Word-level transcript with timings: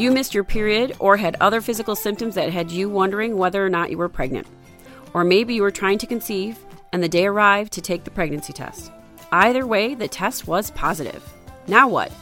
You 0.00 0.12
missed 0.12 0.32
your 0.32 0.44
period 0.44 0.96
or 0.98 1.16
had 1.16 1.36
other 1.40 1.60
physical 1.60 1.94
symptoms 1.94 2.34
that 2.36 2.50
had 2.50 2.70
you 2.70 2.88
wondering 2.88 3.36
whether 3.36 3.64
or 3.64 3.68
not 3.68 3.90
you 3.90 3.98
were 3.98 4.08
pregnant. 4.08 4.46
Or 5.12 5.24
maybe 5.24 5.54
you 5.54 5.62
were 5.62 5.70
trying 5.70 5.98
to 5.98 6.06
conceive 6.06 6.58
and 6.92 7.02
the 7.02 7.08
day 7.08 7.26
arrived 7.26 7.72
to 7.74 7.80
take 7.80 8.04
the 8.04 8.10
pregnancy 8.10 8.52
test. 8.52 8.90
Either 9.32 9.66
way, 9.66 9.94
the 9.94 10.08
test 10.08 10.46
was 10.46 10.70
positive. 10.70 11.22
Now 11.66 11.88
what? 11.88 12.12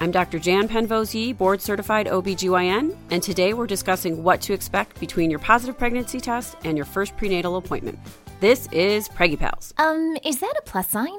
I'm 0.00 0.10
Dr. 0.10 0.38
Jan 0.38 0.68
Penvose, 0.68 1.36
board 1.36 1.60
certified 1.60 2.06
OBGYN, 2.06 2.96
and 3.10 3.22
today 3.22 3.52
we're 3.52 3.66
discussing 3.66 4.22
what 4.22 4.40
to 4.42 4.52
expect 4.52 4.98
between 5.00 5.28
your 5.28 5.40
positive 5.40 5.76
pregnancy 5.76 6.20
test 6.20 6.56
and 6.64 6.78
your 6.78 6.86
first 6.86 7.16
prenatal 7.16 7.56
appointment. 7.56 7.98
This 8.40 8.68
is 8.72 9.08
Preggy 9.08 9.38
Pals. 9.38 9.74
Um, 9.76 10.16
is 10.24 10.38
that 10.38 10.54
a 10.56 10.62
plus 10.62 10.88
sign? 10.88 11.18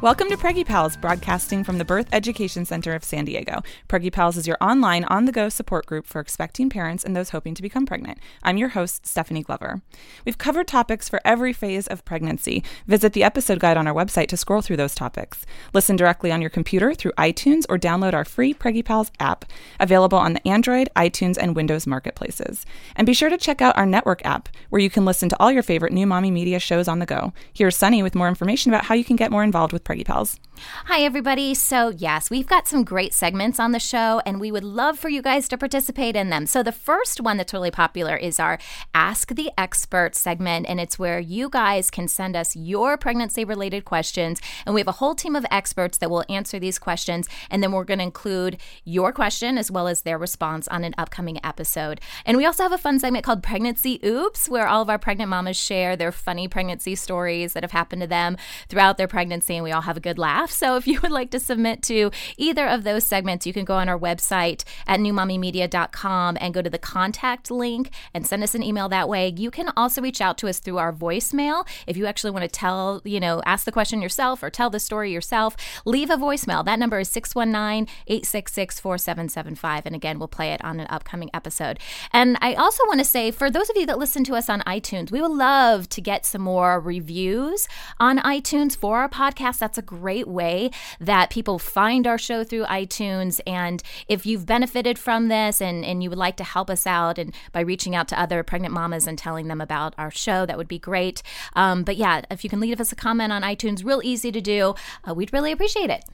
Welcome 0.00 0.28
to 0.28 0.36
Preggy 0.36 0.66
Pals, 0.66 0.98
broadcasting 0.98 1.64
from 1.64 1.78
the 1.78 1.84
Birth 1.84 2.08
Education 2.12 2.66
Center 2.66 2.94
of 2.94 3.02
San 3.02 3.24
Diego. 3.24 3.62
Preggy 3.88 4.12
Pals 4.12 4.36
is 4.36 4.46
your 4.46 4.58
online, 4.60 5.04
on 5.04 5.24
the 5.24 5.32
go 5.32 5.48
support 5.48 5.86
group 5.86 6.06
for 6.06 6.20
expecting 6.20 6.68
parents 6.68 7.04
and 7.04 7.16
those 7.16 7.30
hoping 7.30 7.54
to 7.54 7.62
become 7.62 7.86
pregnant. 7.86 8.18
I'm 8.42 8.58
your 8.58 8.70
host, 8.70 9.06
Stephanie 9.06 9.42
Glover. 9.42 9.80
We've 10.26 10.36
covered 10.36 10.68
topics 10.68 11.08
for 11.08 11.22
every 11.24 11.54
phase 11.54 11.86
of 11.86 12.04
pregnancy. 12.04 12.62
Visit 12.86 13.14
the 13.14 13.24
episode 13.24 13.60
guide 13.60 13.78
on 13.78 13.86
our 13.86 13.94
website 13.94 14.28
to 14.28 14.36
scroll 14.36 14.60
through 14.60 14.76
those 14.76 14.94
topics. 14.94 15.46
Listen 15.72 15.96
directly 15.96 16.30
on 16.30 16.42
your 16.42 16.50
computer 16.50 16.92
through 16.92 17.12
iTunes 17.12 17.64
or 17.70 17.78
download 17.78 18.12
our 18.12 18.26
free 18.26 18.52
Preggy 18.52 18.84
Pals 18.84 19.10
app, 19.20 19.46
available 19.80 20.18
on 20.18 20.34
the 20.34 20.46
Android, 20.46 20.90
iTunes, 20.96 21.38
and 21.40 21.56
Windows 21.56 21.86
marketplaces. 21.86 22.66
And 22.94 23.06
be 23.06 23.14
sure 23.14 23.30
to 23.30 23.38
check 23.38 23.62
out 23.62 23.78
our 23.78 23.86
network 23.86 24.22
app, 24.26 24.50
where 24.68 24.82
you 24.82 24.90
can 24.90 25.06
listen 25.06 25.30
to 25.30 25.36
all 25.40 25.50
your 25.50 25.62
favorite 25.62 25.94
new 25.94 26.06
mommy 26.06 26.30
media 26.30 26.58
shows 26.58 26.88
on 26.88 26.98
the 26.98 27.06
go. 27.06 27.32
Here's 27.54 27.76
Sunny 27.76 28.02
with 28.02 28.14
more 28.14 28.28
information 28.28 28.70
about 28.70 28.84
how 28.84 28.94
you 28.94 29.04
can 29.04 29.16
get 29.16 29.30
more 29.30 29.44
involved 29.44 29.72
with 29.72 29.83
Preggy 29.84 30.04
Pals. 30.04 30.36
Hi, 30.86 31.00
everybody. 31.00 31.54
So, 31.54 31.88
yes, 31.88 32.30
we've 32.30 32.46
got 32.46 32.68
some 32.68 32.84
great 32.84 33.12
segments 33.12 33.58
on 33.58 33.72
the 33.72 33.80
show, 33.80 34.20
and 34.24 34.38
we 34.38 34.52
would 34.52 34.62
love 34.62 34.98
for 34.98 35.08
you 35.08 35.20
guys 35.20 35.48
to 35.48 35.58
participate 35.58 36.14
in 36.14 36.30
them. 36.30 36.46
So, 36.46 36.62
the 36.62 36.72
first 36.72 37.20
one 37.20 37.38
that's 37.38 37.52
really 37.52 37.72
popular 37.72 38.16
is 38.16 38.38
our 38.38 38.58
Ask 38.94 39.34
the 39.34 39.50
Expert 39.58 40.14
segment, 40.14 40.66
and 40.68 40.80
it's 40.80 40.98
where 40.98 41.18
you 41.18 41.48
guys 41.48 41.90
can 41.90 42.06
send 42.06 42.36
us 42.36 42.54
your 42.54 42.96
pregnancy 42.96 43.44
related 43.44 43.84
questions. 43.84 44.40
And 44.64 44.74
we 44.74 44.80
have 44.80 44.88
a 44.88 44.92
whole 44.92 45.14
team 45.14 45.34
of 45.34 45.44
experts 45.50 45.98
that 45.98 46.10
will 46.10 46.24
answer 46.28 46.58
these 46.58 46.78
questions, 46.78 47.28
and 47.50 47.62
then 47.62 47.72
we're 47.72 47.84
going 47.84 47.98
to 47.98 48.04
include 48.04 48.58
your 48.84 49.12
question 49.12 49.58
as 49.58 49.70
well 49.70 49.88
as 49.88 50.02
their 50.02 50.18
response 50.18 50.68
on 50.68 50.84
an 50.84 50.94
upcoming 50.96 51.40
episode. 51.44 52.00
And 52.24 52.36
we 52.36 52.46
also 52.46 52.62
have 52.62 52.72
a 52.72 52.78
fun 52.78 53.00
segment 53.00 53.24
called 53.24 53.42
Pregnancy 53.42 53.98
Oops, 54.04 54.48
where 54.48 54.68
all 54.68 54.82
of 54.82 54.90
our 54.90 54.98
pregnant 54.98 55.30
mamas 55.30 55.56
share 55.56 55.96
their 55.96 56.12
funny 56.12 56.46
pregnancy 56.46 56.94
stories 56.94 57.54
that 57.54 57.64
have 57.64 57.72
happened 57.72 58.02
to 58.02 58.08
them 58.08 58.36
throughout 58.68 58.98
their 58.98 59.08
pregnancy, 59.08 59.56
and 59.56 59.64
we 59.64 59.72
all 59.72 59.82
have 59.82 59.96
a 59.96 60.00
good 60.00 60.18
laugh. 60.18 60.43
So 60.50 60.76
if 60.76 60.86
you 60.86 61.00
would 61.00 61.10
like 61.10 61.30
to 61.30 61.40
submit 61.40 61.82
to 61.84 62.10
either 62.36 62.66
of 62.66 62.84
those 62.84 63.04
segments, 63.04 63.46
you 63.46 63.52
can 63.52 63.64
go 63.64 63.74
on 63.74 63.88
our 63.88 63.98
website 63.98 64.64
at 64.86 65.00
newmommymedia.com 65.00 66.38
and 66.40 66.54
go 66.54 66.62
to 66.62 66.70
the 66.70 66.78
contact 66.78 67.50
link 67.50 67.90
and 68.12 68.26
send 68.26 68.42
us 68.42 68.54
an 68.54 68.62
email 68.62 68.88
that 68.88 69.08
way. 69.08 69.32
You 69.36 69.50
can 69.50 69.70
also 69.76 70.02
reach 70.02 70.20
out 70.20 70.38
to 70.38 70.48
us 70.48 70.58
through 70.58 70.78
our 70.78 70.92
voicemail. 70.92 71.66
If 71.86 71.96
you 71.96 72.06
actually 72.06 72.30
want 72.30 72.42
to 72.42 72.48
tell, 72.48 73.00
you 73.04 73.20
know, 73.20 73.42
ask 73.44 73.64
the 73.64 73.72
question 73.72 74.02
yourself 74.02 74.42
or 74.42 74.50
tell 74.50 74.70
the 74.70 74.80
story 74.80 75.12
yourself, 75.12 75.56
leave 75.84 76.10
a 76.10 76.16
voicemail. 76.16 76.64
That 76.64 76.78
number 76.78 76.98
is 77.00 77.08
619 77.08 77.88
866 78.06 78.80
4775. 78.80 79.86
And 79.86 79.94
again, 79.94 80.18
we'll 80.18 80.28
play 80.28 80.52
it 80.52 80.64
on 80.64 80.80
an 80.80 80.86
upcoming 80.90 81.30
episode. 81.34 81.78
And 82.12 82.36
I 82.40 82.54
also 82.54 82.84
want 82.86 83.00
to 83.00 83.04
say 83.04 83.30
for 83.30 83.50
those 83.50 83.70
of 83.70 83.76
you 83.76 83.86
that 83.86 83.98
listen 83.98 84.24
to 84.24 84.34
us 84.34 84.48
on 84.48 84.60
iTunes, 84.62 85.10
we 85.10 85.20
would 85.20 85.30
love 85.30 85.88
to 85.90 86.00
get 86.00 86.26
some 86.26 86.42
more 86.42 86.80
reviews 86.80 87.68
on 87.98 88.18
iTunes 88.18 88.76
for 88.76 88.98
our 88.98 89.08
podcast. 89.08 89.58
That's 89.58 89.78
a 89.78 89.82
great 89.82 90.26
way 90.34 90.70
that 91.00 91.30
people 91.30 91.58
find 91.58 92.06
our 92.06 92.18
show 92.18 92.44
through 92.44 92.64
iTunes. 92.64 93.40
And 93.46 93.82
if 94.08 94.26
you've 94.26 94.46
benefited 94.46 94.98
from 94.98 95.28
this 95.28 95.60
and, 95.60 95.84
and 95.84 96.02
you 96.02 96.10
would 96.10 96.18
like 96.18 96.36
to 96.36 96.44
help 96.44 96.68
us 96.68 96.86
out 96.86 97.18
and 97.18 97.34
by 97.52 97.60
reaching 97.60 97.94
out 97.94 98.08
to 98.08 98.20
other 98.20 98.42
pregnant 98.42 98.74
mamas 98.74 99.06
and 99.06 99.16
telling 99.18 99.48
them 99.48 99.60
about 99.60 99.94
our 99.96 100.10
show, 100.10 100.44
that 100.46 100.58
would 100.58 100.68
be 100.68 100.78
great. 100.78 101.22
Um, 101.54 101.84
but 101.84 101.96
yeah, 101.96 102.22
if 102.30 102.44
you 102.44 102.50
can 102.50 102.60
leave 102.60 102.80
us 102.80 102.92
a 102.92 102.96
comment 102.96 103.32
on 103.32 103.42
iTunes, 103.42 103.84
real 103.84 104.00
easy 104.04 104.30
to 104.32 104.40
do, 104.40 104.74
uh, 105.08 105.14
we'd 105.14 105.32
really 105.32 105.52
appreciate 105.52 105.90
it. 105.90 106.04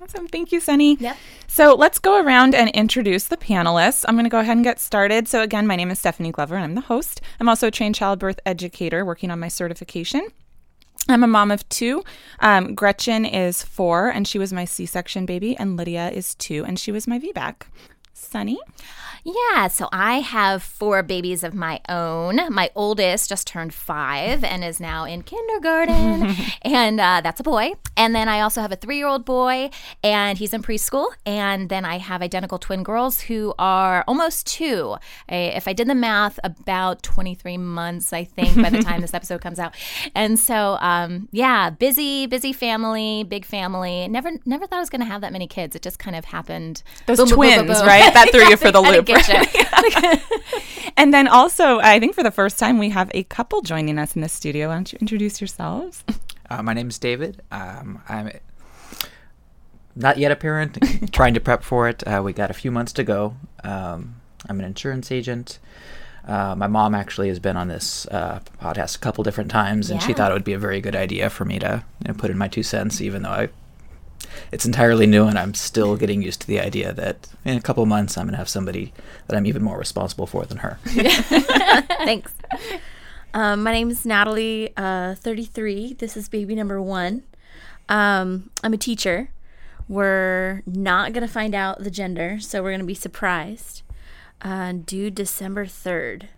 Awesome. 0.00 0.28
Thank 0.28 0.52
you, 0.52 0.60
Sunny. 0.60 0.96
Yep. 0.96 1.16
So 1.46 1.74
let's 1.74 1.98
go 1.98 2.20
around 2.22 2.54
and 2.54 2.68
introduce 2.70 3.24
the 3.24 3.36
panelists. 3.36 4.04
I'm 4.06 4.14
going 4.14 4.24
to 4.24 4.30
go 4.30 4.40
ahead 4.40 4.56
and 4.56 4.64
get 4.64 4.78
started. 4.78 5.26
So, 5.26 5.40
again, 5.40 5.66
my 5.66 5.74
name 5.74 5.90
is 5.90 5.98
Stephanie 5.98 6.32
Glover 6.32 6.54
and 6.54 6.64
I'm 6.64 6.74
the 6.74 6.82
host. 6.82 7.20
I'm 7.40 7.48
also 7.48 7.68
a 7.68 7.70
trained 7.70 7.94
childbirth 7.94 8.38
educator 8.44 9.04
working 9.04 9.30
on 9.30 9.40
my 9.40 9.48
certification. 9.48 10.28
I'm 11.08 11.22
a 11.22 11.28
mom 11.28 11.50
of 11.50 11.68
two. 11.68 12.02
Um, 12.40 12.74
Gretchen 12.74 13.24
is 13.24 13.62
four, 13.62 14.08
and 14.08 14.26
she 14.26 14.38
was 14.38 14.52
my 14.52 14.64
C 14.64 14.86
section 14.86 15.24
baby, 15.26 15.56
and 15.56 15.76
Lydia 15.76 16.10
is 16.10 16.34
two, 16.34 16.64
and 16.64 16.78
she 16.78 16.90
was 16.90 17.06
my 17.06 17.18
VBAC. 17.18 17.62
Sunny? 18.16 18.58
Yeah, 19.24 19.66
so 19.66 19.88
I 19.92 20.20
have 20.20 20.62
four 20.62 21.02
babies 21.02 21.42
of 21.42 21.52
my 21.52 21.80
own. 21.88 22.36
My 22.54 22.70
oldest 22.76 23.28
just 23.28 23.44
turned 23.48 23.74
five 23.74 24.44
and 24.44 24.62
is 24.62 24.78
now 24.78 25.04
in 25.04 25.22
kindergarten, 25.22 26.32
and 26.62 27.00
uh, 27.00 27.20
that's 27.24 27.40
a 27.40 27.42
boy. 27.42 27.72
And 27.96 28.14
then 28.14 28.28
I 28.28 28.40
also 28.40 28.60
have 28.60 28.70
a 28.70 28.76
three 28.76 28.98
year 28.98 29.08
old 29.08 29.24
boy, 29.24 29.70
and 30.04 30.38
he's 30.38 30.54
in 30.54 30.62
preschool. 30.62 31.08
And 31.26 31.68
then 31.68 31.84
I 31.84 31.98
have 31.98 32.22
identical 32.22 32.58
twin 32.58 32.84
girls 32.84 33.22
who 33.22 33.52
are 33.58 34.04
almost 34.06 34.46
two. 34.46 34.96
I, 35.28 35.34
if 35.34 35.66
I 35.66 35.72
did 35.72 35.88
the 35.88 35.94
math, 35.96 36.38
about 36.44 37.02
23 37.02 37.58
months, 37.58 38.12
I 38.12 38.22
think, 38.22 38.54
by 38.54 38.70
the 38.70 38.82
time 38.82 39.00
this 39.00 39.12
episode 39.20 39.40
comes 39.40 39.58
out. 39.58 39.74
And 40.14 40.38
so, 40.38 40.78
um, 40.80 41.28
yeah, 41.32 41.70
busy, 41.70 42.26
busy 42.28 42.52
family, 42.52 43.24
big 43.24 43.44
family. 43.44 44.06
Never, 44.06 44.30
never 44.44 44.68
thought 44.68 44.76
I 44.76 44.80
was 44.80 44.90
going 44.90 45.00
to 45.00 45.06
have 45.06 45.20
that 45.22 45.32
many 45.32 45.48
kids. 45.48 45.74
It 45.74 45.82
just 45.82 45.98
kind 45.98 46.14
of 46.14 46.26
happened. 46.26 46.84
Those 47.06 47.18
Boom, 47.18 47.28
twins, 47.28 47.56
boom, 47.62 47.66
boom. 47.66 47.86
right? 47.86 48.05
That 48.14 48.28
threw 48.30 48.44
you 48.48 48.56
for 48.56 48.70
the 48.70 48.80
loop. 48.80 49.08
right? 49.08 49.54
you. 50.82 50.90
and 50.96 51.12
then 51.12 51.28
also, 51.28 51.78
I 51.80 52.00
think 52.00 52.14
for 52.14 52.22
the 52.22 52.30
first 52.30 52.58
time, 52.58 52.78
we 52.78 52.90
have 52.90 53.10
a 53.14 53.24
couple 53.24 53.62
joining 53.62 53.98
us 53.98 54.14
in 54.14 54.22
the 54.22 54.28
studio. 54.28 54.68
Why 54.68 54.74
don't 54.74 54.92
you 54.92 54.98
introduce 55.00 55.40
yourselves? 55.40 56.04
Uh, 56.50 56.62
my 56.62 56.72
name 56.72 56.88
is 56.88 56.98
David. 56.98 57.42
Um, 57.50 58.00
I'm 58.08 58.30
not 59.96 60.18
yet 60.18 60.30
a 60.30 60.36
parent, 60.36 60.78
trying 61.12 61.34
to 61.34 61.40
prep 61.40 61.62
for 61.62 61.88
it. 61.88 62.06
Uh, 62.06 62.22
we 62.24 62.32
got 62.32 62.50
a 62.50 62.54
few 62.54 62.70
months 62.70 62.92
to 62.94 63.04
go. 63.04 63.36
Um, 63.64 64.16
I'm 64.48 64.60
an 64.60 64.66
insurance 64.66 65.10
agent. 65.10 65.58
Uh, 66.26 66.54
my 66.56 66.66
mom 66.66 66.94
actually 66.94 67.28
has 67.28 67.38
been 67.38 67.56
on 67.56 67.68
this 67.68 68.06
uh, 68.08 68.40
podcast 68.60 68.96
a 68.96 68.98
couple 68.98 69.22
different 69.22 69.50
times, 69.50 69.90
and 69.90 70.02
she 70.02 70.12
thought 70.12 70.32
it 70.32 70.34
would 70.34 70.44
be 70.44 70.54
a 70.54 70.58
very 70.58 70.80
good 70.80 70.96
idea 70.96 71.30
for 71.30 71.44
me 71.44 71.58
to 71.60 71.84
you 72.04 72.08
know, 72.08 72.14
put 72.14 72.30
in 72.30 72.38
my 72.38 72.48
two 72.48 72.64
cents, 72.64 73.00
even 73.00 73.22
though 73.22 73.30
I, 73.30 73.48
it's 74.52 74.64
entirely 74.64 75.06
new, 75.06 75.26
and 75.26 75.38
I'm 75.38 75.54
still 75.54 75.96
getting 75.96 76.22
used 76.22 76.40
to 76.42 76.46
the 76.46 76.60
idea 76.60 76.92
that 76.92 77.28
in 77.44 77.56
a 77.56 77.60
couple 77.60 77.84
months 77.86 78.16
I'm 78.16 78.26
going 78.26 78.32
to 78.32 78.38
have 78.38 78.48
somebody 78.48 78.92
that 79.26 79.36
I'm 79.36 79.46
even 79.46 79.62
more 79.62 79.78
responsible 79.78 80.26
for 80.26 80.44
than 80.44 80.58
her. 80.58 80.78
Thanks. 80.84 82.32
Um, 83.34 83.62
my 83.62 83.72
name 83.72 83.90
is 83.90 84.04
Natalie, 84.06 84.72
uh, 84.76 85.14
33. 85.16 85.94
This 85.94 86.16
is 86.16 86.28
baby 86.28 86.54
number 86.54 86.80
one. 86.80 87.22
Um, 87.88 88.50
I'm 88.62 88.72
a 88.72 88.78
teacher. 88.78 89.30
We're 89.88 90.62
not 90.66 91.12
going 91.12 91.26
to 91.26 91.32
find 91.32 91.54
out 91.54 91.84
the 91.84 91.90
gender, 91.90 92.38
so 92.40 92.62
we're 92.62 92.70
going 92.70 92.80
to 92.80 92.86
be 92.86 92.94
surprised. 92.94 93.82
Uh, 94.42 94.72
due 94.72 95.10
December 95.10 95.66
3rd. 95.66 96.28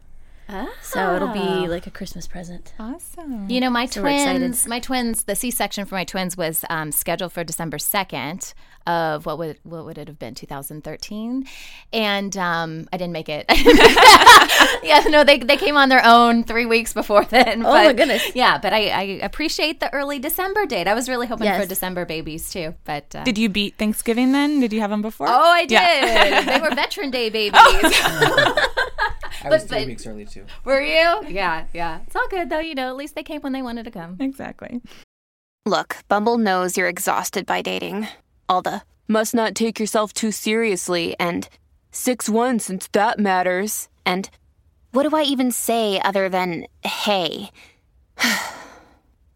So 0.82 1.14
it'll 1.14 1.28
Ah. 1.28 1.32
be 1.32 1.68
like 1.68 1.86
a 1.86 1.90
Christmas 1.90 2.26
present. 2.26 2.72
Awesome. 2.80 3.50
You 3.50 3.60
know, 3.60 3.68
my 3.70 3.84
So 3.86 4.00
twins, 4.00 4.66
my 4.66 4.80
twins, 4.80 5.24
the 5.24 5.34
C-section 5.36 5.84
for 5.84 5.94
my 5.94 6.04
twins 6.04 6.36
was 6.36 6.64
um, 6.70 6.90
scheduled 6.92 7.32
for 7.32 7.44
December 7.44 7.78
second 7.78 8.54
of 8.86 9.26
what 9.26 9.36
would 9.36 9.58
what 9.64 9.84
would 9.84 9.98
it 9.98 10.08
have 10.08 10.18
been 10.18 10.34
2013, 10.34 11.46
and 11.92 12.36
um, 12.38 12.88
I 12.90 12.96
didn't 12.96 13.12
make 13.12 13.28
it. 13.28 13.44
yeah, 14.82 15.00
no, 15.08 15.24
they 15.24 15.38
they 15.38 15.58
came 15.58 15.76
on 15.76 15.90
their 15.90 16.02
own 16.04 16.42
three 16.44 16.64
weeks 16.64 16.94
before 16.94 17.24
then. 17.36 17.66
Oh, 17.66 17.70
my 17.70 17.92
goodness. 17.92 18.22
Yeah, 18.34 18.56
but 18.56 18.72
I, 18.72 18.88
I 18.88 19.02
appreciate 19.22 19.80
the 19.80 19.92
early 19.92 20.18
December 20.18 20.64
date. 20.64 20.86
I 20.88 20.94
was 20.94 21.06
really 21.08 21.26
hoping 21.26 21.52
for 21.52 21.66
December 21.66 22.06
babies 22.06 22.50
too, 22.50 22.74
but 22.84 23.14
uh, 23.14 23.24
Did 23.24 23.36
you 23.36 23.50
beat 23.50 23.76
Thanksgiving 23.76 24.32
then? 24.32 24.60
Did 24.60 24.72
you 24.72 24.80
have 24.80 24.88
them 24.90 25.02
before? 25.02 25.26
oh, 25.28 25.50
I 25.52 25.66
did. 25.66 25.72
Yeah. 25.72 26.42
they 26.58 26.60
were 26.66 26.74
Veteran 26.74 27.10
Day 27.10 27.28
babies. 27.28 27.60
I 27.60 29.50
was 29.50 29.62
But- 29.64 29.68
three 29.68 29.78
but- 29.80 29.86
weeks 29.86 30.06
early 30.06 30.24
too. 30.24 30.37
Were 30.64 30.80
you? 30.80 31.22
Yeah, 31.28 31.66
yeah. 31.72 32.00
It's 32.06 32.16
all 32.16 32.28
good 32.28 32.50
though. 32.50 32.60
You 32.60 32.74
know, 32.74 32.88
at 32.88 32.96
least 32.96 33.14
they 33.14 33.22
came 33.22 33.40
when 33.42 33.52
they 33.52 33.62
wanted 33.62 33.84
to 33.84 33.90
come. 33.90 34.16
exactly. 34.20 34.80
Look, 35.66 35.96
Bumble 36.08 36.38
knows 36.38 36.76
you're 36.76 36.88
exhausted 36.88 37.44
by 37.44 37.62
dating. 37.62 38.08
All 38.48 38.62
the 38.62 38.82
must 39.06 39.34
not 39.34 39.54
take 39.54 39.78
yourself 39.78 40.12
too 40.12 40.30
seriously 40.32 41.14
and 41.18 41.48
6 41.90 42.28
1 42.28 42.58
since 42.58 42.88
that 42.92 43.18
matters. 43.18 43.88
And 44.06 44.30
what 44.92 45.08
do 45.08 45.16
I 45.16 45.22
even 45.22 45.50
say 45.52 46.00
other 46.00 46.28
than 46.28 46.66
hey? 46.82 47.50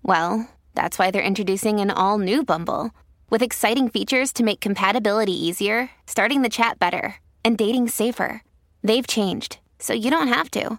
well, 0.02 0.48
that's 0.74 0.98
why 0.98 1.10
they're 1.10 1.22
introducing 1.22 1.80
an 1.80 1.90
all 1.90 2.18
new 2.18 2.42
Bumble 2.42 2.90
with 3.30 3.42
exciting 3.42 3.88
features 3.88 4.32
to 4.34 4.42
make 4.42 4.60
compatibility 4.60 5.32
easier, 5.32 5.90
starting 6.06 6.42
the 6.42 6.48
chat 6.48 6.78
better, 6.78 7.16
and 7.44 7.56
dating 7.56 7.88
safer. 7.88 8.42
They've 8.82 9.06
changed, 9.06 9.58
so 9.78 9.92
you 9.92 10.10
don't 10.10 10.28
have 10.28 10.50
to. 10.52 10.78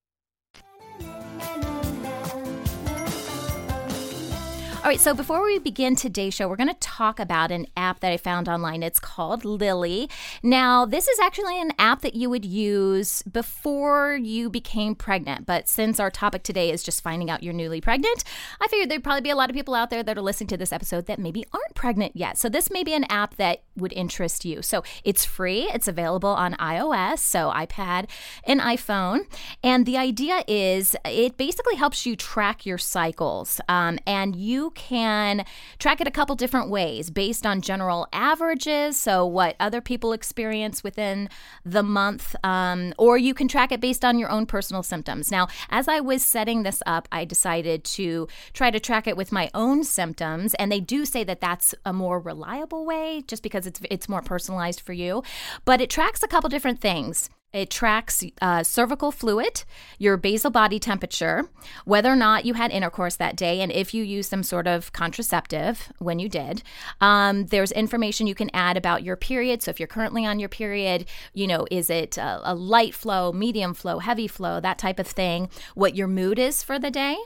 All 4.81 4.87
right, 4.87 4.99
so 4.99 5.13
before 5.13 5.43
we 5.43 5.59
begin 5.59 5.95
today's 5.95 6.33
show, 6.33 6.47
we're 6.47 6.55
going 6.55 6.67
to 6.67 6.73
talk 6.79 7.19
about 7.19 7.51
an 7.51 7.67
app 7.77 7.99
that 7.99 8.11
I 8.11 8.17
found 8.17 8.49
online. 8.49 8.81
It's 8.81 8.99
called 8.99 9.45
Lily. 9.45 10.09
Now, 10.41 10.87
this 10.87 11.07
is 11.07 11.19
actually 11.19 11.61
an 11.61 11.71
app 11.77 12.01
that 12.01 12.15
you 12.15 12.31
would 12.31 12.43
use 12.43 13.21
before 13.31 14.15
you 14.15 14.49
became 14.49 14.95
pregnant, 14.95 15.45
but 15.45 15.69
since 15.69 15.99
our 15.99 16.09
topic 16.09 16.41
today 16.41 16.71
is 16.71 16.81
just 16.81 17.03
finding 17.03 17.29
out 17.29 17.43
you're 17.43 17.53
newly 17.53 17.79
pregnant, 17.79 18.23
I 18.59 18.67
figured 18.69 18.89
there'd 18.89 19.03
probably 19.03 19.21
be 19.21 19.29
a 19.29 19.35
lot 19.35 19.51
of 19.51 19.55
people 19.55 19.75
out 19.75 19.91
there 19.91 20.01
that 20.01 20.17
are 20.17 20.21
listening 20.21 20.47
to 20.47 20.57
this 20.57 20.73
episode 20.73 21.05
that 21.05 21.19
maybe 21.19 21.45
aren't 21.53 21.75
pregnant 21.75 22.15
yet. 22.15 22.39
So, 22.39 22.49
this 22.49 22.71
may 22.71 22.83
be 22.83 22.95
an 22.95 23.03
app 23.03 23.35
that 23.35 23.61
would 23.77 23.93
interest 23.93 24.45
you. 24.45 24.63
So, 24.63 24.83
it's 25.03 25.23
free, 25.23 25.69
it's 25.71 25.87
available 25.87 26.29
on 26.31 26.55
iOS, 26.55 27.19
so 27.19 27.51
iPad 27.55 28.09
and 28.45 28.59
iPhone. 28.59 29.27
And 29.63 29.85
the 29.85 29.97
idea 29.97 30.43
is 30.47 30.95
it 31.05 31.37
basically 31.37 31.75
helps 31.75 32.07
you 32.07 32.15
track 32.15 32.65
your 32.65 32.79
cycles. 32.79 33.61
Um, 33.69 33.99
and 34.07 34.35
you 34.35 34.70
can 34.71 35.45
track 35.79 36.01
it 36.01 36.07
a 36.07 36.11
couple 36.11 36.35
different 36.35 36.69
ways 36.69 37.09
based 37.09 37.45
on 37.45 37.61
general 37.61 38.07
averages, 38.11 38.97
so 38.97 39.25
what 39.25 39.55
other 39.59 39.81
people 39.81 40.13
experience 40.13 40.83
within 40.83 41.29
the 41.63 41.83
month, 41.83 42.35
um, 42.43 42.93
or 42.97 43.17
you 43.17 43.33
can 43.33 43.47
track 43.47 43.71
it 43.71 43.81
based 43.81 44.03
on 44.03 44.17
your 44.17 44.29
own 44.29 44.45
personal 44.45 44.83
symptoms. 44.83 45.31
Now, 45.31 45.47
as 45.69 45.87
I 45.87 45.99
was 45.99 46.25
setting 46.25 46.63
this 46.63 46.81
up, 46.85 47.07
I 47.11 47.25
decided 47.25 47.83
to 47.83 48.27
try 48.53 48.71
to 48.71 48.79
track 48.79 49.07
it 49.07 49.17
with 49.17 49.31
my 49.31 49.49
own 49.53 49.83
symptoms, 49.83 50.53
and 50.55 50.71
they 50.71 50.79
do 50.79 51.05
say 51.05 51.23
that 51.23 51.41
that's 51.41 51.75
a 51.85 51.93
more 51.93 52.19
reliable 52.19 52.85
way 52.85 53.23
just 53.27 53.43
because 53.43 53.67
it's 53.67 53.81
it's 53.89 54.09
more 54.09 54.21
personalized 54.21 54.81
for 54.81 54.93
you. 54.93 55.23
But 55.65 55.81
it 55.81 55.89
tracks 55.89 56.23
a 56.23 56.27
couple 56.27 56.49
different 56.49 56.81
things. 56.81 57.29
It 57.53 57.69
tracks 57.69 58.23
uh, 58.41 58.63
cervical 58.63 59.11
fluid, 59.11 59.65
your 59.99 60.15
basal 60.15 60.51
body 60.51 60.79
temperature, 60.79 61.49
whether 61.83 62.09
or 62.09 62.15
not 62.15 62.45
you 62.45 62.53
had 62.53 62.71
intercourse 62.71 63.17
that 63.17 63.35
day, 63.35 63.59
and 63.59 63.69
if 63.73 63.93
you 63.93 64.03
used 64.03 64.29
some 64.29 64.41
sort 64.41 64.67
of 64.67 64.93
contraceptive 64.93 65.91
when 65.99 66.17
you 66.17 66.29
did. 66.29 66.63
Um, 67.01 67.47
there's 67.47 67.73
information 67.73 68.25
you 68.25 68.35
can 68.35 68.49
add 68.53 68.77
about 68.77 69.03
your 69.03 69.17
period. 69.17 69.61
So 69.61 69.69
if 69.69 69.81
you're 69.81 69.87
currently 69.87 70.25
on 70.25 70.39
your 70.39 70.47
period, 70.47 71.05
you 71.33 71.45
know, 71.45 71.67
is 71.69 71.89
it 71.89 72.17
a, 72.17 72.39
a 72.43 72.55
light 72.55 72.95
flow, 72.95 73.33
medium 73.33 73.73
flow, 73.73 73.99
heavy 73.99 74.27
flow, 74.27 74.61
that 74.61 74.77
type 74.77 74.97
of 74.97 75.07
thing, 75.07 75.49
what 75.75 75.93
your 75.93 76.07
mood 76.07 76.39
is 76.39 76.63
for 76.63 76.79
the 76.79 76.89
day. 76.89 77.17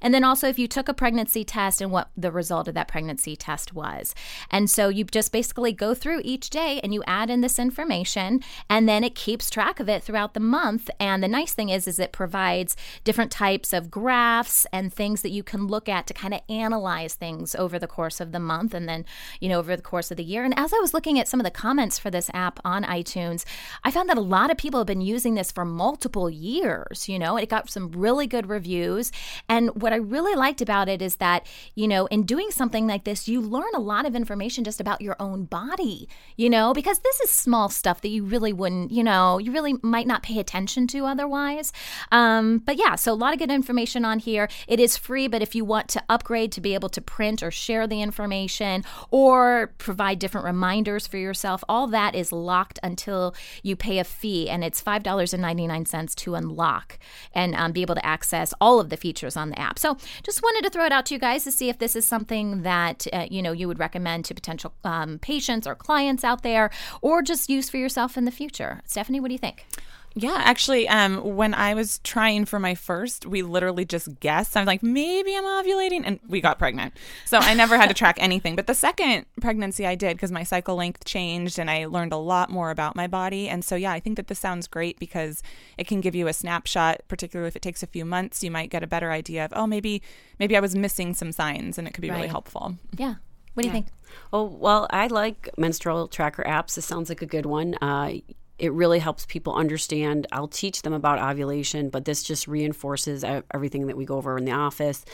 And 0.00 0.12
then 0.12 0.24
also 0.24 0.48
if 0.48 0.58
you 0.58 0.68
took 0.68 0.88
a 0.88 0.94
pregnancy 0.94 1.44
test 1.44 1.80
and 1.80 1.90
what 1.90 2.10
the 2.16 2.32
result 2.32 2.68
of 2.68 2.74
that 2.74 2.88
pregnancy 2.88 3.36
test 3.36 3.72
was. 3.72 4.14
And 4.50 4.68
so 4.70 4.88
you 4.88 5.04
just 5.04 5.32
basically 5.32 5.72
go 5.72 5.94
through 5.94 6.20
each 6.24 6.50
day 6.50 6.80
and 6.82 6.92
you 6.92 7.02
add 7.06 7.30
in 7.30 7.40
this 7.40 7.58
information 7.58 8.40
and 8.68 8.88
then 8.88 9.04
it 9.04 9.14
keeps 9.14 9.50
track 9.50 9.80
of 9.80 9.88
it 9.88 10.02
throughout 10.02 10.34
the 10.34 10.40
month. 10.40 10.90
And 10.98 11.22
the 11.22 11.28
nice 11.28 11.54
thing 11.54 11.68
is 11.68 11.86
is 11.86 11.98
it 11.98 12.12
provides 12.12 12.76
different 13.04 13.30
types 13.30 13.72
of 13.72 13.90
graphs 13.90 14.66
and 14.72 14.92
things 14.92 15.22
that 15.22 15.30
you 15.30 15.42
can 15.42 15.66
look 15.66 15.88
at 15.88 16.06
to 16.06 16.14
kind 16.14 16.34
of 16.34 16.40
analyze 16.48 17.14
things 17.14 17.54
over 17.54 17.78
the 17.78 17.86
course 17.86 18.20
of 18.20 18.32
the 18.32 18.40
month 18.40 18.74
and 18.74 18.88
then, 18.88 19.04
you 19.40 19.48
know, 19.48 19.58
over 19.58 19.76
the 19.76 19.82
course 19.82 20.10
of 20.10 20.16
the 20.16 20.24
year. 20.24 20.44
And 20.44 20.58
as 20.58 20.72
I 20.72 20.78
was 20.78 20.94
looking 20.94 21.18
at 21.18 21.28
some 21.28 21.40
of 21.40 21.44
the 21.44 21.50
comments 21.50 21.98
for 21.98 22.10
this 22.10 22.30
app 22.34 22.60
on 22.64 22.84
iTunes, 22.84 23.44
I 23.84 23.90
found 23.90 24.08
that 24.08 24.18
a 24.18 24.22
lot 24.22 24.50
of 24.50 24.56
people 24.56 24.80
have 24.80 24.86
been 24.86 25.00
using 25.00 25.34
this 25.34 25.52
for 25.52 25.64
multiple 25.64 26.30
years, 26.30 27.08
you 27.08 27.18
know. 27.18 27.36
It 27.36 27.48
got 27.48 27.70
some 27.70 27.90
really 27.92 28.26
good 28.26 28.48
reviews 28.48 29.12
and 29.48 29.70
what 29.74 29.92
I 29.92 29.96
really 29.96 30.34
liked 30.34 30.60
about 30.60 30.88
it 30.88 31.02
is 31.02 31.16
that, 31.16 31.46
you 31.74 31.88
know, 31.88 32.06
in 32.06 32.24
doing 32.24 32.50
something 32.50 32.86
like 32.86 33.04
this, 33.04 33.28
you 33.28 33.40
learn 33.40 33.74
a 33.74 33.80
lot 33.80 34.06
of 34.06 34.14
information 34.14 34.64
just 34.64 34.80
about 34.80 35.00
your 35.00 35.16
own 35.18 35.44
body, 35.44 36.08
you 36.36 36.48
know, 36.48 36.72
because 36.72 37.00
this 37.00 37.20
is 37.20 37.30
small 37.30 37.68
stuff 37.68 38.00
that 38.02 38.08
you 38.08 38.24
really 38.24 38.52
wouldn't, 38.52 38.90
you 38.90 39.02
know, 39.02 39.38
you 39.38 39.52
really 39.52 39.74
might 39.82 40.06
not 40.06 40.22
pay 40.22 40.38
attention 40.38 40.86
to 40.88 41.06
otherwise. 41.06 41.72
Um, 42.10 42.58
but 42.58 42.76
yeah, 42.76 42.94
so 42.94 43.12
a 43.12 43.14
lot 43.14 43.32
of 43.32 43.38
good 43.38 43.50
information 43.50 44.04
on 44.04 44.18
here. 44.18 44.48
It 44.66 44.80
is 44.80 44.96
free, 44.96 45.28
but 45.28 45.42
if 45.42 45.54
you 45.54 45.64
want 45.64 45.88
to 45.88 46.02
upgrade 46.08 46.52
to 46.52 46.60
be 46.60 46.74
able 46.74 46.88
to 46.90 47.00
print 47.00 47.42
or 47.42 47.50
share 47.50 47.86
the 47.86 48.02
information 48.02 48.84
or 49.10 49.72
provide 49.78 50.18
different 50.18 50.46
reminders 50.46 51.06
for 51.06 51.16
yourself, 51.16 51.64
all 51.68 51.86
that 51.88 52.14
is 52.14 52.32
locked 52.32 52.78
until 52.82 53.34
you 53.62 53.76
pay 53.76 53.98
a 53.98 54.04
fee, 54.04 54.48
and 54.48 54.64
it's 54.64 54.82
$5.99 54.82 56.14
to 56.14 56.34
unlock 56.34 56.98
and 57.34 57.54
um, 57.54 57.72
be 57.72 57.82
able 57.82 57.94
to 57.94 58.06
access 58.06 58.54
all 58.60 58.80
of 58.80 58.88
the 58.88 58.96
features 58.96 59.36
on 59.36 59.50
the 59.50 59.58
app. 59.62 59.78
So 59.78 59.96
just 60.22 60.42
wanted 60.42 60.62
to 60.64 60.70
throw 60.70 60.84
it 60.84 60.92
out 60.92 61.06
to 61.06 61.14
you 61.14 61.20
guys 61.20 61.44
to 61.44 61.52
see 61.52 61.68
if 61.70 61.78
this 61.78 61.96
is 61.96 62.04
something 62.04 62.62
that 62.62 63.06
uh, 63.12 63.26
you 63.30 63.40
know 63.40 63.52
you 63.52 63.66
would 63.68 63.78
recommend 63.78 64.26
to 64.26 64.34
potential 64.34 64.74
um, 64.84 65.18
patients 65.20 65.66
or 65.66 65.74
clients 65.74 66.24
out 66.24 66.42
there, 66.42 66.70
or 67.00 67.22
just 67.22 67.48
use 67.48 67.70
for 67.70 67.78
yourself 67.78 68.18
in 68.18 68.24
the 68.24 68.30
future. 68.30 68.82
Stephanie, 68.84 69.20
what 69.20 69.28
do 69.28 69.34
you 69.34 69.38
think? 69.38 69.66
Yeah, 70.14 70.36
actually, 70.36 70.88
um, 70.88 71.36
when 71.36 71.54
I 71.54 71.74
was 71.74 71.98
trying 72.00 72.44
for 72.44 72.58
my 72.58 72.74
first, 72.74 73.26
we 73.26 73.42
literally 73.42 73.84
just 73.84 74.20
guessed. 74.20 74.56
I'm 74.56 74.66
like, 74.66 74.82
maybe 74.82 75.34
I'm 75.34 75.44
ovulating, 75.44 76.02
and 76.04 76.20
we 76.28 76.40
got 76.40 76.58
pregnant. 76.58 76.94
So 77.24 77.38
I 77.38 77.54
never 77.54 77.76
had 77.76 77.88
to 77.88 77.94
track 77.94 78.16
anything. 78.20 78.56
But 78.56 78.66
the 78.66 78.74
second 78.74 79.26
pregnancy, 79.40 79.86
I 79.86 79.94
did 79.94 80.16
because 80.16 80.32
my 80.32 80.42
cycle 80.42 80.76
length 80.76 81.04
changed, 81.04 81.58
and 81.58 81.70
I 81.70 81.86
learned 81.86 82.12
a 82.12 82.18
lot 82.18 82.50
more 82.50 82.70
about 82.70 82.96
my 82.96 83.06
body. 83.06 83.48
And 83.48 83.64
so, 83.64 83.74
yeah, 83.74 83.92
I 83.92 84.00
think 84.00 84.16
that 84.16 84.26
this 84.26 84.38
sounds 84.38 84.66
great 84.66 84.98
because 84.98 85.42
it 85.78 85.86
can 85.86 86.00
give 86.00 86.14
you 86.14 86.28
a 86.28 86.32
snapshot. 86.32 87.02
Particularly 87.08 87.48
if 87.48 87.56
it 87.56 87.62
takes 87.62 87.82
a 87.82 87.86
few 87.86 88.04
months, 88.04 88.44
you 88.44 88.50
might 88.50 88.70
get 88.70 88.82
a 88.82 88.86
better 88.86 89.10
idea 89.10 89.44
of, 89.44 89.52
oh, 89.54 89.66
maybe, 89.66 90.02
maybe 90.38 90.56
I 90.56 90.60
was 90.60 90.76
missing 90.76 91.14
some 91.14 91.32
signs, 91.32 91.78
and 91.78 91.88
it 91.88 91.94
could 91.94 92.02
be 92.02 92.10
really 92.10 92.28
helpful. 92.28 92.76
Yeah. 92.96 93.14
What 93.54 93.62
do 93.62 93.68
you 93.68 93.72
think? 93.72 93.88
Oh, 94.32 94.44
well, 94.44 94.86
I 94.90 95.08
like 95.08 95.50
menstrual 95.58 96.08
tracker 96.08 96.42
apps. 96.44 96.74
This 96.74 96.86
sounds 96.86 97.10
like 97.10 97.20
a 97.20 97.26
good 97.26 97.44
one. 97.44 97.74
Uh, 97.82 98.14
it 98.62 98.72
really 98.72 99.00
helps 99.00 99.26
people 99.26 99.52
understand. 99.54 100.28
I'll 100.30 100.46
teach 100.46 100.82
them 100.82 100.92
about 100.92 101.18
ovulation, 101.18 101.90
but 101.90 102.04
this 102.04 102.22
just 102.22 102.46
reinforces 102.46 103.24
everything 103.52 103.88
that 103.88 103.96
we 103.96 104.04
go 104.04 104.16
over 104.16 104.38
in 104.38 104.44
the 104.44 104.52
office. 104.52 105.04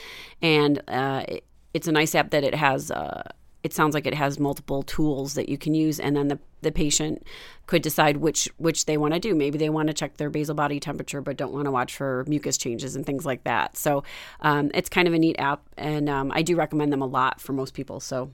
And 0.42 0.82
uh, 0.86 1.24
it, 1.26 1.44
it's 1.72 1.88
a 1.88 1.92
nice 1.92 2.14
app 2.14 2.28
that 2.30 2.44
it 2.44 2.54
has. 2.54 2.90
Uh, 2.90 3.22
it 3.62 3.72
sounds 3.72 3.94
like 3.94 4.06
it 4.06 4.12
has 4.12 4.38
multiple 4.38 4.82
tools 4.82 5.32
that 5.32 5.48
you 5.48 5.56
can 5.56 5.72
use, 5.72 5.98
and 5.98 6.14
then 6.14 6.28
the, 6.28 6.38
the 6.60 6.70
patient 6.70 7.26
could 7.66 7.80
decide 7.80 8.18
which 8.18 8.50
which 8.58 8.84
they 8.84 8.98
want 8.98 9.14
to 9.14 9.20
do. 9.20 9.34
Maybe 9.34 9.56
they 9.56 9.70
want 9.70 9.88
to 9.88 9.94
check 9.94 10.18
their 10.18 10.28
basal 10.28 10.54
body 10.54 10.78
temperature, 10.78 11.22
but 11.22 11.38
don't 11.38 11.52
want 11.52 11.64
to 11.64 11.70
watch 11.70 11.96
for 11.96 12.26
mucus 12.28 12.58
changes 12.58 12.96
and 12.96 13.06
things 13.06 13.24
like 13.24 13.44
that. 13.44 13.78
So 13.78 14.04
um, 14.40 14.70
it's 14.74 14.90
kind 14.90 15.08
of 15.08 15.14
a 15.14 15.18
neat 15.18 15.36
app, 15.38 15.62
and 15.78 16.10
um, 16.10 16.30
I 16.34 16.42
do 16.42 16.54
recommend 16.54 16.92
them 16.92 17.00
a 17.00 17.06
lot 17.06 17.40
for 17.40 17.54
most 17.54 17.72
people. 17.72 17.98
So 17.98 18.30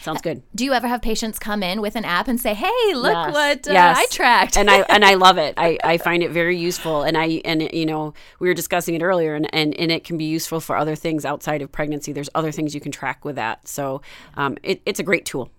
sounds 0.00 0.20
good. 0.22 0.42
Do 0.54 0.64
you 0.64 0.72
ever 0.72 0.86
have 0.88 1.02
patients 1.02 1.38
come 1.38 1.62
in 1.62 1.80
with 1.80 1.96
an 1.96 2.04
app 2.04 2.28
and 2.28 2.40
say, 2.40 2.54
"Hey, 2.54 2.94
look 2.94 3.12
Yes. 3.12 3.32
what 3.32 3.68
uh, 3.68 3.72
Yes. 3.72 3.96
I 3.98 4.06
tracked," 4.10 4.56
and 4.56 4.70
I 4.70 4.80
and 4.88 5.04
I 5.04 5.14
love 5.26 5.38
it. 5.38 5.54
I, 5.56 5.78
I 5.82 5.98
find 5.98 6.22
it 6.22 6.30
very 6.30 6.56
useful, 6.56 7.02
and 7.02 7.16
I 7.16 7.40
and 7.44 7.62
you 7.72 7.86
know 7.86 8.14
we 8.38 8.48
were 8.48 8.54
discussing 8.54 8.94
it 8.94 9.02
earlier, 9.02 9.34
and, 9.34 9.52
and 9.54 9.74
and 9.78 9.90
it 9.90 10.04
can 10.04 10.16
be 10.16 10.24
useful 10.24 10.60
for 10.60 10.76
other 10.76 10.94
things 10.94 11.24
outside 11.24 11.62
of 11.62 11.72
pregnancy. 11.72 12.12
There's 12.12 12.30
other 12.34 12.52
things 12.52 12.74
you 12.74 12.80
can 12.80 12.92
track 12.92 13.24
with 13.24 13.36
that, 13.36 13.66
so 13.68 14.00
um, 14.36 14.56
it, 14.62 14.80
it's 14.86 15.00
a 15.00 15.04
great 15.04 15.24
tool. 15.24 15.50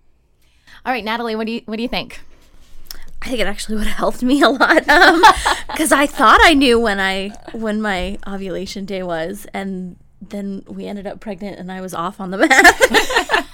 All 0.86 0.92
right, 0.94 1.04
Natalie, 1.04 1.36
what 1.36 1.48
do 1.48 1.54
you 1.54 1.62
what 1.66 1.76
do 1.78 1.84
you 1.84 1.90
think? 1.90 2.22
I 3.22 3.30
think 3.30 3.40
it 3.40 3.48
actually 3.48 3.76
would 3.80 3.88
have 3.88 3.98
helped 3.98 4.24
me 4.24 4.42
a 4.42 4.50
lot 4.50 4.84
because 5.68 5.92
I 5.92 6.06
thought 6.06 6.40
I 6.44 6.54
knew 6.54 6.80
when 6.80 7.00
I 7.00 7.30
when 7.54 7.82
my 7.82 8.18
ovulation 8.28 8.86
day 8.86 9.04
was, 9.04 9.48
and 9.54 9.98
then 10.22 10.64
we 10.68 10.86
ended 10.86 11.08
up 11.08 11.20
pregnant, 11.20 11.60
and 11.60 11.72
I 11.72 11.82
was 11.82 11.94
off 11.94 12.20
on 12.22 12.32
the 12.32 12.38
math. 12.38 13.47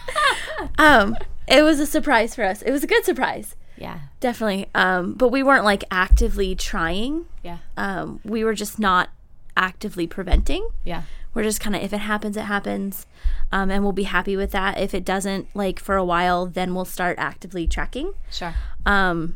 um, 0.77 1.17
it 1.47 1.63
was 1.63 1.79
a 1.79 1.85
surprise 1.85 2.35
for 2.35 2.43
us. 2.43 2.61
It 2.61 2.71
was 2.71 2.83
a 2.83 2.87
good 2.87 3.05
surprise. 3.05 3.55
Yeah. 3.77 3.99
Definitely. 4.19 4.69
Um, 4.75 5.13
but 5.13 5.29
we 5.29 5.43
weren't 5.43 5.65
like 5.65 5.83
actively 5.91 6.55
trying. 6.55 7.25
Yeah. 7.43 7.57
Um, 7.75 8.19
we 8.23 8.43
were 8.43 8.53
just 8.53 8.79
not 8.79 9.09
actively 9.57 10.07
preventing. 10.07 10.67
Yeah. 10.83 11.03
We're 11.33 11.43
just 11.43 11.59
kind 11.59 11.75
of, 11.75 11.81
if 11.81 11.91
it 11.93 11.97
happens, 11.97 12.37
it 12.37 12.41
happens. 12.41 13.07
Um, 13.51 13.71
and 13.71 13.83
we'll 13.83 13.91
be 13.91 14.03
happy 14.03 14.37
with 14.37 14.51
that. 14.51 14.77
If 14.77 14.93
it 14.93 15.03
doesn't, 15.03 15.47
like 15.55 15.79
for 15.79 15.95
a 15.95 16.05
while, 16.05 16.45
then 16.45 16.75
we'll 16.75 16.85
start 16.85 17.17
actively 17.17 17.67
tracking. 17.67 18.13
Sure. 18.31 18.53
Um, 18.85 19.35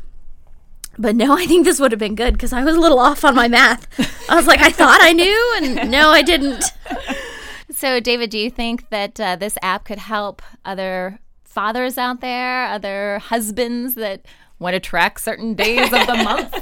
but 0.96 1.16
no, 1.16 1.32
I 1.36 1.46
think 1.46 1.64
this 1.64 1.80
would 1.80 1.92
have 1.92 1.98
been 1.98 2.14
good 2.14 2.34
because 2.34 2.52
I 2.52 2.64
was 2.64 2.76
a 2.76 2.80
little 2.80 3.00
off 3.00 3.24
on 3.24 3.34
my 3.34 3.48
math. 3.48 3.86
I 4.30 4.36
was 4.36 4.46
like, 4.46 4.60
I 4.60 4.70
thought 4.70 5.00
I 5.02 5.12
knew, 5.12 5.54
and 5.56 5.90
no, 5.90 6.10
I 6.10 6.22
didn't. 6.22 6.64
So, 7.70 8.00
David, 8.00 8.30
do 8.30 8.38
you 8.38 8.50
think 8.50 8.88
that 8.90 9.20
uh, 9.20 9.36
this 9.36 9.58
app 9.62 9.84
could 9.84 9.98
help 9.98 10.42
other 10.64 11.18
fathers 11.44 11.98
out 11.98 12.20
there, 12.20 12.66
other 12.66 13.18
husbands 13.18 13.94
that 13.94 14.24
want 14.58 14.74
to 14.74 14.80
track 14.80 15.18
certain 15.18 15.54
days 15.54 15.92
of 15.92 16.06
the 16.06 16.14
month? 16.24 16.54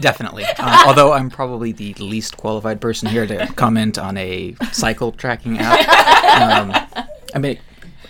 Definitely. 0.00 0.44
Um, 0.58 0.72
although 0.86 1.12
I'm 1.12 1.30
probably 1.30 1.72
the 1.72 1.92
least 1.94 2.36
qualified 2.38 2.80
person 2.80 3.08
here 3.08 3.26
to 3.26 3.46
comment 3.54 3.98
on 3.98 4.16
a 4.16 4.56
cycle 4.72 5.12
tracking 5.12 5.58
app. 5.58 5.86
Um, 6.36 6.72
I 7.34 7.38
mean, 7.38 7.58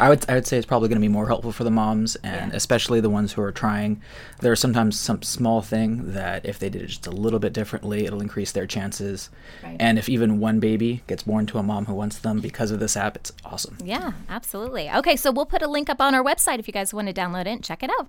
I 0.01 0.09
would 0.09 0.29
I 0.29 0.35
would 0.35 0.47
say 0.47 0.57
it's 0.57 0.67
probably 0.67 0.89
going 0.89 1.01
to 1.01 1.05
be 1.05 1.09
more 1.13 1.27
helpful 1.27 1.53
for 1.53 1.65
the 1.65 1.71
moms 1.71 2.17
and 2.17 2.53
especially 2.53 3.01
the 3.01 3.11
ones 3.11 3.33
who 3.33 3.43
are 3.43 3.53
trying. 3.53 4.01
There's 4.41 4.61
sometimes 4.61 4.99
some 4.99 5.23
small 5.23 5.63
thing 5.63 6.13
that 6.13 6.45
if 6.45 6.59
they 6.59 6.69
did 6.69 6.83
it 6.83 6.87
just 6.87 7.07
a 7.07 7.11
little 7.11 7.39
bit 7.39 7.53
differently, 7.53 8.07
it'll 8.07 8.21
increase 8.21 8.53
their 8.53 8.67
chances. 8.67 9.31
Right. 9.63 9.77
And 9.81 9.99
if 9.99 10.09
even 10.09 10.41
one 10.41 10.61
baby 10.61 11.03
gets 11.07 11.23
born 11.23 11.47
to 11.47 11.59
a 11.59 11.63
mom 11.63 11.87
who 11.87 11.95
wants 11.95 12.19
them 12.19 12.41
because 12.41 12.71
of 12.71 12.81
this 12.81 12.97
app, 12.97 13.17
it's 13.17 13.33
awesome. 13.45 13.79
Yeah, 13.83 14.13
absolutely. 14.29 14.91
Okay, 14.91 15.17
so 15.17 15.31
we'll 15.31 15.47
put 15.47 15.63
a 15.63 15.69
link 15.69 15.89
up 15.89 16.01
on 16.01 16.15
our 16.15 16.23
website 16.23 16.59
if 16.59 16.67
you 16.67 16.73
guys 16.73 16.93
want 16.93 17.09
to 17.09 17.15
download 17.15 17.43
it 17.43 17.49
and 17.49 17.65
check 17.65 17.83
it 17.83 17.91
out. 17.99 18.09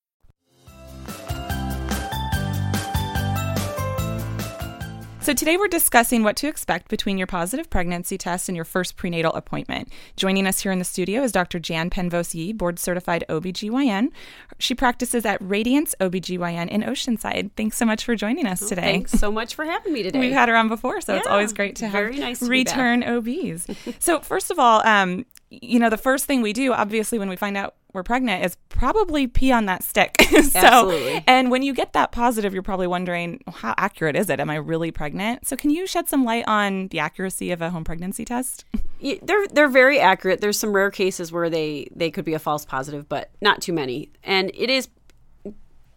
So, 5.21 5.33
today 5.33 5.55
we're 5.55 5.67
discussing 5.67 6.23
what 6.23 6.35
to 6.37 6.47
expect 6.47 6.87
between 6.87 7.19
your 7.19 7.27
positive 7.27 7.69
pregnancy 7.69 8.17
test 8.17 8.49
and 8.49 8.55
your 8.55 8.65
first 8.65 8.95
prenatal 8.95 9.31
appointment. 9.33 9.89
Joining 10.15 10.47
us 10.47 10.61
here 10.61 10.71
in 10.71 10.79
the 10.79 10.83
studio 10.83 11.21
is 11.21 11.31
Dr. 11.31 11.59
Jan 11.59 11.91
Penvos 11.91 12.33
Yee, 12.33 12.53
board 12.53 12.79
certified 12.79 13.23
OBGYN. 13.29 14.09
She 14.57 14.73
practices 14.73 15.23
at 15.23 15.37
Radiance 15.39 15.93
OBGYN 15.99 16.69
in 16.69 16.81
Oceanside. 16.81 17.51
Thanks 17.55 17.77
so 17.77 17.85
much 17.85 18.03
for 18.03 18.15
joining 18.15 18.47
us 18.47 18.67
today. 18.67 18.81
Thanks 18.81 19.11
so 19.11 19.31
much 19.31 19.53
for 19.53 19.63
having 19.63 19.93
me 19.93 20.01
today. 20.01 20.19
We've 20.21 20.31
had 20.31 20.49
her 20.49 20.55
on 20.55 20.67
before, 20.67 21.01
so 21.01 21.13
it's 21.13 21.27
always 21.27 21.53
great 21.53 21.75
to 21.75 21.85
have 21.85 21.93
very 21.93 22.17
nice 22.17 22.39
to 22.39 22.47
return 22.47 23.03
OBs. 23.03 23.67
so, 23.99 24.21
first 24.21 24.49
of 24.49 24.57
all, 24.57 24.81
um, 24.87 25.27
you 25.51 25.77
know, 25.77 25.91
the 25.91 25.97
first 25.97 26.25
thing 26.25 26.41
we 26.41 26.51
do, 26.51 26.73
obviously, 26.73 27.19
when 27.19 27.29
we 27.29 27.35
find 27.35 27.57
out 27.57 27.75
we're 27.93 28.03
pregnant, 28.03 28.43
is 28.45 28.57
probably 28.69 29.27
pee 29.27 29.51
on 29.51 29.65
that 29.65 29.83
stick. 29.83 30.15
so, 30.29 30.35
Absolutely. 30.37 31.23
and 31.27 31.51
when 31.51 31.63
you 31.63 31.73
get 31.73 31.93
that 31.93 32.11
positive, 32.11 32.53
you're 32.53 32.63
probably 32.63 32.87
wondering, 32.87 33.41
well, 33.45 33.55
how 33.55 33.73
accurate 33.77 34.15
is 34.15 34.29
it? 34.29 34.39
Am 34.39 34.49
I 34.49 34.55
really 34.55 34.91
pregnant? 34.91 35.47
So, 35.47 35.55
can 35.55 35.69
you 35.69 35.87
shed 35.87 36.09
some 36.09 36.23
light 36.23 36.45
on 36.47 36.87
the 36.89 36.99
accuracy 36.99 37.51
of 37.51 37.61
a 37.61 37.69
home 37.69 37.83
pregnancy 37.83 38.25
test? 38.25 38.65
Yeah, 38.99 39.15
they're 39.21 39.47
they're 39.47 39.67
very 39.67 39.99
accurate. 39.99 40.41
There's 40.41 40.59
some 40.59 40.73
rare 40.73 40.91
cases 40.91 41.31
where 41.31 41.49
they 41.49 41.87
they 41.95 42.11
could 42.11 42.25
be 42.25 42.33
a 42.33 42.39
false 42.39 42.65
positive, 42.65 43.09
but 43.09 43.31
not 43.41 43.61
too 43.61 43.73
many. 43.73 44.11
And 44.23 44.51
it 44.53 44.69
is 44.69 44.87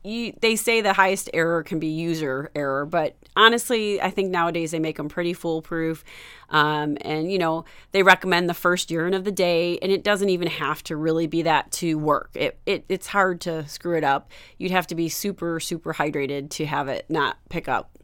you, 0.04 0.34
they 0.40 0.54
say 0.54 0.82
the 0.82 0.92
highest 0.92 1.30
error 1.32 1.62
can 1.62 1.78
be 1.78 1.86
user 1.86 2.50
error, 2.54 2.84
but 2.84 3.16
honestly, 3.34 4.00
I 4.00 4.10
think 4.10 4.30
nowadays 4.30 4.70
they 4.70 4.78
make 4.78 4.98
them 4.98 5.08
pretty 5.08 5.32
foolproof. 5.32 6.04
Um, 6.50 6.98
and 7.00 7.32
you 7.32 7.38
know, 7.38 7.64
they 7.92 8.02
recommend 8.02 8.48
the 8.48 8.54
first 8.54 8.90
urine 8.90 9.14
of 9.14 9.24
the 9.24 9.32
day, 9.32 9.78
and 9.80 9.90
it 9.90 10.04
doesn't 10.04 10.28
even 10.28 10.48
have 10.48 10.82
to 10.84 10.96
really 10.96 11.26
be 11.26 11.42
that 11.42 11.72
to 11.72 11.98
work. 11.98 12.30
It, 12.34 12.58
it 12.66 12.84
it's 12.88 13.08
hard 13.08 13.40
to 13.42 13.66
screw 13.66 13.96
it 13.96 14.04
up. 14.04 14.30
You'd 14.58 14.72
have 14.72 14.86
to 14.88 14.94
be 14.94 15.08
super 15.08 15.58
super 15.58 15.94
hydrated 15.94 16.50
to 16.50 16.66
have 16.66 16.88
it 16.88 17.06
not 17.08 17.38
pick 17.48 17.66
up 17.66 17.98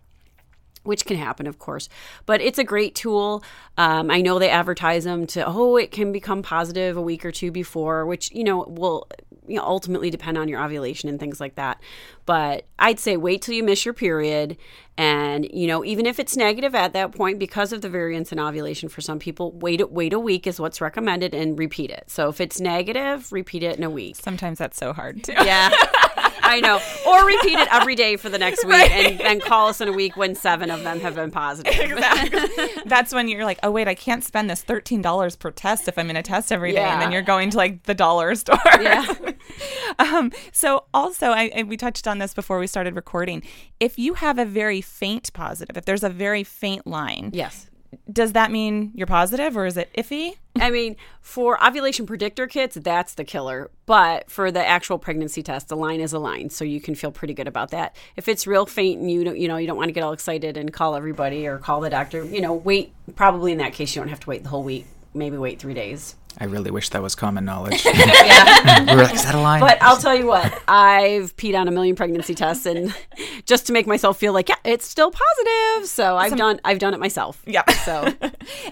which 0.83 1.05
can 1.05 1.17
happen, 1.17 1.47
of 1.47 1.59
course. 1.59 1.89
But 2.27 2.41
it's 2.41 2.59
a 2.59 2.65
great 2.65 2.95
tool. 2.95 3.45
Um, 3.77 4.11
I 4.11 4.23
know 4.23 4.39
they 4.39 4.49
advertise 4.49 5.05
them 5.05 5.27
to, 5.29 5.47
oh, 5.47 5.77
it 5.77 5.91
can 5.91 6.11
become 6.11 6.43
positive 6.43 6.97
a 6.97 7.03
week 7.03 7.25
or 7.25 7.31
two 7.31 7.51
before, 7.51 8.07
which, 8.07 8.33
you 8.33 8.45
know, 8.45 8.65
will 8.67 9.07
you 9.51 9.57
know, 9.57 9.65
ultimately 9.65 10.11
depend 10.11 10.39
on 10.39 10.49
your 10.49 10.63
ovulation 10.63 11.09
and 11.09 11.19
things 11.19 11.41
like 11.41 11.57
that. 11.57 11.83
But 12.27 12.67
I'd 12.79 12.99
say 12.99 13.17
wait 13.17 13.43
till 13.43 13.55
you 13.55 13.65
miss 13.65 13.85
your 13.85 13.95
period. 13.95 14.57
And, 14.97 15.49
you 15.51 15.67
know, 15.67 15.85
even 15.85 16.05
if 16.05 16.19
it's 16.19 16.37
negative 16.37 16.75
at 16.75 16.93
that 16.93 17.13
point, 17.13 17.39
because 17.39 17.73
of 17.73 17.81
the 17.81 17.89
variance 17.89 18.33
in 18.33 18.39
ovulation 18.39 18.89
for 18.89 19.01
some 19.01 19.19
people, 19.19 19.53
wait, 19.53 19.91
wait 19.91 20.13
a 20.13 20.19
week 20.19 20.47
is 20.47 20.61
what's 20.61 20.81
recommended 20.81 21.35
and 21.35 21.59
repeat 21.59 21.91
it. 21.91 22.05
So 22.09 22.29
if 22.29 22.41
it's 22.41 22.61
negative, 22.61 23.33
repeat 23.33 23.63
it 23.63 23.79
in 23.79 23.83
a 23.83 23.91
week. 23.91 24.17
Sometimes 24.17 24.59
that's 24.59 24.77
so 24.77 24.93
hard 24.93 25.25
too. 25.25 25.33
Yeah. 25.33 25.71
I 26.51 26.61
know. 26.61 26.81
Or 27.07 27.25
repeat 27.27 27.59
it 27.59 27.69
every 27.73 27.95
day 27.95 28.17
for 28.17 28.29
the 28.29 28.39
next 28.39 28.65
week 28.65 28.91
and 28.91 29.19
then 29.19 29.41
call 29.41 29.69
us 29.69 29.81
in 29.81 29.89
a 29.89 29.93
week 29.93 30.17
when 30.17 30.35
seven 30.35 30.71
of 30.71 30.83
them 30.83 31.01
have 31.01 31.15
been 31.15 31.31
positive. 31.31 31.73
exactly. 31.79 32.69
That's 32.87 33.15
when 33.15 33.29
you're 33.29 33.45
like, 33.45 33.59
oh 33.63 33.71
wait, 33.71 33.89
I 33.89 33.95
can't 33.95 34.25
spend 34.25 34.51
this 34.51 34.63
thirteen 34.63 35.01
dollars 35.03 35.37
per 35.37 35.51
test 35.51 35.89
if 35.89 35.99
I'm 35.99 36.07
going 36.07 36.17
to 36.17 36.23
test 36.23 36.53
every 36.53 36.73
day, 36.73 36.85
and 36.85 37.01
then 37.01 37.13
you're 37.13 37.23
going 37.23 37.51
to 37.51 37.57
like 37.57 37.85
the 37.85 37.95
dollar 37.95 38.35
store. 38.35 38.59
Yeah. 38.81 39.07
um, 39.99 40.33
so 40.53 40.85
also, 40.93 41.29
I, 41.29 41.51
I 41.57 41.63
we 41.63 41.77
touched 41.77 42.07
on 42.09 42.19
this 42.19 42.35
before 42.35 42.59
we 42.59 42.67
started 42.67 42.97
recording. 42.97 43.43
If 43.79 43.99
you 43.99 44.15
have 44.15 44.39
a 44.39 44.45
very 44.45 44.81
faint 44.81 45.33
positive, 45.33 45.77
if 45.77 45.85
there's 45.85 46.03
a 46.03 46.11
very 46.11 46.45
faint 46.45 46.87
line, 46.87 47.31
Yes. 47.33 47.70
Does 48.11 48.33
that 48.33 48.51
mean 48.51 48.93
you're 48.95 49.07
positive 49.07 49.57
or 49.57 49.67
is 49.67 49.77
it 49.77 49.91
iffy? 49.97 50.37
I 50.57 50.71
mean, 50.71 50.97
for 51.21 51.63
ovulation 51.65 52.07
predictor 52.07 52.47
kits, 52.47 52.77
that's 52.81 53.15
the 53.15 53.25
killer. 53.25 53.71
But 53.87 54.31
for 54.31 54.51
the 54.53 54.67
actual 54.67 54.99
pregnancy 54.99 55.43
test, 55.43 55.69
the 55.69 55.77
line 55.77 56.01
is 56.01 56.13
a 56.13 56.19
line, 56.19 56.51
so 56.51 56.65
you 56.65 56.81
can 56.81 56.95
feel 56.95 57.11
pretty 57.11 57.35
good 57.35 57.49
about 57.49 57.71
that. 57.71 57.97
If 58.17 58.29
it's 58.29 58.47
real 58.47 58.67
faint 58.67 59.01
and 59.01 59.11
you 59.11 59.25
don't, 59.25 59.39
you 59.39 59.49
know, 59.49 59.57
you 59.57 59.67
don't 59.67 59.77
want 59.77 59.89
to 59.89 59.93
get 59.93 60.03
all 60.03 60.13
excited 60.13 60.57
and 60.57 60.73
call 60.73 60.95
everybody 60.95 61.47
or 61.47 61.59
call 61.59 61.81
the 61.81 61.91
doctor, 61.91 62.25
you 62.25 62.41
know, 62.41 62.53
wait. 62.53 62.93
Probably 63.17 63.53
in 63.53 63.59
that 63.59 63.73
case, 63.73 63.95
you 63.95 64.03
don't 64.03 64.09
have 64.09 64.21
to 64.21 64.29
wait 64.29 64.43
the 64.45 64.51
whole 64.51 64.63
week. 64.63 64.87
Maybe 65.13 65.37
wait 65.37 65.59
three 65.59 65.75
days. 65.75 66.17
I 66.39 66.45
really 66.45 66.71
wish 66.71 66.91
that 66.91 67.03
was 67.03 67.17
common 67.17 67.45
knowledge. 67.45 67.85
Yeah. 67.95 68.85
we 68.85 68.95
were 68.95 69.03
like, 69.03 69.15
is 69.15 69.25
that 69.25 69.35
a 69.35 69.41
line? 69.41 69.61
But 69.61 69.83
I'll 69.83 69.97
tell 69.97 70.15
you 70.15 70.27
what, 70.27 70.63
I've 70.69 71.37
peed 71.37 71.59
on 71.59 71.67
a 71.67 71.73
million 71.73 71.97
pregnancy 71.97 72.35
tests, 72.35 72.67
and 72.67 72.95
just 73.45 73.67
to 73.67 73.73
make 73.73 73.87
myself 73.87 74.19
feel 74.19 74.33
like, 74.33 74.49
yeah, 74.49 74.57
it's 74.65 74.87
still 74.87 75.11
positive. 75.11 75.89
So 75.89 76.17
I've 76.17 76.37
done, 76.37 76.61
I've 76.65 76.79
done 76.79 76.95
it 76.95 77.01
myself. 77.01 77.43
Yeah. 77.47 77.69
So 77.85 78.13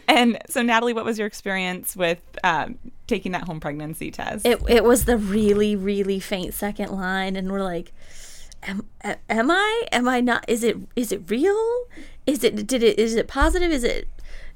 And 0.07 0.39
so, 0.49 0.63
Natalie, 0.63 0.93
what 0.93 1.05
was 1.05 1.19
your 1.19 1.27
experience 1.27 1.97
with 1.97 2.21
um, 2.45 2.79
taking 3.07 3.33
that 3.33 3.45
home 3.45 3.61
pregnancy 3.61 4.11
test? 4.11 4.47
It 4.47 4.61
it 4.69 4.85
was 4.85 5.05
the 5.05 5.17
really 5.17 5.77
really 5.77 6.21
faint 6.21 6.55
second 6.55 6.91
line, 6.93 7.37
and 7.37 7.51
we're 7.51 7.63
like, 7.65 7.93
am, 8.63 8.87
am 9.29 9.51
I? 9.51 9.87
Am 9.93 10.09
I 10.09 10.21
not? 10.21 10.45
Is 10.49 10.63
it 10.63 10.77
is 10.97 11.13
it 11.13 11.29
real? 11.29 11.85
Is 12.27 12.45
it 12.45 12.67
did 12.67 12.83
it 12.83 12.99
is 12.99 13.15
it 13.15 13.29
positive? 13.29 13.71
Is 13.71 13.85
it 13.85 14.09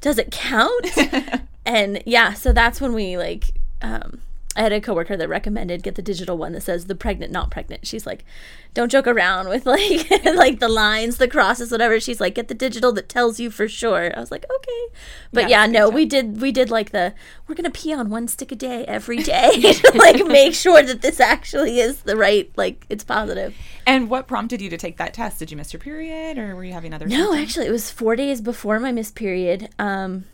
does 0.03 0.19
it 0.19 0.31
count? 0.31 0.87
and 1.65 2.03
yeah, 2.05 2.35
so 2.35 2.53
that's 2.53 2.81
when 2.81 2.93
we 2.93 3.17
like. 3.17 3.53
Um, 3.81 4.21
I 4.55 4.61
had 4.61 4.73
a 4.73 4.81
coworker 4.83 5.17
that 5.17 5.29
recommended 5.31 5.83
get 5.83 5.95
the 5.95 6.03
digital 6.03 6.37
one 6.37 6.53
that 6.53 6.61
says 6.63 6.85
the 6.85 6.95
pregnant, 6.95 7.33
not 7.33 7.51
pregnant. 7.51 7.87
She's 7.87 8.05
like, 8.07 8.23
don't 8.75 8.91
joke 8.93 9.07
around 9.07 9.49
with 9.49 9.65
like 9.65 10.11
like 10.25 10.61
the 10.61 10.69
lines, 10.69 11.17
the 11.17 11.27
crosses, 11.27 11.71
whatever. 11.73 11.99
She's 11.99 12.21
like, 12.21 12.35
get 12.35 12.49
the 12.49 12.55
digital 12.55 12.93
that 12.93 13.09
tells 13.09 13.41
you 13.41 13.51
for 13.51 13.67
sure. 13.67 14.13
I 14.15 14.21
was 14.21 14.31
like, 14.31 14.45
okay, 14.55 14.95
but 15.33 15.49
Yeah, 15.49 15.65
yeah, 15.65 15.67
no, 15.73 15.89
we 15.89 16.05
did 16.05 16.41
we 16.43 16.53
did 16.53 16.71
like 16.71 16.91
the 16.91 17.15
we're 17.47 17.55
gonna 17.55 17.71
pee 17.71 17.95
on 17.95 18.11
one 18.11 18.29
stick 18.29 18.53
a 18.53 18.57
day 18.57 18.85
every 18.87 19.19
day 19.19 19.51
to 19.73 19.93
like 19.95 20.27
make 20.27 20.53
sure 20.55 20.83
that 20.83 21.01
this 21.01 21.19
actually 21.19 21.81
is 21.81 22.03
the 22.03 22.17
right 22.17 22.51
like 22.57 22.85
it's 22.91 23.05
positive. 23.05 23.57
and 23.87 24.11
what 24.11 24.27
prompted 24.29 24.61
you 24.61 24.69
to 24.69 24.77
take 24.77 24.99
that 24.99 25.15
test? 25.15 25.39
Did 25.39 25.51
you 25.51 25.57
miss 25.57 25.73
your 25.73 25.81
period 25.81 26.37
or 26.37 26.55
were 26.57 26.65
you 26.65 26.73
having 26.75 26.93
other 26.93 27.07
No, 27.07 27.17
symptoms? 27.33 27.41
actually, 27.43 27.67
it 27.69 27.73
was 27.73 27.91
four 27.91 28.17
days 28.17 28.43
before 28.43 28.79
my 28.81 28.93
missed 28.93 29.15
period. 29.15 29.71
Um, 29.79 30.25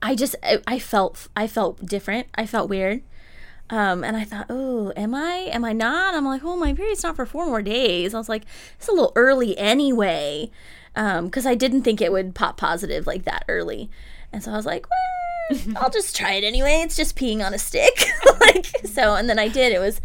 I 0.00 0.14
just 0.14 0.36
I, 0.42 0.60
I 0.66 0.78
felt 0.78 1.28
I 1.36 1.46
felt 1.46 1.84
different. 1.84 2.28
I 2.34 2.46
felt 2.46 2.70
weird. 2.70 3.02
Um, 3.68 4.04
and 4.04 4.16
I 4.16 4.24
thought, 4.24 4.46
oh, 4.48 4.92
am 4.96 5.14
I? 5.14 5.48
Am 5.52 5.64
I 5.64 5.72
not? 5.72 6.14
I'm 6.14 6.24
like, 6.24 6.42
oh, 6.44 6.56
my 6.56 6.72
period's 6.72 7.02
not 7.02 7.16
for 7.16 7.26
four 7.26 7.46
more 7.46 7.62
days. 7.62 8.14
I 8.14 8.18
was 8.18 8.28
like, 8.28 8.44
it's 8.76 8.88
a 8.88 8.92
little 8.92 9.12
early 9.16 9.58
anyway, 9.58 10.50
because 10.94 11.46
I 11.46 11.54
didn't 11.54 11.82
think 11.82 12.00
it 12.00 12.12
would 12.12 12.34
pop 12.34 12.56
positive 12.56 13.06
like 13.06 13.24
that 13.24 13.44
early. 13.48 13.90
And 14.32 14.42
so 14.42 14.52
I 14.52 14.56
was 14.56 14.66
like, 14.66 14.86
well, 15.50 15.76
I'll 15.76 15.90
just 15.90 16.14
try 16.16 16.34
it 16.34 16.44
anyway. 16.44 16.82
It's 16.84 16.96
just 16.96 17.16
peeing 17.16 17.44
on 17.44 17.54
a 17.54 17.58
stick, 17.58 18.08
like 18.40 18.66
so. 18.84 19.14
And 19.14 19.28
then 19.28 19.38
I 19.38 19.48
did. 19.48 19.72
It 19.72 19.80
was 19.80 20.00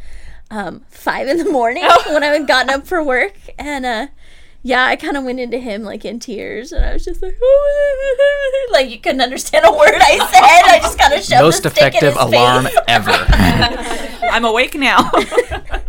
um, 0.49 0.83
five 0.89 1.27
in 1.27 1.37
the 1.37 1.49
morning 1.49 1.83
when 2.07 2.23
I 2.23 2.27
had 2.27 2.47
gotten 2.47 2.69
up 2.71 2.87
for 2.87 3.03
work, 3.03 3.35
and 3.57 3.85
uh, 3.85 4.07
yeah, 4.63 4.85
I 4.85 4.95
kind 4.95 5.17
of 5.17 5.23
went 5.23 5.39
into 5.39 5.57
him 5.57 5.83
like 5.83 6.05
in 6.05 6.19
tears, 6.19 6.71
and 6.71 6.85
I 6.85 6.93
was 6.93 7.03
just 7.03 7.21
like, 7.21 7.37
like 8.71 8.89
you 8.89 8.99
couldn't 8.99 9.21
understand 9.21 9.65
a 9.65 9.71
word 9.71 9.95
I 9.95 10.17
said. 10.17 10.41
I 10.41 10.79
just 10.81 10.99
kind 10.99 11.13
of 11.13 11.23
shoved 11.23 11.41
Most 11.41 11.63
the 11.63 11.69
stick 11.71 11.81
in 11.81 11.87
effective 11.87 12.13
his 12.13 12.21
alarm 12.23 12.65
face. 12.65 12.77
ever. 12.87 13.11
I'm 14.31 14.45
awake 14.45 14.75
now. 14.75 15.11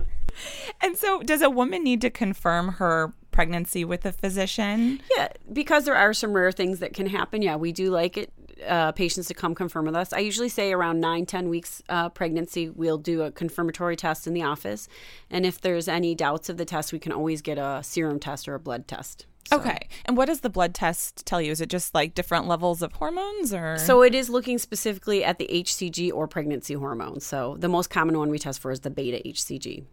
and 0.81 0.97
so, 0.97 1.23
does 1.23 1.43
a 1.43 1.51
woman 1.51 1.85
need 1.85 2.01
to 2.01 2.11
confirm 2.11 2.75
her 2.75 3.13
pregnancy 3.31 3.85
with 3.85 4.07
a 4.07 4.13
physician? 4.13 5.01
Yeah, 5.17 5.29
because 5.53 5.85
there 5.85 5.97
are 5.97 6.15
some 6.15 6.33
rare 6.33 6.53
things 6.53 6.79
that 6.79 6.95
can 6.95 7.07
happen. 7.07 7.43
Yeah, 7.43 7.57
we 7.57 7.73
do 7.73 7.91
like 7.91 8.17
it. 8.17 8.33
Uh, 8.67 8.93
patients 8.93 9.27
to 9.29 9.35
come 9.35 9.55
confirm 9.55 9.87
with 9.87 9.95
us. 9.97 10.13
I 10.13 10.19
usually 10.21 10.49
say 10.49 10.73
around 10.73 11.01
nine, 11.01 11.27
10 11.27 11.49
weeks 11.49 11.83
uh, 11.89 12.09
pregnancy, 12.09 12.69
we'll 12.71 12.99
do 12.99 13.23
a 13.23 13.31
confirmatory 13.31 13.97
test 13.97 14.27
in 14.27 14.35
the 14.35 14.43
office. 14.43 14.89
And 15.31 15.45
if 15.47 15.61
there's 15.61 15.89
any 15.89 16.15
doubts 16.15 16.49
of 16.49 16.57
the 16.57 16.65
test, 16.65 16.93
we 16.93 16.99
can 16.99 17.13
always 17.13 17.43
get 17.43 17.59
a 17.59 17.81
serum 17.83 18.19
test 18.21 18.49
or 18.49 18.55
a 18.55 18.61
blood 18.61 18.87
test. 18.89 19.27
So- 19.49 19.59
Okay. 19.59 19.89
And 20.07 20.17
what 20.17 20.27
does 20.27 20.41
the 20.41 20.49
blood 20.51 20.73
test 20.75 21.27
tell 21.27 21.41
you? 21.43 21.51
Is 21.51 21.61
it 21.61 21.69
just 21.69 21.95
like 21.95 22.15
different 22.15 22.47
levels 22.47 22.81
of 22.81 22.93
hormones 22.93 23.53
or? 23.53 23.77
So 23.79 24.03
it 24.03 24.15
is 24.15 24.31
looking 24.31 24.57
specifically 24.59 25.25
at 25.25 25.39
the 25.39 25.49
HCG 25.53 26.13
or 26.13 26.29
pregnancy 26.29 26.75
hormone. 26.75 27.21
So 27.21 27.57
the 27.59 27.69
most 27.69 27.91
common 27.91 28.17
one 28.19 28.31
we 28.31 28.39
test 28.39 28.61
for 28.61 28.71
is 28.71 28.81
the 28.81 28.91
beta 28.91 29.21
HCG. 29.27 29.85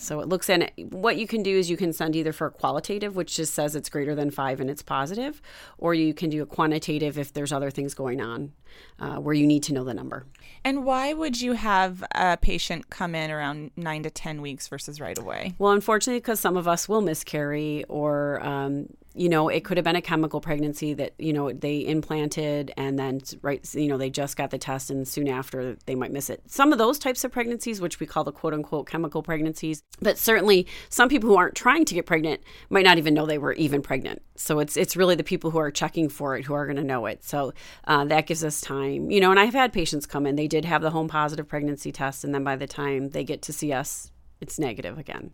So 0.00 0.20
it 0.20 0.28
looks 0.28 0.48
at 0.48 0.72
what 0.78 1.18
you 1.18 1.26
can 1.26 1.42
do 1.42 1.56
is 1.56 1.68
you 1.68 1.76
can 1.76 1.92
send 1.92 2.16
either 2.16 2.32
for 2.32 2.46
a 2.46 2.50
qualitative, 2.50 3.16
which 3.16 3.36
just 3.36 3.52
says 3.52 3.76
it's 3.76 3.90
greater 3.90 4.14
than 4.14 4.30
five 4.30 4.58
and 4.58 4.70
it's 4.70 4.82
positive, 4.82 5.42
or 5.76 5.92
you 5.92 6.14
can 6.14 6.30
do 6.30 6.42
a 6.42 6.46
quantitative 6.46 7.18
if 7.18 7.32
there's 7.34 7.52
other 7.52 7.70
things 7.70 7.92
going 7.92 8.20
on 8.20 8.52
uh, 8.98 9.16
where 9.16 9.34
you 9.34 9.46
need 9.46 9.62
to 9.64 9.74
know 9.74 9.84
the 9.84 9.92
number. 9.92 10.24
And 10.64 10.84
why 10.84 11.12
would 11.12 11.40
you 11.40 11.52
have 11.52 12.02
a 12.14 12.38
patient 12.38 12.88
come 12.88 13.14
in 13.14 13.30
around 13.30 13.72
nine 13.76 14.02
to 14.04 14.10
10 14.10 14.40
weeks 14.40 14.68
versus 14.68 15.00
right 15.00 15.18
away? 15.18 15.54
Well, 15.58 15.72
unfortunately, 15.72 16.20
because 16.20 16.40
some 16.40 16.56
of 16.56 16.66
us 16.66 16.88
will 16.88 17.02
miscarry, 17.02 17.84
or 17.88 18.44
um, 18.44 18.86
you 19.14 19.28
know, 19.28 19.48
it 19.48 19.64
could 19.64 19.76
have 19.76 19.84
been 19.84 19.96
a 19.96 20.02
chemical 20.02 20.40
pregnancy 20.40 20.94
that 20.94 21.14
you 21.18 21.32
know 21.32 21.52
they 21.52 21.86
implanted 21.86 22.72
and 22.76 22.98
then 22.98 23.20
right, 23.42 23.74
you 23.74 23.88
know, 23.88 23.98
they 23.98 24.10
just 24.10 24.36
got 24.36 24.50
the 24.50 24.58
test 24.58 24.90
and 24.90 25.06
soon 25.06 25.28
after 25.28 25.76
they 25.86 25.94
might 25.94 26.12
miss 26.12 26.30
it. 26.30 26.42
Some 26.46 26.72
of 26.72 26.78
those 26.78 26.98
types 26.98 27.24
of 27.24 27.32
pregnancies, 27.32 27.80
which 27.80 28.00
we 28.00 28.06
call 28.06 28.24
the 28.24 28.32
quote 28.32 28.54
unquote 28.54 28.86
chemical 28.86 29.22
pregnancies, 29.22 29.82
but 30.00 30.18
certainly 30.18 30.66
some 30.88 31.08
people 31.08 31.28
who 31.28 31.36
aren't 31.36 31.54
trying 31.54 31.84
to 31.84 31.94
get 31.94 32.06
pregnant 32.06 32.40
might 32.68 32.84
not 32.84 32.98
even 32.98 33.14
know 33.14 33.26
they 33.26 33.38
were 33.38 33.54
even 33.54 33.82
pregnant. 33.82 34.22
So 34.36 34.58
it's 34.58 34.76
it's 34.76 34.96
really 34.96 35.16
the 35.16 35.24
people 35.24 35.50
who 35.50 35.58
are 35.58 35.70
checking 35.70 36.08
for 36.08 36.36
it 36.36 36.44
who 36.44 36.54
are 36.54 36.66
going 36.66 36.76
to 36.76 36.84
know 36.84 37.06
it. 37.06 37.24
So 37.24 37.52
uh, 37.84 38.04
that 38.06 38.26
gives 38.26 38.44
us 38.44 38.60
time, 38.60 39.10
you 39.10 39.20
know. 39.20 39.30
And 39.30 39.40
I've 39.40 39.54
had 39.54 39.72
patients 39.72 40.06
come 40.06 40.26
in; 40.26 40.36
they 40.36 40.48
did 40.48 40.64
have 40.64 40.82
the 40.82 40.90
home 40.90 41.08
positive 41.08 41.48
pregnancy 41.48 41.92
test, 41.92 42.24
and 42.24 42.34
then 42.34 42.44
by 42.44 42.56
the 42.56 42.66
time 42.66 43.10
they 43.10 43.24
get 43.24 43.42
to 43.42 43.52
see 43.52 43.72
us, 43.72 44.10
it's 44.40 44.58
negative 44.58 44.98
again. 44.98 45.32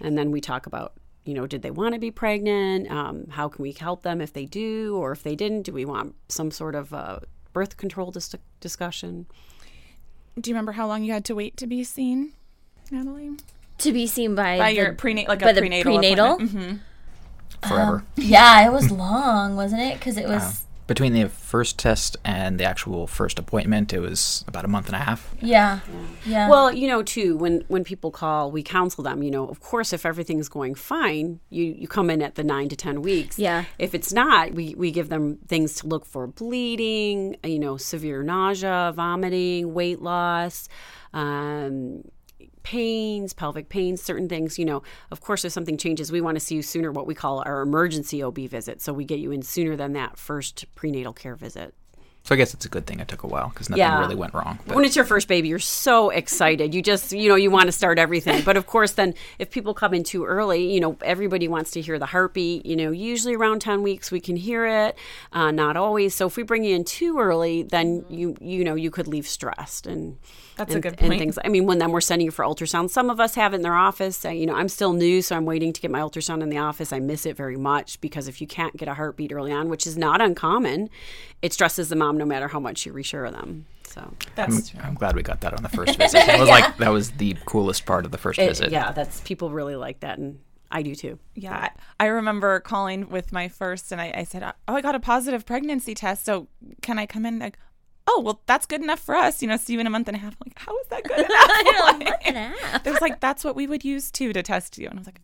And 0.00 0.16
then 0.16 0.30
we 0.30 0.40
talk 0.40 0.66
about, 0.66 0.94
you 1.24 1.34
know, 1.34 1.46
did 1.46 1.62
they 1.62 1.70
want 1.70 1.94
to 1.94 2.00
be 2.00 2.10
pregnant? 2.10 2.90
Um, 2.90 3.26
how 3.30 3.48
can 3.48 3.62
we 3.62 3.72
help 3.72 4.02
them 4.02 4.20
if 4.20 4.32
they 4.32 4.46
do, 4.46 4.96
or 4.96 5.12
if 5.12 5.22
they 5.22 5.36
didn't? 5.36 5.62
Do 5.62 5.72
we 5.72 5.84
want 5.84 6.14
some 6.28 6.50
sort 6.50 6.74
of 6.74 6.92
uh, 6.94 7.20
birth 7.52 7.76
control 7.76 8.10
dis- 8.10 8.34
discussion? 8.60 9.26
Do 10.40 10.48
you 10.50 10.54
remember 10.54 10.72
how 10.72 10.86
long 10.86 11.04
you 11.04 11.12
had 11.12 11.24
to 11.26 11.34
wait 11.34 11.56
to 11.58 11.66
be 11.66 11.84
seen, 11.84 12.32
Natalie? 12.90 13.32
to 13.78 13.92
be 13.92 14.06
seen 14.06 14.34
by 14.34 14.58
By 14.58 14.70
the- 14.70 14.76
your 14.76 14.94
prena- 14.94 15.26
like 15.28 15.40
a 15.42 15.46
by 15.46 15.52
the 15.52 15.60
prenatal 15.60 15.92
prenatal. 15.98 16.32
appointment. 16.34 16.80
Forever. 17.66 18.04
Yeah, 18.16 18.66
it 18.66 18.72
was 18.72 18.90
long, 18.90 19.56
wasn't 19.56 19.82
it? 19.82 19.98
Because 19.98 20.16
it 20.16 20.26
was 20.26 20.64
Between 20.90 21.12
the 21.12 21.28
first 21.28 21.78
test 21.78 22.16
and 22.24 22.58
the 22.58 22.64
actual 22.64 23.06
first 23.06 23.38
appointment, 23.38 23.92
it 23.92 24.00
was 24.00 24.44
about 24.48 24.64
a 24.64 24.68
month 24.68 24.86
and 24.86 24.96
a 24.96 24.98
half. 24.98 25.32
yeah, 25.40 25.78
yeah. 26.26 26.48
Well, 26.48 26.72
you 26.72 26.88
know, 26.88 27.04
too, 27.04 27.36
when 27.36 27.62
when 27.68 27.84
people 27.84 28.10
call, 28.10 28.50
we 28.50 28.64
counsel 28.64 29.04
them. 29.04 29.22
You 29.22 29.30
know, 29.30 29.46
of 29.46 29.60
course, 29.60 29.92
if 29.92 30.04
everything's 30.04 30.48
going 30.48 30.74
fine, 30.74 31.38
you 31.48 31.62
you 31.62 31.86
come 31.86 32.10
in 32.10 32.20
at 32.20 32.34
the 32.34 32.42
nine 32.42 32.68
to 32.70 32.74
ten 32.74 33.02
weeks. 33.02 33.38
Yeah. 33.38 33.66
If 33.78 33.94
it's 33.94 34.12
not, 34.12 34.52
we 34.54 34.74
we 34.74 34.90
give 34.90 35.10
them 35.10 35.38
things 35.46 35.76
to 35.76 35.86
look 35.86 36.04
for: 36.04 36.26
bleeding, 36.26 37.36
you 37.44 37.60
know, 37.60 37.76
severe 37.76 38.24
nausea, 38.24 38.92
vomiting, 38.96 39.72
weight 39.72 40.02
loss. 40.02 40.68
Um, 41.12 42.02
pains 42.62 43.32
pelvic 43.32 43.68
pains 43.68 44.02
certain 44.02 44.28
things 44.28 44.58
you 44.58 44.64
know 44.64 44.82
of 45.10 45.20
course 45.20 45.44
if 45.44 45.52
something 45.52 45.76
changes 45.76 46.10
we 46.12 46.20
want 46.20 46.36
to 46.36 46.40
see 46.40 46.54
you 46.54 46.62
sooner 46.62 46.92
what 46.92 47.06
we 47.06 47.14
call 47.14 47.42
our 47.46 47.62
emergency 47.62 48.22
ob 48.22 48.38
visit. 48.48 48.80
So 48.80 48.92
we 48.92 49.04
get 49.04 49.18
you 49.18 49.32
in 49.32 49.42
sooner 49.42 49.76
than 49.76 49.92
that 49.94 50.18
first 50.18 50.66
prenatal 50.74 51.12
care 51.12 51.36
visit 51.36 51.74
So 52.22 52.34
I 52.34 52.38
guess 52.38 52.52
it's 52.52 52.66
a 52.66 52.68
good 52.68 52.86
thing 52.86 53.00
it 53.00 53.08
took 53.08 53.22
a 53.22 53.26
while 53.26 53.48
because 53.48 53.70
nothing 53.70 53.98
really 53.98 54.14
went 54.14 54.34
wrong. 54.34 54.58
But 54.66 54.76
when 54.76 54.84
it's 54.84 54.94
your 54.94 55.04
first 55.04 55.26
baby, 55.26 55.48
you're 55.48 55.58
so 55.58 56.10
excited. 56.10 56.74
You 56.74 56.82
just, 56.82 57.12
you 57.12 57.28
know, 57.28 57.34
you 57.34 57.50
want 57.50 57.66
to 57.66 57.72
start 57.72 57.98
everything. 57.98 58.42
But 58.44 58.56
of 58.56 58.66
course, 58.66 58.92
then 58.92 59.14
if 59.38 59.50
people 59.50 59.74
come 59.74 59.94
in 59.94 60.04
too 60.04 60.24
early, 60.24 60.72
you 60.72 60.80
know, 60.80 60.96
everybody 61.02 61.48
wants 61.48 61.70
to 61.72 61.80
hear 61.80 61.98
the 61.98 62.06
heartbeat. 62.06 62.66
You 62.66 62.76
know, 62.76 62.90
usually 62.90 63.34
around 63.34 63.60
10 63.60 63.82
weeks 63.82 64.10
we 64.10 64.20
can 64.20 64.36
hear 64.36 64.66
it, 64.66 64.96
uh, 65.32 65.50
not 65.50 65.76
always. 65.76 66.14
So 66.14 66.26
if 66.26 66.36
we 66.36 66.42
bring 66.42 66.62
you 66.62 66.76
in 66.76 66.84
too 66.84 67.18
early, 67.18 67.62
then 67.62 68.04
you, 68.08 68.36
you 68.40 68.64
know, 68.64 68.74
you 68.74 68.90
could 68.90 69.08
leave 69.08 69.26
stressed 69.26 69.86
and. 69.86 70.18
That's 70.56 70.72
a 70.72 70.74
and, 70.74 70.82
good 70.82 70.96
and 70.98 71.18
things. 71.18 71.38
I 71.42 71.48
mean, 71.48 71.64
when 71.64 71.78
then 71.78 71.90
we're 71.90 72.02
sending 72.02 72.26
you 72.26 72.30
for 72.30 72.44
ultrasound. 72.44 72.90
Some 72.90 73.08
of 73.08 73.18
us 73.18 73.34
have 73.34 73.54
it 73.54 73.56
in 73.56 73.62
their 73.62 73.74
office. 73.74 74.26
Uh, 74.26 74.28
you 74.28 74.44
know, 74.44 74.54
I'm 74.54 74.68
still 74.68 74.92
new, 74.92 75.22
so 75.22 75.34
I'm 75.34 75.46
waiting 75.46 75.72
to 75.72 75.80
get 75.80 75.90
my 75.90 76.00
ultrasound 76.00 76.42
in 76.42 76.50
the 76.50 76.58
office. 76.58 76.92
I 76.92 77.00
miss 77.00 77.24
it 77.24 77.34
very 77.34 77.56
much 77.56 77.98
because 78.02 78.28
if 78.28 78.42
you 78.42 78.46
can't 78.46 78.76
get 78.76 78.86
a 78.86 78.92
heartbeat 78.92 79.32
early 79.32 79.52
on, 79.52 79.70
which 79.70 79.86
is 79.86 79.96
not 79.96 80.20
uncommon, 80.20 80.90
it 81.40 81.54
stresses 81.54 81.88
the 81.88 81.96
mom 82.10 82.18
no 82.18 82.24
matter 82.24 82.48
how 82.48 82.58
much 82.60 82.84
you 82.86 82.92
reassure 82.92 83.30
them. 83.30 83.66
So 83.84 84.12
I'm, 84.36 84.52
I'm 84.82 84.94
glad 84.94 85.16
we 85.16 85.22
got 85.22 85.40
that 85.40 85.54
on 85.54 85.62
the 85.62 85.68
first 85.68 85.96
visit. 85.96 86.18
It 86.28 86.38
was 86.40 86.48
like 86.56 86.76
that 86.78 86.90
was 86.90 87.12
the 87.12 87.36
coolest 87.44 87.86
part 87.86 88.04
of 88.04 88.10
the 88.12 88.18
first 88.18 88.38
It- 88.38 88.48
visit. 88.48 88.70
yeah, 88.70 88.92
that's 88.92 89.20
people 89.22 89.50
really 89.50 89.76
like 89.76 90.00
that, 90.00 90.18
and 90.18 90.38
I 90.70 90.82
do 90.82 90.94
too. 90.94 91.18
Yeah, 91.34 91.56
I 91.56 91.70
I 92.04 92.06
remember 92.06 92.60
calling 92.60 93.08
with 93.08 93.32
my 93.32 93.48
first, 93.48 93.90
and 93.92 94.00
I, 94.00 94.12
I 94.16 94.24
said, 94.24 94.42
"Oh, 94.68 94.74
I 94.74 94.80
got 94.80 94.94
a 94.94 95.00
positive 95.00 95.44
pregnancy 95.44 95.94
test. 95.94 96.24
So 96.24 96.46
can 96.82 96.98
I 97.00 97.06
come 97.06 97.26
in?" 97.26 97.38
Like, 97.40 97.58
oh, 98.06 98.20
well, 98.24 98.40
that's 98.46 98.66
good 98.66 98.80
enough 98.82 99.00
for 99.00 99.14
us. 99.16 99.42
You 99.42 99.48
know, 99.48 99.56
see 99.56 99.72
you 99.72 99.80
in 99.80 99.86
a 99.88 99.90
month 99.90 100.06
and 100.08 100.16
a 100.16 100.20
half. 100.20 100.34
I'm 100.40 100.46
like, 100.46 100.58
how 100.58 100.76
is 100.78 100.86
that 100.88 101.02
good 101.04 101.18
enough? 102.04 102.18
and 102.26 102.36
a 102.36 102.40
half. 102.66 102.84
There's 102.84 103.00
like 103.00 103.18
that's 103.20 103.42
what 103.44 103.56
we 103.56 103.66
would 103.66 103.84
use 103.84 104.10
too 104.12 104.32
to 104.32 104.42
test 104.42 104.78
you, 104.78 104.86
and 104.88 104.98
I 104.98 105.00
was 105.00 105.06
like, 105.08 105.20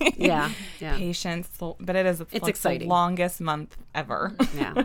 okay, 0.00 0.14
Yeah, 0.16 0.52
yeah. 0.80 0.96
patience. 0.96 1.48
But 1.58 1.96
it 1.96 2.06
is 2.06 2.20
it's 2.20 2.32
like 2.34 2.48
exciting. 2.50 2.86
the 2.86 2.94
longest 2.94 3.40
month 3.40 3.76
ever. 3.96 4.36
Yeah. 4.56 4.84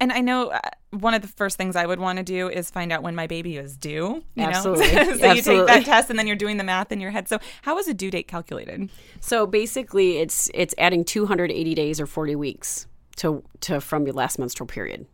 And 0.00 0.12
I 0.12 0.20
know 0.20 0.48
uh, 0.48 0.60
one 0.90 1.14
of 1.14 1.22
the 1.22 1.28
first 1.28 1.56
things 1.56 1.76
I 1.76 1.86
would 1.86 2.00
want 2.00 2.18
to 2.18 2.22
do 2.22 2.48
is 2.48 2.70
find 2.70 2.92
out 2.92 3.02
when 3.02 3.14
my 3.14 3.26
baby 3.26 3.56
is 3.56 3.76
due. 3.76 4.22
You 4.34 4.44
Absolutely. 4.44 4.92
know, 4.92 5.16
so 5.16 5.32
you 5.32 5.42
take 5.42 5.66
that 5.66 5.84
test 5.84 6.10
and 6.10 6.18
then 6.18 6.26
you're 6.26 6.36
doing 6.36 6.56
the 6.56 6.64
math 6.64 6.92
in 6.92 7.00
your 7.00 7.10
head. 7.10 7.28
So 7.28 7.38
how 7.62 7.78
is 7.78 7.88
a 7.88 7.94
due 7.94 8.10
date 8.10 8.28
calculated? 8.28 8.90
So 9.20 9.46
basically, 9.46 10.18
it's 10.18 10.50
it's 10.54 10.74
adding 10.78 11.04
280 11.04 11.74
days 11.74 12.00
or 12.00 12.06
40 12.06 12.36
weeks 12.36 12.86
to 13.16 13.42
to 13.60 13.80
from 13.80 14.06
your 14.06 14.14
last 14.14 14.38
menstrual 14.38 14.66
period. 14.66 15.06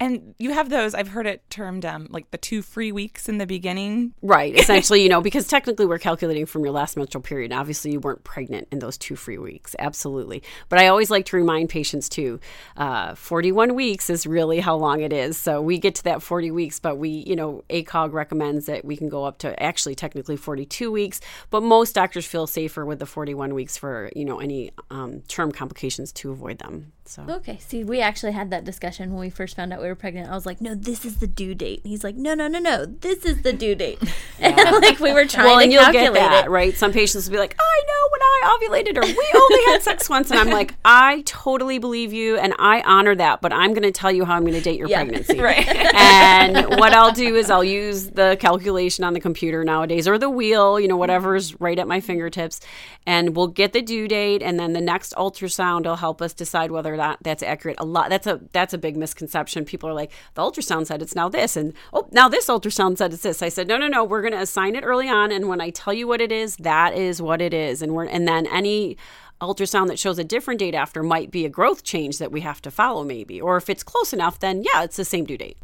And 0.00 0.34
you 0.38 0.52
have 0.52 0.70
those. 0.70 0.94
I've 0.94 1.08
heard 1.08 1.26
it 1.26 1.48
termed 1.50 1.84
um, 1.84 2.08
like 2.10 2.30
the 2.30 2.38
two 2.38 2.62
free 2.62 2.92
weeks 2.92 3.28
in 3.28 3.38
the 3.38 3.46
beginning. 3.46 4.12
Right. 4.22 4.54
Essentially, 4.58 5.02
you 5.02 5.08
know, 5.08 5.20
because 5.20 5.46
technically 5.46 5.86
we're 5.86 5.98
calculating 5.98 6.46
from 6.46 6.64
your 6.64 6.72
last 6.72 6.96
menstrual 6.96 7.22
period. 7.22 7.52
Obviously, 7.52 7.92
you 7.92 8.00
weren't 8.00 8.24
pregnant 8.24 8.68
in 8.72 8.80
those 8.80 8.98
two 8.98 9.16
free 9.16 9.38
weeks. 9.38 9.76
Absolutely. 9.78 10.42
But 10.68 10.80
I 10.80 10.88
always 10.88 11.10
like 11.10 11.26
to 11.26 11.36
remind 11.36 11.68
patients 11.68 12.08
too 12.08 12.40
uh, 12.76 13.14
41 13.14 13.74
weeks 13.74 14.10
is 14.10 14.26
really 14.26 14.60
how 14.60 14.76
long 14.76 15.00
it 15.00 15.12
is. 15.12 15.36
So 15.36 15.62
we 15.62 15.78
get 15.78 15.94
to 15.96 16.04
that 16.04 16.22
40 16.22 16.50
weeks, 16.50 16.80
but 16.80 16.96
we, 16.96 17.08
you 17.08 17.36
know, 17.36 17.62
ACOG 17.70 18.12
recommends 18.12 18.66
that 18.66 18.84
we 18.84 18.96
can 18.96 19.08
go 19.08 19.24
up 19.24 19.38
to 19.38 19.60
actually 19.62 19.94
technically 19.94 20.36
42 20.36 20.90
weeks. 20.90 21.20
But 21.50 21.62
most 21.62 21.94
doctors 21.94 22.26
feel 22.26 22.46
safer 22.46 22.84
with 22.84 22.98
the 22.98 23.06
41 23.06 23.54
weeks 23.54 23.76
for, 23.76 24.10
you 24.16 24.24
know, 24.24 24.40
any 24.40 24.70
um, 24.90 25.20
term 25.28 25.52
complications 25.52 26.12
to 26.12 26.30
avoid 26.30 26.58
them. 26.58 26.92
So. 27.06 27.22
Okay, 27.28 27.58
see, 27.58 27.84
we 27.84 28.00
actually 28.00 28.32
had 28.32 28.50
that 28.50 28.64
discussion 28.64 29.10
when 29.12 29.20
we 29.20 29.28
first 29.28 29.56
found 29.56 29.72
out 29.74 29.80
we 29.82 29.88
were 29.88 29.94
pregnant. 29.94 30.30
I 30.30 30.34
was 30.34 30.46
like, 30.46 30.60
"No, 30.62 30.74
this 30.74 31.04
is 31.04 31.18
the 31.18 31.26
due 31.26 31.54
date." 31.54 31.80
And 31.84 31.90
he's 31.90 32.02
like, 32.02 32.16
"No, 32.16 32.32
no, 32.34 32.48
no, 32.48 32.58
no, 32.58 32.86
this 32.86 33.26
is 33.26 33.42
the 33.42 33.52
due 33.52 33.74
date." 33.74 33.98
And 34.40 34.56
like 34.82 34.98
we 35.00 35.12
were 35.12 35.24
trying 35.26 35.46
well, 35.46 35.58
to 35.58 35.62
and 35.64 35.72
you'll 35.72 35.82
calculate 35.84 36.14
get 36.14 36.30
that, 36.30 36.46
it. 36.46 36.50
right? 36.50 36.74
Some 36.76 36.92
patients 36.92 37.26
will 37.26 37.32
be 37.34 37.38
like, 37.38 37.54
I 37.58 37.82
know 37.86 38.08
when 38.10 38.20
I 38.22 38.58
ovulated, 38.82 38.96
or 38.98 39.06
we 39.06 39.40
only 39.40 39.64
had 39.72 39.82
sex 39.82 40.08
once. 40.10 40.30
And 40.30 40.38
I'm 40.40 40.50
like, 40.50 40.74
I 40.84 41.22
totally 41.24 41.78
believe 41.78 42.12
you, 42.12 42.36
and 42.36 42.52
I 42.58 42.82
honor 42.82 43.14
that, 43.14 43.40
but 43.40 43.52
I'm 43.52 43.70
going 43.70 43.82
to 43.84 43.92
tell 43.92 44.10
you 44.12 44.24
how 44.24 44.34
I'm 44.34 44.42
going 44.42 44.54
to 44.54 44.60
date 44.60 44.78
your 44.78 44.88
Yeah. 44.88 45.04
pregnancy. 45.04 45.40
Right. 45.40 45.66
and 45.94 46.66
what 46.78 46.92
I'll 46.92 47.12
do 47.12 47.36
is 47.36 47.50
I'll 47.50 47.64
use 47.64 48.08
the 48.10 48.36
calculation 48.40 49.04
on 49.04 49.14
the 49.14 49.20
computer 49.20 49.62
nowadays, 49.64 50.06
or 50.08 50.18
the 50.18 50.30
wheel, 50.30 50.78
you 50.80 50.88
know, 50.88 50.96
whatever's 50.96 51.58
right 51.60 51.78
at 51.78 51.86
my 51.88 52.00
fingertips, 52.00 52.60
and 53.06 53.36
we'll 53.36 53.46
get 53.48 53.72
the 53.72 53.82
due 53.82 54.08
date, 54.08 54.42
and 54.42 54.58
then 54.58 54.72
the 54.72 54.80
next 54.80 55.14
ultrasound 55.14 55.84
will 55.84 55.96
help 55.96 56.20
us 56.20 56.32
decide 56.34 56.70
whether 56.70 56.93
that 56.96 57.18
that's 57.22 57.42
accurate. 57.42 57.76
A 57.78 57.84
lot 57.84 58.10
that's 58.10 58.26
a 58.26 58.40
that's 58.52 58.72
a 58.74 58.78
big 58.78 58.96
misconception. 58.96 59.64
People 59.64 59.88
are 59.88 59.94
like, 59.94 60.12
the 60.34 60.42
ultrasound 60.42 60.86
said 60.86 61.02
it's 61.02 61.14
now 61.14 61.28
this, 61.28 61.56
and 61.56 61.72
oh, 61.92 62.08
now 62.12 62.28
this 62.28 62.46
ultrasound 62.46 62.98
said 62.98 63.12
it's 63.12 63.22
this. 63.22 63.42
I 63.42 63.48
said, 63.48 63.68
no, 63.68 63.76
no, 63.76 63.88
no, 63.88 64.04
we're 64.04 64.22
going 64.22 64.32
to 64.32 64.40
assign 64.40 64.76
it 64.76 64.84
early 64.84 65.08
on, 65.08 65.32
and 65.32 65.48
when 65.48 65.60
I 65.60 65.70
tell 65.70 65.92
you 65.92 66.06
what 66.06 66.20
it 66.20 66.32
is, 66.32 66.56
that 66.56 66.94
is 66.94 67.20
what 67.20 67.40
it 67.40 67.54
is, 67.54 67.82
and 67.82 67.94
we're 67.94 68.04
and 68.06 68.26
then 68.26 68.46
any 68.46 68.96
ultrasound 69.40 69.88
that 69.88 69.98
shows 69.98 70.18
a 70.18 70.24
different 70.24 70.60
date 70.60 70.74
after 70.74 71.02
might 71.02 71.30
be 71.30 71.44
a 71.44 71.48
growth 71.48 71.82
change 71.82 72.18
that 72.18 72.32
we 72.32 72.40
have 72.40 72.62
to 72.62 72.70
follow 72.70 73.04
maybe 73.04 73.40
or 73.40 73.56
if 73.56 73.68
it's 73.68 73.82
close 73.82 74.12
enough 74.12 74.38
then 74.38 74.62
yeah 74.62 74.84
it's 74.84 74.96
the 74.96 75.04
same 75.04 75.24
due 75.24 75.36
date 75.36 75.58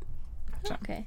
Okay. 0.82 1.06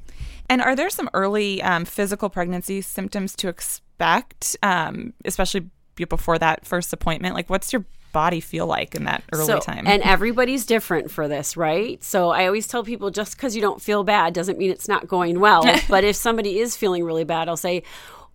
And 0.50 0.64
are 0.64 0.76
there 0.76 0.90
some 0.90 1.10
early 1.14 1.62
um, 1.62 1.86
physical 1.86 2.28
pregnancy 2.28 2.82
symptoms 2.82 3.36
to 3.36 3.50
expect 3.50 3.84
expect, 3.94 4.58
um, 4.64 5.14
especially 5.26 5.70
before 5.96 6.38
that 6.40 6.66
first 6.66 6.94
appointment? 6.94 7.36
Like, 7.36 7.50
what's 7.50 7.72
your 7.72 7.86
body 8.14 8.40
feel 8.40 8.66
like 8.66 8.96
in 8.96 9.04
that 9.04 9.24
early 9.34 9.46
so, 9.46 9.60
time? 9.60 9.86
And 9.86 10.02
everybody's 10.04 10.66
different 10.66 11.12
for 11.12 11.28
this, 11.28 11.58
right? 11.58 12.02
So 12.02 12.30
I 12.30 12.46
always 12.46 12.68
tell 12.68 12.84
people 12.84 13.12
just 13.12 13.36
because 13.36 13.56
you 13.56 13.62
don't 13.62 13.82
feel 13.82 14.06
bad 14.06 14.34
doesn't 14.34 14.58
mean 14.58 14.72
it's 14.72 14.88
not 14.88 15.08
going 15.08 15.42
well. 15.42 15.66
but 15.90 16.06
if 16.06 16.16
somebody 16.16 16.60
is 16.60 16.78
feeling 16.78 17.04
really 17.04 17.26
bad, 17.26 17.50
I'll 17.50 17.58
say, 17.58 17.84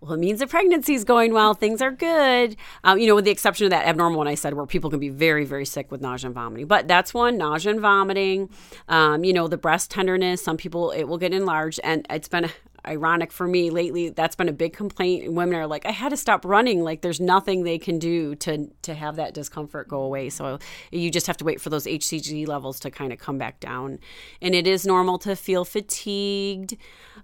well, 0.01 0.13
it 0.13 0.19
means 0.19 0.39
the 0.39 0.47
pregnancy 0.47 0.95
is 0.95 1.03
going 1.03 1.33
well. 1.33 1.55
Things 1.55 1.83
are 1.83 1.91
good. 1.91 2.57
Um, 2.85 2.99
you 2.99 3.09
know, 3.09 3.17
with 3.17 3.25
the 3.25 3.33
exception 3.33 3.65
of 3.65 3.71
that 3.71 3.87
abnormal 3.87 4.19
one 4.19 4.29
I 4.29 4.37
said, 4.37 4.55
where 4.55 4.67
people 4.67 4.91
can 4.91 5.01
be 5.01 5.09
very, 5.09 5.45
very 5.45 5.65
sick 5.65 5.91
with 5.91 6.01
nausea 6.01 6.29
and 6.29 6.35
vomiting. 6.35 6.67
But 6.67 6.87
that's 6.87 7.13
one 7.13 7.37
nausea 7.37 7.73
and 7.73 7.81
vomiting. 7.81 8.49
Um, 8.89 9.25
you 9.25 9.33
know, 9.33 9.49
the 9.49 9.57
breast 9.57 9.91
tenderness. 9.91 10.43
Some 10.43 10.57
people 10.57 10.93
it 10.93 11.05
will 11.05 11.19
get 11.19 11.33
enlarged, 11.33 11.81
and 11.83 12.07
it's 12.11 12.29
been 12.29 12.49
ironic 12.89 13.31
for 13.31 13.47
me 13.47 13.71
lately. 13.71 14.09
That's 14.09 14.35
been 14.35 14.49
a 14.49 14.53
big 14.53 14.73
complaint. 14.73 15.33
Women 15.33 15.57
are 15.57 15.67
like, 15.67 15.87
I 15.87 15.91
had 15.91 16.09
to 16.09 16.17
stop 16.17 16.45
running. 16.45 16.83
Like, 16.83 17.03
there's 17.03 17.21
nothing 17.21 17.63
they 17.63 17.79
can 17.79 17.99
do 17.99 18.35
to 18.37 18.71
to 18.83 18.95
have 18.95 19.17
that 19.17 19.35
discomfort 19.35 19.89
go 19.89 20.01
away. 20.01 20.31
So 20.31 20.59
you 20.91 21.11
just 21.11 21.27
have 21.27 21.37
to 21.39 21.45
wait 21.45 21.61
for 21.61 21.71
those 21.71 21.85
HCG 21.85 22.49
levels 22.49 22.81
to 22.81 22.91
kind 22.91 23.13
of 23.13 23.19
come 23.19 23.39
back 23.39 23.61
down. 23.61 23.99
And 24.41 24.55
it 24.55 24.67
is 24.67 24.87
normal 24.87 25.19
to 25.21 25.37
feel 25.37 25.65
fatigued. 25.65 26.77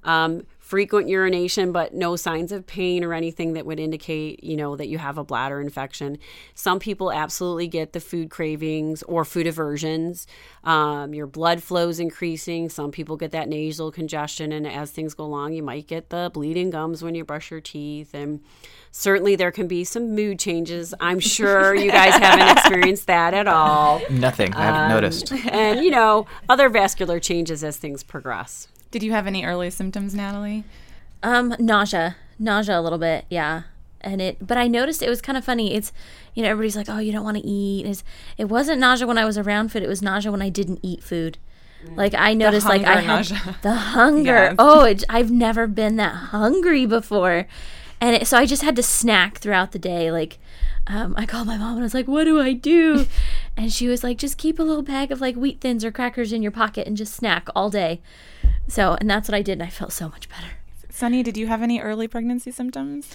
Um, 0.04 0.46
frequent 0.74 1.08
urination 1.08 1.70
but 1.70 1.94
no 1.94 2.16
signs 2.16 2.50
of 2.50 2.66
pain 2.66 3.04
or 3.04 3.14
anything 3.14 3.52
that 3.52 3.64
would 3.64 3.78
indicate 3.78 4.42
you 4.42 4.56
know 4.56 4.74
that 4.74 4.88
you 4.88 4.98
have 4.98 5.16
a 5.16 5.22
bladder 5.22 5.60
infection. 5.60 6.18
Some 6.56 6.80
people 6.80 7.12
absolutely 7.12 7.68
get 7.68 7.92
the 7.92 8.00
food 8.00 8.28
cravings 8.28 9.04
or 9.04 9.24
food 9.24 9.46
aversions. 9.46 10.26
Um, 10.64 11.14
your 11.14 11.28
blood 11.28 11.62
flows 11.62 12.00
increasing. 12.00 12.68
Some 12.68 12.90
people 12.90 13.16
get 13.16 13.30
that 13.30 13.48
nasal 13.48 13.92
congestion 13.92 14.50
and 14.50 14.66
as 14.66 14.90
things 14.90 15.14
go 15.14 15.22
along 15.24 15.52
you 15.52 15.62
might 15.62 15.86
get 15.86 16.10
the 16.10 16.28
bleeding 16.34 16.70
gums 16.70 17.04
when 17.04 17.14
you 17.14 17.24
brush 17.24 17.52
your 17.52 17.60
teeth. 17.60 18.12
And 18.12 18.40
certainly 18.90 19.36
there 19.36 19.52
can 19.52 19.68
be 19.68 19.84
some 19.84 20.16
mood 20.16 20.40
changes. 20.40 20.92
I'm 20.98 21.20
sure 21.20 21.72
you 21.72 21.92
guys 21.92 22.14
haven't 22.14 22.48
experienced 22.58 23.06
that 23.06 23.32
at 23.32 23.46
all. 23.46 24.02
Nothing. 24.10 24.52
I 24.54 24.64
haven't 24.64 24.80
um, 24.80 24.88
noticed. 24.88 25.32
and 25.32 25.84
you 25.84 25.92
know 25.92 26.26
other 26.48 26.68
vascular 26.68 27.20
changes 27.20 27.62
as 27.62 27.76
things 27.76 28.02
progress 28.02 28.66
did 28.94 29.02
you 29.02 29.10
have 29.10 29.26
any 29.26 29.44
early 29.44 29.70
symptoms, 29.70 30.14
Natalie? 30.14 30.62
Um, 31.20 31.56
nausea, 31.58 32.14
nausea 32.38 32.78
a 32.78 32.80
little 32.80 33.00
bit, 33.00 33.24
yeah. 33.28 33.62
And 34.00 34.22
it, 34.22 34.46
but 34.46 34.56
I 34.56 34.68
noticed 34.68 35.02
it 35.02 35.08
was 35.08 35.20
kind 35.20 35.36
of 35.36 35.44
funny. 35.44 35.74
It's, 35.74 35.92
you 36.32 36.44
know, 36.44 36.48
everybody's 36.50 36.76
like, 36.76 36.88
"Oh, 36.88 36.98
you 36.98 37.10
don't 37.10 37.24
want 37.24 37.36
to 37.38 37.44
eat." 37.44 37.86
It's, 37.86 38.04
it 38.38 38.44
wasn't 38.44 38.78
nausea 38.78 39.08
when 39.08 39.18
I 39.18 39.24
was 39.24 39.36
around 39.36 39.72
food. 39.72 39.82
It 39.82 39.88
was 39.88 40.00
nausea 40.00 40.30
when 40.30 40.42
I 40.42 40.48
didn't 40.48 40.78
eat 40.82 41.02
food. 41.02 41.38
Like 41.96 42.14
I 42.14 42.34
noticed, 42.34 42.68
like 42.68 42.84
I 42.84 43.00
had 43.00 43.06
nausea. 43.08 43.56
the 43.62 43.74
hunger. 43.74 44.32
Yeah. 44.50 44.54
Oh, 44.60 44.84
it, 44.84 45.02
I've 45.08 45.32
never 45.32 45.66
been 45.66 45.96
that 45.96 46.14
hungry 46.30 46.86
before, 46.86 47.48
and 48.00 48.14
it, 48.14 48.28
so 48.28 48.38
I 48.38 48.46
just 48.46 48.62
had 48.62 48.76
to 48.76 48.82
snack 48.84 49.38
throughout 49.38 49.72
the 49.72 49.78
day. 49.80 50.12
Like, 50.12 50.38
um, 50.86 51.14
I 51.16 51.26
called 51.26 51.46
my 51.46 51.56
mom 51.56 51.72
and 51.72 51.80
I 51.80 51.82
was 51.82 51.94
like, 51.94 52.08
"What 52.08 52.24
do 52.24 52.40
I 52.40 52.52
do?" 52.52 53.06
and 53.56 53.72
she 53.72 53.88
was 53.88 54.04
like, 54.04 54.18
"Just 54.18 54.38
keep 54.38 54.58
a 54.58 54.62
little 54.62 54.82
bag 54.82 55.10
of 55.10 55.20
like 55.20 55.36
wheat 55.36 55.60
thins 55.60 55.84
or 55.84 55.90
crackers 55.90 56.32
in 56.32 56.42
your 56.42 56.52
pocket 56.52 56.86
and 56.86 56.96
just 56.96 57.14
snack 57.14 57.48
all 57.54 57.70
day." 57.70 58.00
So, 58.68 58.96
and 59.00 59.08
that's 59.08 59.28
what 59.28 59.34
I 59.34 59.42
did, 59.42 59.52
and 59.54 59.62
I 59.62 59.70
felt 59.70 59.92
so 59.92 60.08
much 60.08 60.28
better. 60.28 60.52
Sunny, 60.90 61.22
did 61.22 61.36
you 61.36 61.46
have 61.48 61.62
any 61.62 61.80
early 61.80 62.06
pregnancy 62.06 62.50
symptoms? 62.50 63.14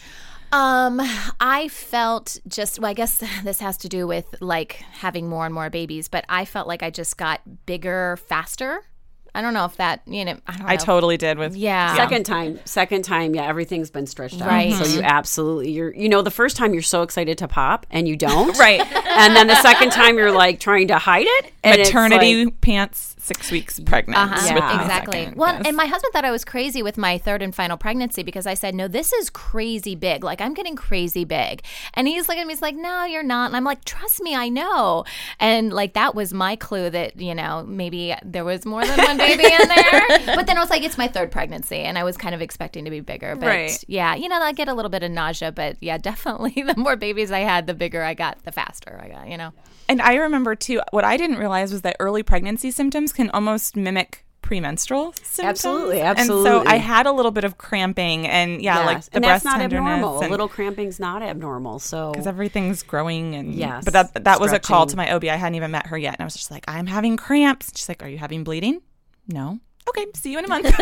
Um, 0.52 1.00
I 1.40 1.68
felt 1.68 2.40
just 2.48 2.80
well, 2.80 2.90
I 2.90 2.94
guess 2.94 3.24
this 3.44 3.60
has 3.60 3.78
to 3.78 3.90
do 3.90 4.08
with 4.08 4.36
like 4.42 4.74
having 4.74 5.30
more 5.30 5.46
and 5.46 5.54
more 5.54 5.70
babies, 5.70 6.08
but 6.08 6.26
I 6.28 6.46
felt 6.46 6.68
like 6.68 6.84
I 6.84 6.90
just 6.90 7.18
got 7.18 7.66
bigger 7.66 8.18
faster. 8.28 8.84
I 9.34 9.42
don't 9.42 9.54
know 9.54 9.66
if 9.66 9.78
that 9.78 10.02
you 10.06 10.26
know. 10.26 10.38
I, 10.48 10.74
I 10.74 10.76
totally 10.76 11.18
did 11.18 11.38
with 11.38 11.56
yeah. 11.56 11.96
Second 11.96 12.26
time, 12.26 12.60
second 12.66 13.04
time, 13.04 13.36
yeah, 13.36 13.46
everything's 13.46 13.90
been 13.90 14.08
stretched 14.08 14.42
out. 14.42 14.48
Right. 14.48 14.74
So 14.74 14.86
you 14.86 15.02
absolutely 15.02 15.72
you're 15.72 15.94
you 15.94 16.10
know 16.10 16.22
the 16.22 16.32
first 16.32 16.58
time 16.58 16.74
you're 16.74 16.82
so 16.82 17.02
excited 17.02 17.38
to 17.40 17.48
pop 17.48 17.86
and 17.90 18.08
you 18.08 18.16
don't. 18.16 18.58
right. 18.60 18.82
And 18.82 19.36
then 19.36 19.48
the 19.48 19.62
second 19.62 19.92
time 19.92 20.18
you're 20.18 20.32
like 20.32 20.60
trying 20.60 20.88
to 20.88 20.98
hide 20.98 21.28
it. 21.28 21.54
Maternity 21.64 22.46
like, 22.46 22.62
pants 22.62 23.10
six 23.30 23.52
weeks 23.52 23.80
pregnant. 23.80 24.18
Uh-huh. 24.18 24.46
Yeah, 24.48 24.82
exactly. 24.82 25.20
Second, 25.26 25.38
well, 25.38 25.54
yes. 25.54 25.64
and 25.68 25.78
my 25.78 25.86
husband 25.86 26.12
thought 26.14 26.26
I 26.26 26.32
was 26.32 26.44
crazy 26.44 26.82
with 26.82 26.98
my 26.98 27.20
third 27.20 27.44
and 27.44 27.54
final 27.54 27.78
pregnancy 27.78 28.24
because 28.24 28.48
I 28.48 28.56
said, 28.56 28.74
no, 28.74 28.88
this 28.88 29.14
is 29.14 29.30
crazy 29.30 29.96
big. 29.96 30.24
Like, 30.24 30.42
I'm 30.42 30.56
getting 30.56 30.76
crazy 30.76 31.26
big. 31.26 31.62
And 31.94 32.08
he's 32.08 32.28
looking 32.28 32.42
at 32.42 32.48
me, 32.48 32.54
he's 32.54 32.62
like, 32.62 32.76
no, 32.76 33.06
you're 33.06 33.24
not. 33.24 33.48
And 33.48 33.56
I'm 33.56 33.64
like, 33.64 33.86
trust 33.86 34.22
me, 34.22 34.36
I 34.36 34.50
know. 34.50 35.06
And 35.40 35.72
like, 35.72 35.94
that 35.94 36.16
was 36.16 36.34
my 36.34 36.56
clue 36.56 36.90
that, 36.90 37.22
you 37.22 37.36
know, 37.36 37.64
maybe 37.68 38.16
there 38.24 38.44
was 38.44 38.66
more 38.66 38.84
than 38.84 38.98
one 39.06 39.18
baby 39.20 39.44
in 39.44 39.68
there. 39.68 40.36
But 40.40 40.48
then 40.48 40.58
I 40.58 40.62
was 40.62 40.70
like, 40.70 40.84
it's 40.84 40.98
my 40.98 41.08
third 41.08 41.32
pregnancy. 41.32 41.78
And 41.78 41.98
I 41.98 42.04
was 42.04 42.16
kind 42.16 42.34
of 42.34 42.42
expecting 42.42 42.86
to 42.86 42.92
be 42.92 43.00
bigger. 43.00 43.36
But 43.36 43.48
right. 43.48 43.84
yeah, 43.88 44.16
you 44.16 44.30
know, 44.30 44.40
I 44.42 44.54
get 44.54 44.68
a 44.68 44.74
little 44.74 44.90
bit 44.90 45.04
of 45.04 45.12
nausea. 45.12 45.52
But 45.52 45.78
yeah, 45.82 45.98
definitely 45.98 46.52
the 46.64 46.76
more 46.78 46.96
babies 46.96 47.32
I 47.32 47.40
had, 47.40 47.68
the 47.68 47.74
bigger 47.74 48.04
I 48.04 48.14
got, 48.14 48.44
the 48.44 48.52
faster 48.52 49.00
I 49.04 49.10
got, 49.10 49.28
you 49.28 49.38
know. 49.38 49.52
And 49.88 50.02
I 50.02 50.16
remember 50.16 50.56
too, 50.56 50.82
what 50.92 51.04
I 51.04 51.18
didn't 51.18 51.38
realize 51.38 51.72
was 51.72 51.82
that 51.82 51.96
early 52.00 52.24
pregnancy 52.24 52.72
symptoms 52.72 53.12
can 53.12 53.30
almost 53.32 53.76
mimic 53.76 54.26
premenstrual 54.50 55.14
symptoms. 55.22 55.60
Absolutely, 55.60 56.02
absolutely. 56.02 56.50
And 56.50 56.66
so 56.66 56.70
I 56.70 56.78
had 56.78 57.06
a 57.06 57.12
little 57.12 57.32
bit 57.32 57.44
of 57.44 57.58
cramping, 57.60 58.28
and 58.28 58.62
yeah, 58.62 58.80
yes. 58.80 58.86
like 58.86 59.04
the 59.04 59.16
and 59.18 59.24
breast 59.24 59.44
that's 59.44 59.54
not 59.54 59.62
tenderness. 59.62 59.92
Abnormal. 59.92 60.18
And, 60.18 60.28
a 60.28 60.32
little 60.32 60.48
cramping's 60.50 61.00
not 61.00 61.22
abnormal. 61.22 61.80
So 61.80 62.12
because 62.12 62.26
everything's 62.26 62.82
growing, 62.82 63.36
and 63.36 63.54
yes, 63.54 63.86
but 63.86 63.94
that 63.94 64.24
that 64.24 64.40
was 64.40 64.52
a 64.52 64.60
call 64.60 64.88
to 64.88 64.98
my 64.98 65.14
OB. 65.14 65.26
I 65.26 65.36
hadn't 65.36 65.56
even 65.56 65.72
met 65.72 65.88
her 65.88 65.98
yet, 65.98 66.16
and 66.16 66.22
I 66.22 66.26
was 66.26 66.34
just 66.34 66.50
like, 66.50 66.66
I'm 66.68 66.88
having 66.88 67.16
cramps. 67.16 67.72
She's 67.76 67.88
like, 67.88 68.02
Are 68.02 68.10
you 68.10 68.18
having 68.18 68.44
bleeding? 68.44 68.82
No. 69.30 69.60
Okay, 69.88 70.08
see 70.16 70.32
you 70.32 70.40
in 70.40 70.46
a 70.46 70.48
month. 70.48 70.66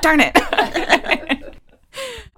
Darn 0.00 0.20
it. 0.20 1.54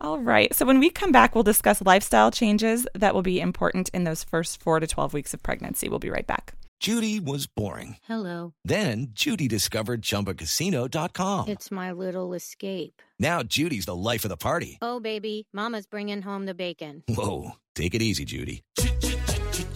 All 0.00 0.18
right. 0.18 0.52
So 0.54 0.66
when 0.66 0.78
we 0.78 0.90
come 0.90 1.12
back, 1.12 1.34
we'll 1.34 1.44
discuss 1.44 1.80
lifestyle 1.82 2.30
changes 2.30 2.86
that 2.94 3.14
will 3.14 3.22
be 3.22 3.40
important 3.40 3.88
in 3.90 4.04
those 4.04 4.24
first 4.24 4.60
four 4.60 4.80
to 4.80 4.86
12 4.86 5.14
weeks 5.14 5.32
of 5.34 5.42
pregnancy. 5.42 5.88
We'll 5.88 5.98
be 5.98 6.10
right 6.10 6.26
back. 6.26 6.54
Judy 6.78 7.20
was 7.20 7.46
boring. 7.46 7.96
Hello. 8.06 8.52
Then 8.64 9.08
Judy 9.12 9.48
discovered 9.48 10.02
chumbacasino.com. 10.02 11.48
It's 11.48 11.70
my 11.70 11.92
little 11.92 12.34
escape. 12.34 13.00
Now 13.18 13.42
Judy's 13.42 13.86
the 13.86 13.96
life 13.96 14.24
of 14.24 14.28
the 14.28 14.36
party. 14.36 14.76
Oh, 14.82 15.00
baby. 15.00 15.46
Mama's 15.54 15.86
bringing 15.86 16.20
home 16.22 16.44
the 16.44 16.54
bacon. 16.54 17.02
Whoa. 17.08 17.52
Take 17.74 17.94
it 17.94 18.02
easy, 18.02 18.26
Judy. 18.26 18.62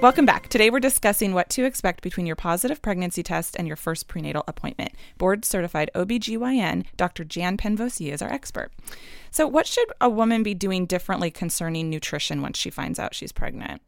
Welcome 0.00 0.26
back. 0.26 0.46
Today 0.46 0.70
we're 0.70 0.78
discussing 0.78 1.34
what 1.34 1.50
to 1.50 1.64
expect 1.64 2.02
between 2.02 2.24
your 2.24 2.36
positive 2.36 2.80
pregnancy 2.80 3.24
test 3.24 3.56
and 3.56 3.66
your 3.66 3.74
first 3.74 4.06
prenatal 4.06 4.44
appointment. 4.46 4.92
Board 5.18 5.44
certified 5.44 5.90
OBGYN 5.92 6.84
Dr. 6.96 7.24
Jan 7.24 7.56
Penvosier 7.56 8.12
is 8.12 8.22
our 8.22 8.32
expert. 8.32 8.70
So, 9.32 9.48
what 9.48 9.66
should 9.66 9.88
a 10.00 10.08
woman 10.08 10.44
be 10.44 10.54
doing 10.54 10.86
differently 10.86 11.32
concerning 11.32 11.90
nutrition 11.90 12.42
once 12.42 12.56
she 12.56 12.70
finds 12.70 13.00
out 13.00 13.12
she's 13.12 13.32
pregnant? 13.32 13.82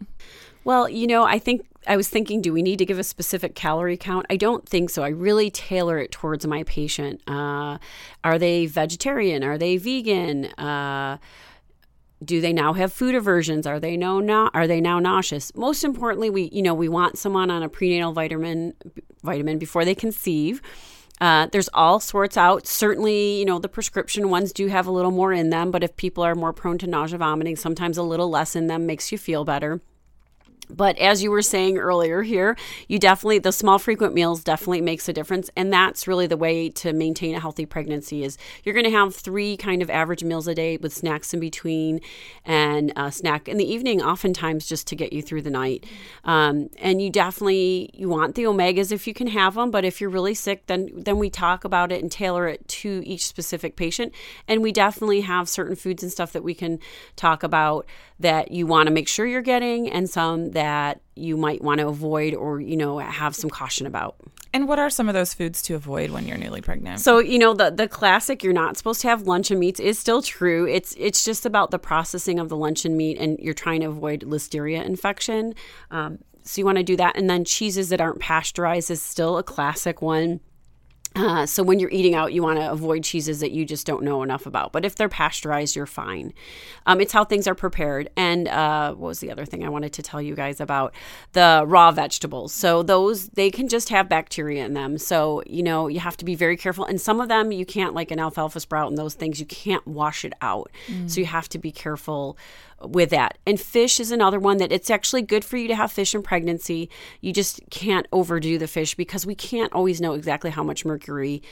Well, 0.64 0.88
you 0.88 1.06
know, 1.06 1.22
I 1.22 1.38
think 1.38 1.64
I 1.86 1.96
was 1.96 2.08
thinking, 2.08 2.42
do 2.42 2.52
we 2.52 2.60
need 2.60 2.80
to 2.80 2.84
give 2.84 2.98
a 2.98 3.04
specific 3.04 3.54
calorie 3.54 3.96
count? 3.96 4.26
I 4.28 4.36
don't 4.36 4.68
think 4.68 4.90
so. 4.90 5.04
I 5.04 5.08
really 5.10 5.48
tailor 5.48 5.98
it 5.98 6.10
towards 6.10 6.44
my 6.44 6.64
patient. 6.64 7.22
Uh, 7.28 7.78
are 8.24 8.36
they 8.36 8.66
vegetarian? 8.66 9.44
Are 9.44 9.56
they 9.56 9.76
vegan? 9.76 10.46
Uh, 10.54 11.18
do 12.24 12.40
they 12.40 12.52
now 12.52 12.72
have 12.74 12.92
food 12.92 13.14
aversions? 13.14 13.66
Are 13.66 13.80
they 13.80 13.96
no 13.96 14.20
not 14.20 14.54
are 14.54 14.66
they 14.66 14.80
now 14.80 14.98
nauseous? 14.98 15.54
Most 15.54 15.84
importantly 15.84 16.30
we 16.30 16.50
you 16.52 16.62
know 16.62 16.74
we 16.74 16.88
want 16.88 17.18
someone 17.18 17.50
on 17.50 17.62
a 17.62 17.68
prenatal 17.68 18.12
vitamin 18.12 18.74
vitamin 19.22 19.58
before 19.58 19.84
they 19.84 19.94
conceive. 19.94 20.60
Uh, 21.20 21.46
there's 21.52 21.68
all 21.74 22.00
sorts 22.00 22.36
out. 22.36 22.66
Certainly 22.66 23.38
you 23.38 23.44
know 23.44 23.58
the 23.58 23.68
prescription 23.68 24.30
ones 24.30 24.52
do 24.52 24.66
have 24.68 24.86
a 24.86 24.90
little 24.90 25.10
more 25.10 25.32
in 25.32 25.50
them 25.50 25.70
but 25.70 25.82
if 25.82 25.96
people 25.96 26.24
are 26.24 26.34
more 26.34 26.52
prone 26.52 26.78
to 26.78 26.86
nausea 26.86 27.18
vomiting 27.18 27.56
sometimes 27.56 27.96
a 27.96 28.02
little 28.02 28.28
less 28.28 28.54
in 28.54 28.66
them 28.66 28.86
makes 28.86 29.10
you 29.12 29.18
feel 29.18 29.44
better 29.44 29.80
but 30.76 30.98
as 30.98 31.22
you 31.22 31.30
were 31.30 31.42
saying 31.42 31.78
earlier 31.78 32.22
here, 32.22 32.56
you 32.88 32.98
definitely 32.98 33.38
the 33.38 33.52
small 33.52 33.78
frequent 33.78 34.14
meals 34.14 34.42
definitely 34.44 34.80
makes 34.80 35.08
a 35.08 35.12
difference 35.12 35.50
and 35.56 35.72
that's 35.72 36.06
really 36.06 36.26
the 36.26 36.36
way 36.36 36.68
to 36.68 36.92
maintain 36.92 37.34
a 37.34 37.40
healthy 37.40 37.66
pregnancy 37.66 38.24
is 38.24 38.38
you're 38.64 38.74
going 38.74 38.84
to 38.84 38.90
have 38.90 39.14
three 39.14 39.56
kind 39.56 39.82
of 39.82 39.90
average 39.90 40.24
meals 40.24 40.46
a 40.46 40.54
day 40.54 40.76
with 40.76 40.92
snacks 40.92 41.34
in 41.34 41.40
between 41.40 42.00
and 42.44 42.92
a 42.96 43.10
snack 43.10 43.48
in 43.48 43.56
the 43.56 43.64
evening 43.64 44.02
oftentimes 44.02 44.66
just 44.66 44.86
to 44.86 44.96
get 44.96 45.12
you 45.12 45.22
through 45.22 45.42
the 45.42 45.50
night. 45.50 45.84
Um, 46.24 46.70
and 46.78 47.02
you 47.02 47.10
definitely 47.10 47.90
you 47.94 48.08
want 48.08 48.34
the 48.34 48.44
omegas 48.44 48.92
if 48.92 49.06
you 49.06 49.14
can 49.14 49.26
have 49.28 49.54
them, 49.54 49.70
but 49.70 49.84
if 49.84 50.00
you're 50.00 50.10
really 50.10 50.34
sick 50.34 50.66
then 50.66 50.90
then 50.94 51.18
we 51.18 51.30
talk 51.30 51.64
about 51.64 51.92
it 51.92 52.02
and 52.02 52.10
tailor 52.10 52.48
it 52.48 52.66
to 52.68 53.02
each 53.04 53.26
specific 53.26 53.76
patient 53.76 54.12
and 54.46 54.62
we 54.62 54.72
definitely 54.72 55.22
have 55.22 55.48
certain 55.48 55.76
foods 55.76 56.02
and 56.02 56.12
stuff 56.12 56.32
that 56.32 56.44
we 56.44 56.54
can 56.54 56.78
talk 57.16 57.42
about 57.42 57.86
that 58.18 58.50
you 58.50 58.66
want 58.66 58.86
to 58.86 58.92
make 58.92 59.08
sure 59.08 59.26
you're 59.26 59.40
getting 59.40 59.90
and 59.90 60.08
some 60.08 60.50
that 60.50 60.59
you 61.16 61.36
might 61.36 61.62
want 61.62 61.80
to 61.80 61.88
avoid 61.88 62.34
or 62.34 62.60
you 62.60 62.76
know 62.76 62.98
have 62.98 63.34
some 63.34 63.50
caution 63.50 63.86
about 63.86 64.16
And 64.52 64.66
what 64.66 64.78
are 64.78 64.90
some 64.90 65.08
of 65.08 65.14
those 65.14 65.32
foods 65.32 65.62
to 65.62 65.74
avoid 65.74 66.10
when 66.10 66.26
you're 66.26 66.38
newly 66.38 66.60
pregnant? 66.60 67.00
So 67.00 67.18
you 67.18 67.38
know 67.38 67.54
the 67.54 67.70
the 67.70 67.88
classic 67.88 68.42
you're 68.42 68.52
not 68.52 68.76
supposed 68.76 69.00
to 69.02 69.08
have 69.08 69.22
luncheon 69.22 69.58
meats 69.58 69.80
is 69.80 69.98
still 69.98 70.22
true. 70.22 70.66
It's 70.66 70.94
it's 70.98 71.24
just 71.24 71.46
about 71.46 71.70
the 71.70 71.78
processing 71.78 72.38
of 72.38 72.48
the 72.48 72.56
luncheon 72.56 72.96
meat, 72.96 73.16
and 73.18 73.38
you're 73.38 73.54
trying 73.54 73.80
to 73.82 73.86
avoid 73.86 74.22
listeria 74.22 74.84
infection. 74.84 75.54
Um, 75.90 76.18
so 76.42 76.60
you 76.60 76.64
want 76.64 76.78
to 76.78 76.84
do 76.84 76.96
that, 76.96 77.16
and 77.16 77.28
then 77.28 77.44
cheeses 77.44 77.90
that 77.90 78.00
aren't 78.00 78.18
pasteurized 78.18 78.90
is 78.90 79.02
still 79.02 79.38
a 79.38 79.42
classic 79.42 80.02
one. 80.02 80.40
Uh, 81.16 81.44
so 81.44 81.62
when 81.62 81.80
you're 81.80 81.90
eating 81.90 82.14
out, 82.14 82.32
you 82.32 82.42
want 82.42 82.58
to 82.58 82.70
avoid 82.70 83.02
cheeses 83.02 83.40
that 83.40 83.50
you 83.50 83.64
just 83.64 83.84
don't 83.84 84.04
know 84.04 84.22
enough 84.22 84.46
about. 84.46 84.72
But 84.72 84.84
if 84.84 84.94
they're 84.94 85.08
pasteurized, 85.08 85.74
you're 85.74 85.86
fine. 85.86 86.32
Um, 86.86 87.00
it's 87.00 87.12
how 87.12 87.24
things 87.24 87.48
are 87.48 87.54
prepared. 87.54 88.08
And 88.16 88.46
uh, 88.46 88.94
what 88.94 89.08
was 89.08 89.20
the 89.20 89.30
other 89.30 89.44
thing 89.44 89.64
I 89.64 89.68
wanted 89.68 89.92
to 89.94 90.02
tell 90.02 90.22
you 90.22 90.36
guys 90.36 90.60
about? 90.60 90.94
The 91.32 91.64
raw 91.66 91.90
vegetables. 91.90 92.52
So 92.52 92.82
those 92.82 93.28
they 93.30 93.50
can 93.50 93.68
just 93.68 93.88
have 93.88 94.08
bacteria 94.08 94.64
in 94.64 94.74
them. 94.74 94.98
So 94.98 95.42
you 95.46 95.62
know 95.62 95.88
you 95.88 96.00
have 96.00 96.16
to 96.18 96.24
be 96.24 96.36
very 96.36 96.56
careful. 96.56 96.84
And 96.84 97.00
some 97.00 97.20
of 97.20 97.28
them 97.28 97.50
you 97.50 97.66
can't, 97.66 97.94
like 97.94 98.12
an 98.12 98.20
alfalfa 98.20 98.60
sprout 98.60 98.88
and 98.88 98.96
those 98.96 99.14
things, 99.14 99.40
you 99.40 99.46
can't 99.46 99.86
wash 99.86 100.24
it 100.24 100.32
out. 100.40 100.70
Mm. 100.86 101.10
So 101.10 101.20
you 101.20 101.26
have 101.26 101.48
to 101.50 101.58
be 101.58 101.72
careful 101.72 102.38
with 102.82 103.10
that. 103.10 103.38
And 103.46 103.60
fish 103.60 104.00
is 104.00 104.10
another 104.10 104.38
one 104.38 104.58
that 104.58 104.72
it's 104.72 104.90
actually 104.90 105.22
good 105.22 105.44
for 105.44 105.56
you 105.56 105.68
to 105.68 105.74
have 105.74 105.92
fish 105.92 106.14
in 106.14 106.22
pregnancy. 106.22 106.90
You 107.20 107.32
just 107.32 107.60
can't 107.70 108.06
overdo 108.12 108.58
the 108.58 108.66
fish 108.66 108.94
because 108.94 109.26
we 109.26 109.34
can't 109.34 109.72
always 109.72 110.00
know 110.00 110.14
exactly 110.14 110.50
how 110.50 110.62
much 110.62 110.84
mercury 110.84 111.42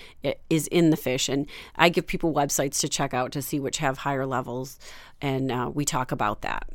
is 0.48 0.66
in 0.68 0.90
the 0.90 0.96
fish. 0.96 1.28
And 1.28 1.46
I 1.76 1.88
give 1.88 2.06
people 2.06 2.32
websites 2.32 2.80
to 2.80 2.88
check 2.88 3.14
out 3.14 3.32
to 3.32 3.42
see 3.42 3.60
which 3.60 3.78
have 3.78 3.98
higher 3.98 4.26
levels, 4.26 4.78
and 5.20 5.50
uh, 5.50 5.70
we 5.72 5.84
talk 5.84 6.12
about 6.12 6.42
that. 6.42 6.68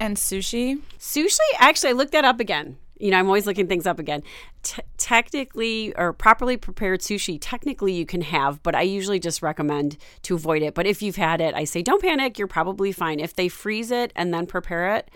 And 0.00 0.16
sushi? 0.16 0.80
Sushi, 0.98 1.38
actually, 1.58 1.90
I 1.90 1.92
looked 1.92 2.12
that 2.12 2.24
up 2.24 2.40
again. 2.40 2.78
You 3.04 3.10
know, 3.10 3.18
I'm 3.18 3.26
always 3.26 3.46
looking 3.46 3.66
things 3.66 3.86
up 3.86 3.98
again. 3.98 4.22
T- 4.62 4.80
technically, 4.96 5.94
or 5.94 6.14
properly 6.14 6.56
prepared 6.56 7.02
sushi, 7.02 7.36
technically 7.38 7.92
you 7.92 8.06
can 8.06 8.22
have, 8.22 8.62
but 8.62 8.74
I 8.74 8.80
usually 8.80 9.20
just 9.20 9.42
recommend 9.42 9.98
to 10.22 10.34
avoid 10.34 10.62
it. 10.62 10.72
But 10.72 10.86
if 10.86 11.02
you've 11.02 11.16
had 11.16 11.42
it, 11.42 11.54
I 11.54 11.64
say 11.64 11.82
don't 11.82 12.00
panic. 12.00 12.38
You're 12.38 12.48
probably 12.48 12.92
fine. 12.92 13.20
If 13.20 13.34
they 13.34 13.48
freeze 13.48 13.90
it 13.90 14.10
and 14.16 14.32
then 14.32 14.46
prepare 14.46 14.96
it, 14.96 15.10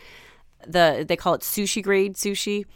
the 0.66 1.07
they 1.09 1.16
call 1.16 1.33
it 1.33 1.40
sushi 1.40 1.83
grade 1.83 2.16
sushi 2.16 2.66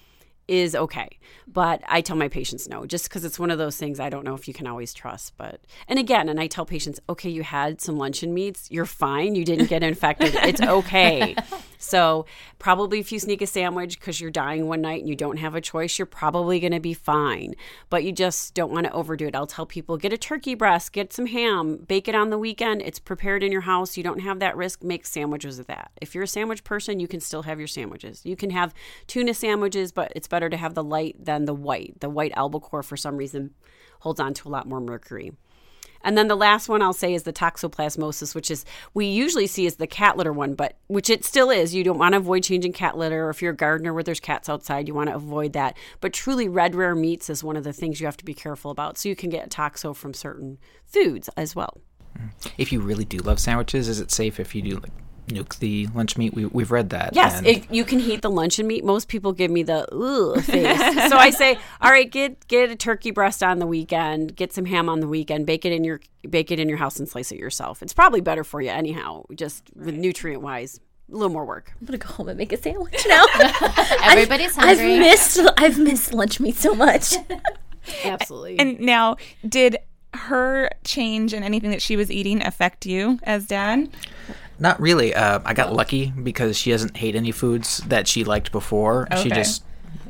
is 0.48 0.74
okay. 0.74 1.18
But 1.46 1.82
I 1.86 2.00
tell 2.00 2.16
my 2.16 2.28
patients 2.28 2.68
no, 2.68 2.86
just 2.86 3.08
because 3.08 3.24
it's 3.24 3.38
one 3.38 3.50
of 3.50 3.58
those 3.58 3.76
things 3.76 4.00
I 4.00 4.10
don't 4.10 4.24
know 4.24 4.34
if 4.34 4.48
you 4.48 4.54
can 4.54 4.66
always 4.66 4.94
trust. 4.94 5.34
But 5.36 5.60
and 5.88 5.98
again, 5.98 6.28
and 6.28 6.40
I 6.40 6.46
tell 6.46 6.64
patients, 6.64 7.00
okay, 7.08 7.30
you 7.30 7.42
had 7.42 7.80
some 7.80 7.96
luncheon 7.96 8.32
meats, 8.34 8.68
you're 8.70 8.86
fine, 8.86 9.34
you 9.34 9.44
didn't 9.44 9.66
get 9.66 9.82
infected, 9.82 10.34
it's 10.34 10.60
okay. 10.62 11.36
So 11.78 12.26
probably 12.58 13.00
if 13.00 13.10
you 13.10 13.18
sneak 13.18 13.42
a 13.42 13.46
sandwich 13.46 13.98
because 13.98 14.20
you're 14.20 14.30
dying 14.30 14.68
one 14.68 14.80
night 14.80 15.00
and 15.00 15.08
you 15.08 15.16
don't 15.16 15.38
have 15.38 15.54
a 15.54 15.60
choice, 15.60 15.98
you're 15.98 16.06
probably 16.06 16.60
going 16.60 16.72
to 16.72 16.80
be 16.80 16.94
fine. 16.94 17.54
But 17.90 18.04
you 18.04 18.12
just 18.12 18.54
don't 18.54 18.72
want 18.72 18.86
to 18.86 18.92
overdo 18.92 19.26
it. 19.26 19.34
I'll 19.34 19.48
tell 19.48 19.66
people 19.66 19.96
get 19.96 20.12
a 20.12 20.18
turkey 20.18 20.54
breast, 20.54 20.92
get 20.92 21.12
some 21.12 21.26
ham, 21.26 21.78
bake 21.88 22.06
it 22.06 22.14
on 22.14 22.30
the 22.30 22.38
weekend. 22.38 22.82
It's 22.82 23.00
prepared 23.00 23.42
in 23.42 23.50
your 23.50 23.62
house. 23.62 23.96
You 23.96 24.04
don't 24.04 24.20
have 24.20 24.38
that 24.38 24.56
risk. 24.56 24.84
Make 24.84 25.04
sandwiches 25.04 25.58
of 25.58 25.66
that. 25.66 25.90
If 26.00 26.14
you're 26.14 26.24
a 26.24 26.28
sandwich 26.28 26.62
person, 26.62 27.00
you 27.00 27.08
can 27.08 27.20
still 27.20 27.42
have 27.42 27.58
your 27.58 27.68
sandwiches. 27.68 28.20
You 28.24 28.36
can 28.36 28.50
have 28.50 28.72
tuna 29.08 29.34
sandwiches, 29.34 29.90
but 29.90 30.12
it's 30.14 30.28
better 30.32 30.48
to 30.48 30.56
have 30.56 30.74
the 30.74 30.82
light 30.82 31.14
than 31.24 31.44
the 31.44 31.54
white. 31.54 32.00
The 32.00 32.10
white 32.10 32.32
albacore, 32.34 32.82
for 32.82 32.96
some 32.96 33.16
reason, 33.16 33.50
holds 34.00 34.18
on 34.18 34.34
to 34.34 34.48
a 34.48 34.50
lot 34.50 34.66
more 34.66 34.80
mercury. 34.80 35.30
And 36.02 36.18
then 36.18 36.26
the 36.26 36.36
last 36.36 36.68
one 36.68 36.82
I'll 36.82 36.92
say 36.92 37.14
is 37.14 37.22
the 37.22 37.32
toxoplasmosis, 37.32 38.34
which 38.34 38.50
is 38.50 38.64
we 38.94 39.06
usually 39.06 39.46
see 39.46 39.66
as 39.66 39.76
the 39.76 39.86
cat 39.86 40.16
litter 40.16 40.32
one, 40.32 40.54
but 40.54 40.76
which 40.88 41.10
it 41.10 41.24
still 41.24 41.50
is. 41.50 41.74
You 41.74 41.84
don't 41.84 41.98
want 41.98 42.14
to 42.14 42.18
avoid 42.18 42.42
changing 42.42 42.72
cat 42.72 42.96
litter, 42.96 43.26
or 43.26 43.30
if 43.30 43.40
you're 43.40 43.52
a 43.52 43.56
gardener 43.56 43.94
where 43.94 44.02
there's 44.02 44.18
cats 44.18 44.48
outside, 44.48 44.88
you 44.88 44.94
want 44.94 45.10
to 45.10 45.14
avoid 45.14 45.52
that. 45.52 45.76
But 46.00 46.12
truly, 46.12 46.48
red 46.48 46.74
rare 46.74 46.94
meats 46.94 47.30
is 47.30 47.44
one 47.44 47.56
of 47.56 47.64
the 47.64 47.72
things 47.72 48.00
you 48.00 48.06
have 48.06 48.16
to 48.16 48.24
be 48.24 48.34
careful 48.34 48.70
about. 48.70 48.98
So 48.98 49.08
you 49.08 49.14
can 49.14 49.30
get 49.30 49.50
toxo 49.50 49.94
from 49.94 50.14
certain 50.14 50.58
foods 50.84 51.28
as 51.36 51.54
well. 51.54 51.80
If 52.58 52.72
you 52.72 52.80
really 52.80 53.04
do 53.04 53.18
love 53.18 53.38
sandwiches, 53.38 53.88
is 53.88 54.00
it 54.00 54.10
safe 54.10 54.40
if 54.40 54.54
you 54.54 54.62
do 54.62 54.76
like 54.76 54.92
nuke 55.28 55.58
the 55.58 55.86
lunch 55.94 56.16
meat? 56.16 56.34
We, 56.34 56.46
we've 56.46 56.70
read 56.70 56.90
that. 56.90 57.14
Yes, 57.14 57.38
and- 57.38 57.46
if 57.46 57.66
you 57.70 57.84
can 57.84 57.98
heat 57.98 58.22
the 58.22 58.30
luncheon 58.30 58.66
meat. 58.66 58.84
Most 58.84 59.08
people 59.08 59.32
give 59.32 59.50
me 59.50 59.62
the 59.62 59.86
ugh 59.94 60.42
face. 60.42 60.78
so 61.10 61.16
I 61.16 61.30
say, 61.30 61.58
all 61.80 61.90
right, 61.90 62.10
get 62.10 62.46
get 62.48 62.70
a 62.70 62.76
turkey 62.76 63.10
breast 63.10 63.42
on 63.42 63.58
the 63.58 63.66
weekend, 63.66 64.36
get 64.36 64.52
some 64.52 64.64
ham 64.64 64.88
on 64.88 65.00
the 65.00 65.08
weekend, 65.08 65.46
bake 65.46 65.64
it 65.64 65.72
in 65.72 65.84
your 65.84 66.00
bake 66.28 66.50
it 66.50 66.58
in 66.60 66.68
your 66.68 66.78
house 66.78 66.98
and 66.98 67.08
slice 67.08 67.32
it 67.32 67.38
yourself. 67.38 67.82
It's 67.82 67.92
probably 67.92 68.20
better 68.20 68.44
for 68.44 68.60
you 68.60 68.70
anyhow, 68.70 69.24
just 69.34 69.64
with 69.74 69.94
nutrient 69.94 70.42
wise. 70.42 70.80
A 71.10 71.14
little 71.14 71.32
more 71.32 71.44
work. 71.44 71.72
I'm 71.80 71.86
gonna 71.86 71.98
go 71.98 72.08
home 72.08 72.28
and 72.28 72.38
make 72.38 72.52
a 72.52 72.56
sandwich 72.56 73.04
now. 73.06 73.26
Everybody's 74.04 74.56
I've, 74.56 74.78
hungry. 74.78 74.94
I've 74.94 75.00
missed 75.00 75.40
I've 75.58 75.78
missed 75.78 76.14
lunch 76.14 76.40
meat 76.40 76.56
so 76.56 76.74
much. 76.74 77.14
Absolutely. 78.04 78.58
And 78.58 78.80
now, 78.80 79.16
did 79.46 79.76
her 80.14 80.70
change 80.84 81.32
in 81.34 81.42
anything 81.42 81.70
that 81.70 81.82
she 81.82 81.96
was 81.96 82.10
eating 82.10 82.44
affect 82.44 82.86
you 82.86 83.18
as 83.22 83.46
dad? 83.46 83.88
Not 84.58 84.80
really. 84.80 85.14
Uh, 85.14 85.40
I 85.44 85.54
got 85.54 85.72
lucky 85.72 86.10
because 86.10 86.56
she 86.56 86.70
doesn't 86.70 86.96
hate 86.96 87.16
any 87.16 87.32
foods 87.32 87.78
that 87.88 88.06
she 88.06 88.22
liked 88.24 88.52
before. 88.52 89.08
She 89.22 89.28
just 89.30 89.64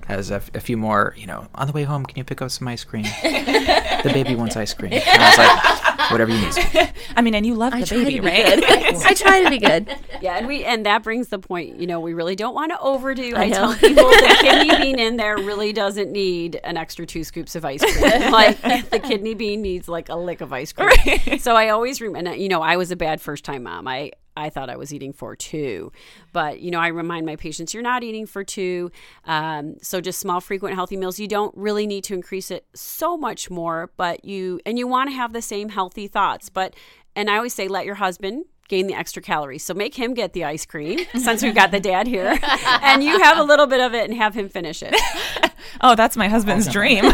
has 0.07 0.31
a, 0.31 0.43
a 0.55 0.61
few 0.61 0.77
more, 0.77 1.15
you 1.17 1.27
know, 1.27 1.49
on 1.55 1.67
the 1.67 1.73
way 1.73 1.85
home, 1.85 2.05
can 2.05 2.19
you 2.19 2.25
pick 2.25 2.43
up 2.43 2.51
some 2.51 2.69
ice 2.69 2.85
cream? 2.85 3.05
the 3.23 4.11
baby 4.13 4.35
wants 4.35 4.57
ice 4.57 4.75
cream. 4.75 4.93
And 4.93 5.03
I 5.05 5.29
was 5.29 5.39
like, 5.39 6.11
whatever 6.11 6.33
you 6.33 6.41
need. 6.41 6.93
I 7.17 7.23
mean, 7.23 7.35
and 7.35 7.45
you 7.45 7.55
love 7.55 7.75
I 7.75 7.81
the 7.81 7.87
baby, 7.87 8.21
to 8.21 8.23
right? 8.23 8.59
good. 8.59 8.97
I 9.05 9.15
try 9.15 9.43
to 9.43 9.51
be 9.51 9.59
good. 9.59 9.95
Yeah, 10.21 10.37
and 10.37 10.47
we 10.47 10.65
and 10.65 10.87
that 10.87 11.03
brings 11.03 11.29
the 11.29 11.39
point. 11.39 11.81
You 11.81 11.87
know, 11.87 12.01
we 12.01 12.15
really 12.15 12.37
don't 12.37 12.55
want 12.55 12.73
to 12.73 12.81
overdo. 12.81 13.35
I, 13.35 13.43
I 13.43 13.51
tell 13.51 13.75
people 13.75 14.09
the 14.09 14.39
kidney 14.41 14.77
bean 14.77 14.99
in 14.99 15.17
there 15.17 15.37
really 15.37 15.73
doesn't 15.73 16.13
need 16.13 16.61
an 16.65 16.77
extra 16.77 17.07
two 17.07 17.25
scoops 17.25 17.55
of 17.55 17.65
ice 17.65 17.83
cream. 17.83 18.31
like 18.33 18.61
the 18.91 19.01
kidney 19.01 19.35
bean 19.35 19.63
needs 19.63 19.89
like 19.89 20.09
a 20.09 20.17
lick 20.17 20.41
of 20.41 20.53
ice 20.53 20.73
cream. 20.73 21.39
So 21.39 21.57
I 21.57 21.71
always 21.71 22.01
remember. 22.01 22.31
Uh, 22.31 22.35
you 22.35 22.49
know, 22.49 22.63
I 22.63 22.77
was 22.77 22.91
a 22.91 22.97
bad 22.97 23.21
first 23.21 23.45
time 23.45 23.65
mom. 23.65 23.89
I 23.89 24.13
I 24.37 24.51
thought 24.51 24.71
I 24.71 24.77
was 24.77 24.93
eating 24.93 25.13
for 25.13 25.37
two, 25.37 25.93
but 26.33 26.61
you 26.61 26.71
know, 26.71 26.81
I 26.81 26.89
remind 26.89 27.27
my 27.27 27.37
patients 27.37 27.75
you're 27.75 27.83
not 27.83 28.03
eating 28.03 28.27
for 28.27 28.45
two. 28.45 28.91
Um, 29.27 29.77
so 29.83 30.01
just 30.01 30.21
small, 30.21 30.41
frequent, 30.41 30.75
healthy 30.75 30.97
meals. 30.97 31.19
You 31.19 31.29
don't 31.29 31.55
really 31.57 31.87
need 31.87 32.05
to 32.05 32.15
increase 32.15 32.51
it 32.51 32.67
so 32.75 33.17
much 33.17 33.51
more, 33.51 33.91
but 33.97 34.25
you 34.25 34.61
and 34.65 34.79
you 34.79 34.87
want 34.87 35.11
to 35.11 35.15
have 35.15 35.33
the 35.33 35.43
same 35.43 35.69
healthy 35.69 36.09
thoughts. 36.09 36.49
But 36.49 36.75
and 37.15 37.29
I 37.29 37.37
always 37.37 37.55
say, 37.55 37.69
let 37.69 37.85
your 37.85 37.97
husband 37.97 38.47
gain 38.69 38.87
the 38.87 38.95
extra 38.95 39.21
calories. 39.21 39.63
So 39.63 39.75
make 39.75 39.95
him 39.95 40.15
get 40.15 40.33
the 40.33 40.45
ice 40.45 40.65
cream 40.65 41.01
since 41.15 41.43
we've 41.43 41.55
got 41.55 41.71
the 41.73 41.81
dad 41.81 42.07
here, 42.07 42.39
and 42.81 43.05
you 43.05 43.21
have 43.23 43.39
a 43.39 43.43
little 43.43 43.67
bit 43.67 43.81
of 43.81 43.93
it 43.95 44.09
and 44.09 44.19
have 44.19 44.35
him 44.35 44.49
finish 44.49 44.83
it. 44.83 44.95
Oh, 45.81 45.95
that's 45.95 46.17
my 46.17 46.29
husband's 46.29 46.69
dream. 46.69 47.05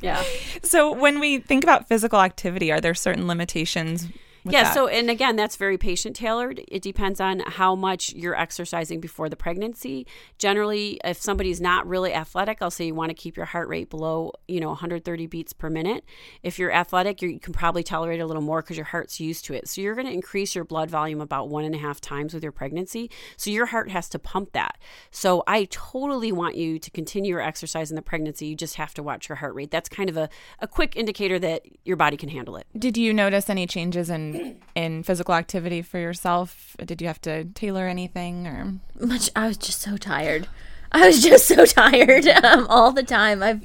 Yeah. 0.00 0.22
So, 0.62 0.92
when 0.92 1.20
we 1.20 1.38
think 1.38 1.62
about 1.64 1.88
physical 1.88 2.20
activity, 2.20 2.72
are 2.72 2.80
there 2.80 2.94
certain 2.94 3.28
limitations? 3.28 4.08
Yeah 4.44 4.64
that? 4.64 4.74
so 4.74 4.86
and 4.88 5.10
again 5.10 5.36
that's 5.36 5.56
very 5.56 5.78
patient 5.78 6.16
tailored 6.16 6.62
it 6.68 6.82
depends 6.82 7.20
on 7.20 7.40
how 7.40 7.74
much 7.74 8.12
you're 8.14 8.34
exercising 8.34 9.00
before 9.00 9.28
the 9.28 9.36
pregnancy. 9.36 10.06
Generally 10.38 11.00
if 11.04 11.20
somebody's 11.20 11.60
not 11.60 11.86
really 11.86 12.12
athletic 12.12 12.58
i'll 12.60 12.70
say 12.70 12.86
you 12.86 12.94
want 12.94 13.10
to 13.10 13.14
keep 13.14 13.36
your 13.36 13.46
heart 13.46 13.68
rate 13.68 13.90
below 13.90 14.32
you 14.48 14.60
know 14.60 14.68
130 14.68 15.26
beats 15.26 15.52
per 15.52 15.70
minute. 15.70 16.04
If 16.42 16.58
you're 16.58 16.72
athletic 16.72 17.22
you 17.22 17.38
can 17.38 17.52
probably 17.52 17.82
tolerate 17.82 18.20
a 18.20 18.26
little 18.26 18.42
more 18.42 18.62
because 18.62 18.76
your 18.76 18.86
heart's 18.86 19.20
used 19.20 19.44
to 19.46 19.54
it. 19.54 19.68
So 19.68 19.80
you're 19.80 19.94
going 19.94 20.06
to 20.06 20.12
increase 20.12 20.54
your 20.54 20.64
blood 20.64 20.90
volume 20.90 21.20
about 21.20 21.48
one 21.48 21.64
and 21.64 21.74
a 21.74 21.78
half 21.78 22.00
times 22.00 22.34
with 22.34 22.42
your 22.42 22.52
pregnancy. 22.52 23.10
So 23.36 23.50
your 23.50 23.66
heart 23.66 23.90
has 23.90 24.08
to 24.10 24.18
pump 24.18 24.52
that. 24.52 24.78
So 25.10 25.42
i 25.46 25.66
totally 25.70 26.32
want 26.32 26.56
you 26.56 26.78
to 26.78 26.90
continue 26.90 27.30
your 27.30 27.40
exercise 27.40 27.90
in 27.90 27.96
the 27.96 28.02
pregnancy. 28.02 28.46
You 28.46 28.56
just 28.56 28.76
have 28.76 28.94
to 28.94 29.02
watch 29.02 29.28
your 29.28 29.36
heart 29.36 29.54
rate. 29.54 29.70
That's 29.70 29.88
kind 29.88 30.08
of 30.08 30.16
a, 30.16 30.28
a 30.60 30.68
quick 30.68 30.96
indicator 30.96 31.38
that 31.38 31.62
your 31.84 31.96
body 31.96 32.16
can 32.16 32.28
handle 32.28 32.56
it. 32.56 32.66
Did 32.78 32.96
you 32.96 33.12
notice 33.12 33.48
any 33.48 33.66
changes 33.66 34.10
in 34.10 34.31
in 34.74 35.02
physical 35.02 35.34
activity 35.34 35.82
for 35.82 35.98
yourself? 35.98 36.76
Did 36.84 37.00
you 37.00 37.06
have 37.06 37.20
to 37.22 37.44
tailor 37.44 37.86
anything 37.86 38.46
or? 38.46 38.74
Much. 38.98 39.30
I 39.34 39.48
was 39.48 39.56
just 39.56 39.80
so 39.80 39.96
tired. 39.96 40.48
I 40.92 41.06
was 41.06 41.22
just 41.22 41.46
so 41.46 41.64
tired 41.66 42.26
um, 42.28 42.66
all 42.68 42.92
the 42.92 43.02
time. 43.02 43.42
I've 43.42 43.62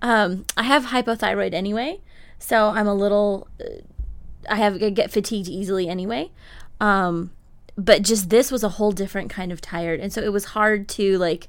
um, 0.00 0.44
I 0.56 0.62
have 0.62 0.86
hypothyroid 0.86 1.52
anyway, 1.52 2.00
so 2.38 2.68
I'm 2.68 2.86
a 2.86 2.94
little. 2.94 3.48
Uh, 3.60 3.82
I 4.48 4.56
have 4.56 4.82
I 4.82 4.90
get 4.90 5.10
fatigued 5.10 5.48
easily 5.48 5.88
anyway. 5.88 6.30
Um, 6.80 7.32
but 7.76 8.02
just 8.02 8.30
this 8.30 8.50
was 8.50 8.62
a 8.62 8.70
whole 8.70 8.92
different 8.92 9.30
kind 9.30 9.52
of 9.52 9.60
tired, 9.60 10.00
and 10.00 10.12
so 10.12 10.22
it 10.22 10.32
was 10.32 10.46
hard 10.46 10.88
to 10.90 11.18
like. 11.18 11.48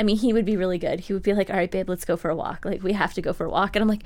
I 0.00 0.02
mean, 0.02 0.16
he 0.16 0.32
would 0.32 0.46
be 0.46 0.56
really 0.56 0.78
good. 0.78 0.98
He 1.00 1.12
would 1.12 1.22
be 1.22 1.34
like, 1.34 1.50
"All 1.50 1.56
right, 1.56 1.70
babe, 1.70 1.88
let's 1.88 2.06
go 2.06 2.16
for 2.16 2.30
a 2.30 2.34
walk. 2.34 2.64
Like, 2.64 2.82
we 2.82 2.94
have 2.94 3.12
to 3.14 3.22
go 3.22 3.32
for 3.34 3.44
a 3.44 3.50
walk." 3.50 3.76
And 3.76 3.82
I'm 3.82 3.88
like, 3.88 4.02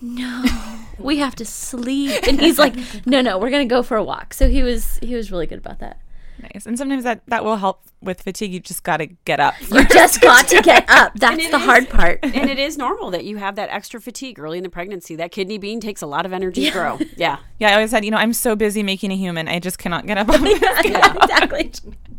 "No, 0.00 0.44
we 0.98 1.16
have 1.16 1.34
to 1.36 1.44
sleep." 1.46 2.22
And 2.28 2.38
he's 2.38 2.58
like, 2.58 2.76
"No, 3.06 3.22
no, 3.22 3.38
we're 3.38 3.50
gonna 3.50 3.64
go 3.64 3.82
for 3.82 3.96
a 3.96 4.04
walk." 4.04 4.34
So 4.34 4.48
he 4.48 4.62
was 4.62 4.98
he 5.02 5.14
was 5.14 5.32
really 5.32 5.46
good 5.46 5.58
about 5.58 5.78
that. 5.80 5.98
Nice. 6.42 6.64
And 6.64 6.78
sometimes 6.78 7.04
that 7.04 7.20
that 7.26 7.44
will 7.44 7.56
help 7.56 7.82
with 8.00 8.22
fatigue. 8.22 8.52
You 8.52 8.60
just 8.60 8.82
got 8.82 8.96
to 8.98 9.06
get 9.06 9.40
up. 9.40 9.54
You 9.70 9.84
just 9.88 10.22
got 10.22 10.48
to 10.48 10.62
get 10.62 10.84
up. 10.88 11.12
That's 11.14 11.36
the 11.50 11.56
is- 11.56 11.62
hard 11.64 11.88
part. 11.90 12.20
and 12.22 12.48
it 12.48 12.58
is 12.58 12.78
normal 12.78 13.10
that 13.10 13.24
you 13.24 13.36
have 13.36 13.56
that 13.56 13.68
extra 13.68 14.00
fatigue 14.00 14.38
early 14.38 14.56
in 14.56 14.64
the 14.64 14.70
pregnancy. 14.70 15.16
That 15.16 15.32
kidney 15.32 15.58
bean 15.58 15.80
takes 15.80 16.00
a 16.00 16.06
lot 16.06 16.24
of 16.24 16.32
energy 16.32 16.64
to 16.64 16.70
grow. 16.70 16.98
Yeah. 17.16 17.38
Yeah, 17.58 17.70
I 17.70 17.74
always 17.74 17.90
said, 17.90 18.06
you 18.06 18.10
know, 18.10 18.16
I'm 18.16 18.32
so 18.32 18.56
busy 18.56 18.82
making 18.82 19.12
a 19.12 19.16
human, 19.16 19.48
I 19.48 19.58
just 19.58 19.76
cannot 19.78 20.06
get 20.06 20.16
up. 20.16 20.28
exactly. 20.30 21.72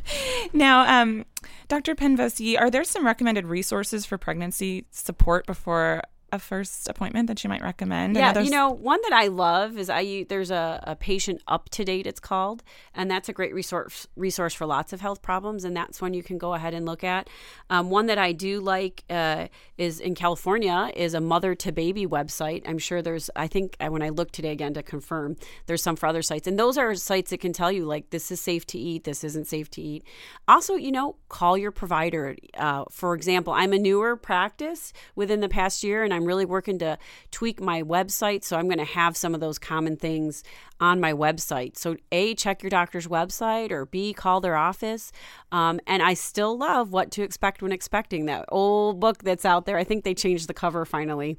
now, 0.53 1.01
um, 1.01 1.25
Dr. 1.67 1.95
Penvose, 1.95 2.59
are 2.59 2.69
there 2.69 2.83
some 2.83 3.05
recommended 3.05 3.45
resources 3.45 4.05
for 4.05 4.17
pregnancy 4.17 4.85
support 4.91 5.45
before 5.45 6.01
a 6.31 6.39
first 6.39 6.87
appointment 6.87 7.27
that 7.27 7.43
you 7.43 7.49
might 7.49 7.61
recommend? 7.61 8.15
Yeah, 8.15 8.39
you 8.39 8.49
know, 8.49 8.69
one 8.69 8.99
that 9.03 9.13
I 9.13 9.27
love 9.27 9.77
is 9.77 9.89
I 9.89 10.25
there's 10.29 10.51
a, 10.51 10.81
a 10.83 10.95
patient 10.95 11.41
up 11.47 11.69
to 11.69 11.83
date 11.83 12.07
it's 12.07 12.19
called, 12.19 12.63
and 12.93 13.09
that's 13.09 13.29
a 13.29 13.33
great 13.33 13.53
resource 13.53 14.07
resource 14.15 14.53
for 14.53 14.65
lots 14.65 14.93
of 14.93 15.01
health 15.01 15.21
problems, 15.21 15.63
and 15.63 15.75
that's 15.75 16.01
one 16.01 16.13
you 16.13 16.23
can 16.23 16.37
go 16.37 16.53
ahead 16.53 16.73
and 16.73 16.85
look 16.85 17.03
at. 17.03 17.29
Um, 17.69 17.89
one 17.89 18.07
that 18.07 18.17
I 18.17 18.31
do 18.31 18.59
like 18.59 19.03
uh, 19.09 19.47
is 19.77 19.99
in 19.99 20.15
California 20.15 20.91
is 20.95 21.13
a 21.13 21.21
mother 21.21 21.55
to 21.55 21.71
baby 21.71 22.05
website. 22.05 22.63
I'm 22.67 22.77
sure 22.77 23.01
there's 23.01 23.29
I 23.35 23.47
think 23.47 23.75
when 23.79 24.01
I 24.01 24.09
look 24.09 24.31
today 24.31 24.51
again 24.51 24.73
to 24.75 24.83
confirm 24.83 25.35
there's 25.65 25.83
some 25.83 25.95
for 25.95 26.07
other 26.07 26.21
sites, 26.21 26.47
and 26.47 26.57
those 26.57 26.77
are 26.77 26.95
sites 26.95 27.31
that 27.31 27.39
can 27.39 27.53
tell 27.53 27.71
you 27.71 27.85
like 27.85 28.09
this 28.09 28.31
is 28.31 28.41
safe 28.41 28.65
to 28.67 28.77
eat, 28.77 29.03
this 29.03 29.23
isn't 29.23 29.47
safe 29.47 29.69
to 29.71 29.81
eat. 29.81 30.03
Also, 30.47 30.75
you 30.75 30.91
know, 30.91 31.15
call 31.29 31.57
your 31.57 31.71
provider. 31.71 32.35
Uh, 32.55 32.85
for 32.89 33.13
example, 33.13 33.53
I'm 33.53 33.73
a 33.73 33.79
newer 33.79 34.15
practice 34.15 34.93
within 35.15 35.39
the 35.41 35.49
past 35.49 35.83
year, 35.83 36.03
and 36.03 36.13
I'm 36.13 36.20
I'm 36.21 36.27
really 36.27 36.45
working 36.45 36.77
to 36.79 36.97
tweak 37.31 37.59
my 37.59 37.81
website. 37.81 38.43
So 38.43 38.57
I'm 38.57 38.67
going 38.67 38.77
to 38.77 38.83
have 38.85 39.17
some 39.17 39.33
of 39.33 39.41
those 39.41 39.57
common 39.57 39.97
things 39.97 40.43
on 40.79 40.99
my 40.99 41.13
website. 41.13 41.77
So, 41.77 41.97
A, 42.11 42.35
check 42.35 42.63
your 42.63 42.69
doctor's 42.69 43.07
website, 43.07 43.71
or 43.71 43.85
B, 43.85 44.13
call 44.13 44.41
their 44.41 44.55
office. 44.55 45.11
Um, 45.51 45.79
and 45.87 46.01
I 46.01 46.13
still 46.13 46.57
love 46.57 46.91
What 46.91 47.11
to 47.11 47.23
Expect 47.23 47.61
When 47.61 47.71
Expecting, 47.71 48.25
that 48.25 48.45
old 48.49 48.99
book 48.99 49.23
that's 49.23 49.45
out 49.45 49.65
there. 49.65 49.77
I 49.77 49.83
think 49.83 50.03
they 50.03 50.13
changed 50.13 50.47
the 50.47 50.53
cover 50.53 50.85
finally. 50.85 51.37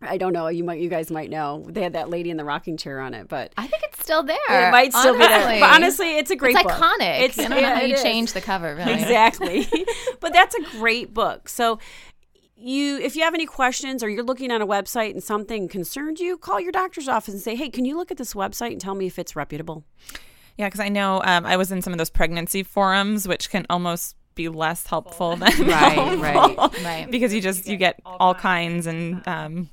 I 0.00 0.16
don't 0.16 0.32
know. 0.32 0.46
You 0.46 0.62
might, 0.62 0.80
you 0.80 0.88
guys 0.88 1.10
might 1.10 1.28
know. 1.28 1.64
They 1.68 1.82
had 1.82 1.94
that 1.94 2.08
lady 2.08 2.30
in 2.30 2.36
the 2.36 2.44
rocking 2.44 2.76
chair 2.76 3.00
on 3.00 3.14
it, 3.14 3.28
but 3.28 3.52
I 3.56 3.66
think 3.66 3.82
it's 3.82 4.00
still 4.00 4.22
there. 4.22 4.38
It 4.48 4.70
might 4.70 4.92
still 4.92 5.14
honestly. 5.14 5.26
be 5.26 5.28
there. 5.28 5.60
But 5.60 5.70
honestly, 5.74 6.16
it's 6.16 6.30
a 6.30 6.36
great. 6.36 6.54
It's 6.54 6.62
book. 6.62 6.72
iconic. 6.72 7.20
It's, 7.20 7.38
I 7.38 7.48
don't 7.48 7.58
yeah, 7.58 7.68
know 7.70 7.74
how 7.74 7.82
you 7.82 7.96
change 7.96 8.32
the 8.32 8.40
cover. 8.40 8.76
Really. 8.76 8.92
Exactly, 8.92 9.66
but 10.20 10.32
that's 10.32 10.54
a 10.54 10.62
great 10.78 11.12
book. 11.12 11.48
So 11.48 11.80
you 12.60 12.98
if 12.98 13.14
you 13.14 13.22
have 13.22 13.34
any 13.34 13.46
questions 13.46 14.02
or 14.02 14.08
you're 14.08 14.24
looking 14.24 14.50
on 14.50 14.60
a 14.60 14.66
website 14.66 15.12
and 15.12 15.22
something 15.22 15.68
concerns 15.68 16.20
you 16.20 16.36
call 16.36 16.60
your 16.60 16.72
doctor's 16.72 17.08
office 17.08 17.32
and 17.32 17.42
say 17.42 17.54
hey 17.54 17.70
can 17.70 17.84
you 17.84 17.96
look 17.96 18.10
at 18.10 18.16
this 18.16 18.34
website 18.34 18.72
and 18.72 18.80
tell 18.80 18.94
me 18.94 19.06
if 19.06 19.18
it's 19.18 19.36
reputable 19.36 19.84
yeah 20.56 20.66
because 20.66 20.80
i 20.80 20.88
know 20.88 21.22
um, 21.24 21.46
i 21.46 21.56
was 21.56 21.70
in 21.70 21.80
some 21.80 21.92
of 21.92 21.98
those 21.98 22.10
pregnancy 22.10 22.62
forums 22.62 23.28
which 23.28 23.50
can 23.50 23.64
almost 23.70 24.16
be 24.34 24.48
less 24.48 24.86
helpful 24.86 25.36
than 25.36 25.52
right 25.66 25.92
helpful, 25.92 26.20
right 26.22 26.84
right 26.84 27.10
because 27.10 27.32
you 27.32 27.40
just 27.40 27.68
you 27.68 27.76
get 27.76 28.00
all 28.04 28.34
kinds 28.34 28.86
and 28.86 29.26
um, 29.28 29.68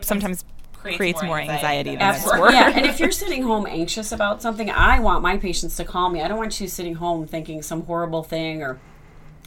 sometimes 0.00 0.44
creates, 0.72 0.96
creates 0.96 1.22
more 1.22 1.38
anxiety, 1.38 1.96
than 1.96 2.14
it's 2.14 2.26
worth. 2.26 2.52
Yeah, 2.52 2.72
and 2.74 2.86
if 2.86 3.00
you're 3.00 3.10
sitting 3.10 3.42
home 3.42 3.66
anxious 3.66 4.12
about 4.12 4.42
something, 4.42 4.70
I 4.70 5.00
want 5.00 5.22
my 5.22 5.36
patients 5.36 5.76
to 5.76 5.84
call 5.84 6.08
me. 6.08 6.22
I 6.22 6.28
don't 6.28 6.38
want 6.38 6.60
you 6.60 6.68
sitting 6.68 6.94
home 6.94 7.26
thinking 7.26 7.62
some 7.62 7.82
horrible 7.82 8.22
thing 8.22 8.62
or 8.62 8.80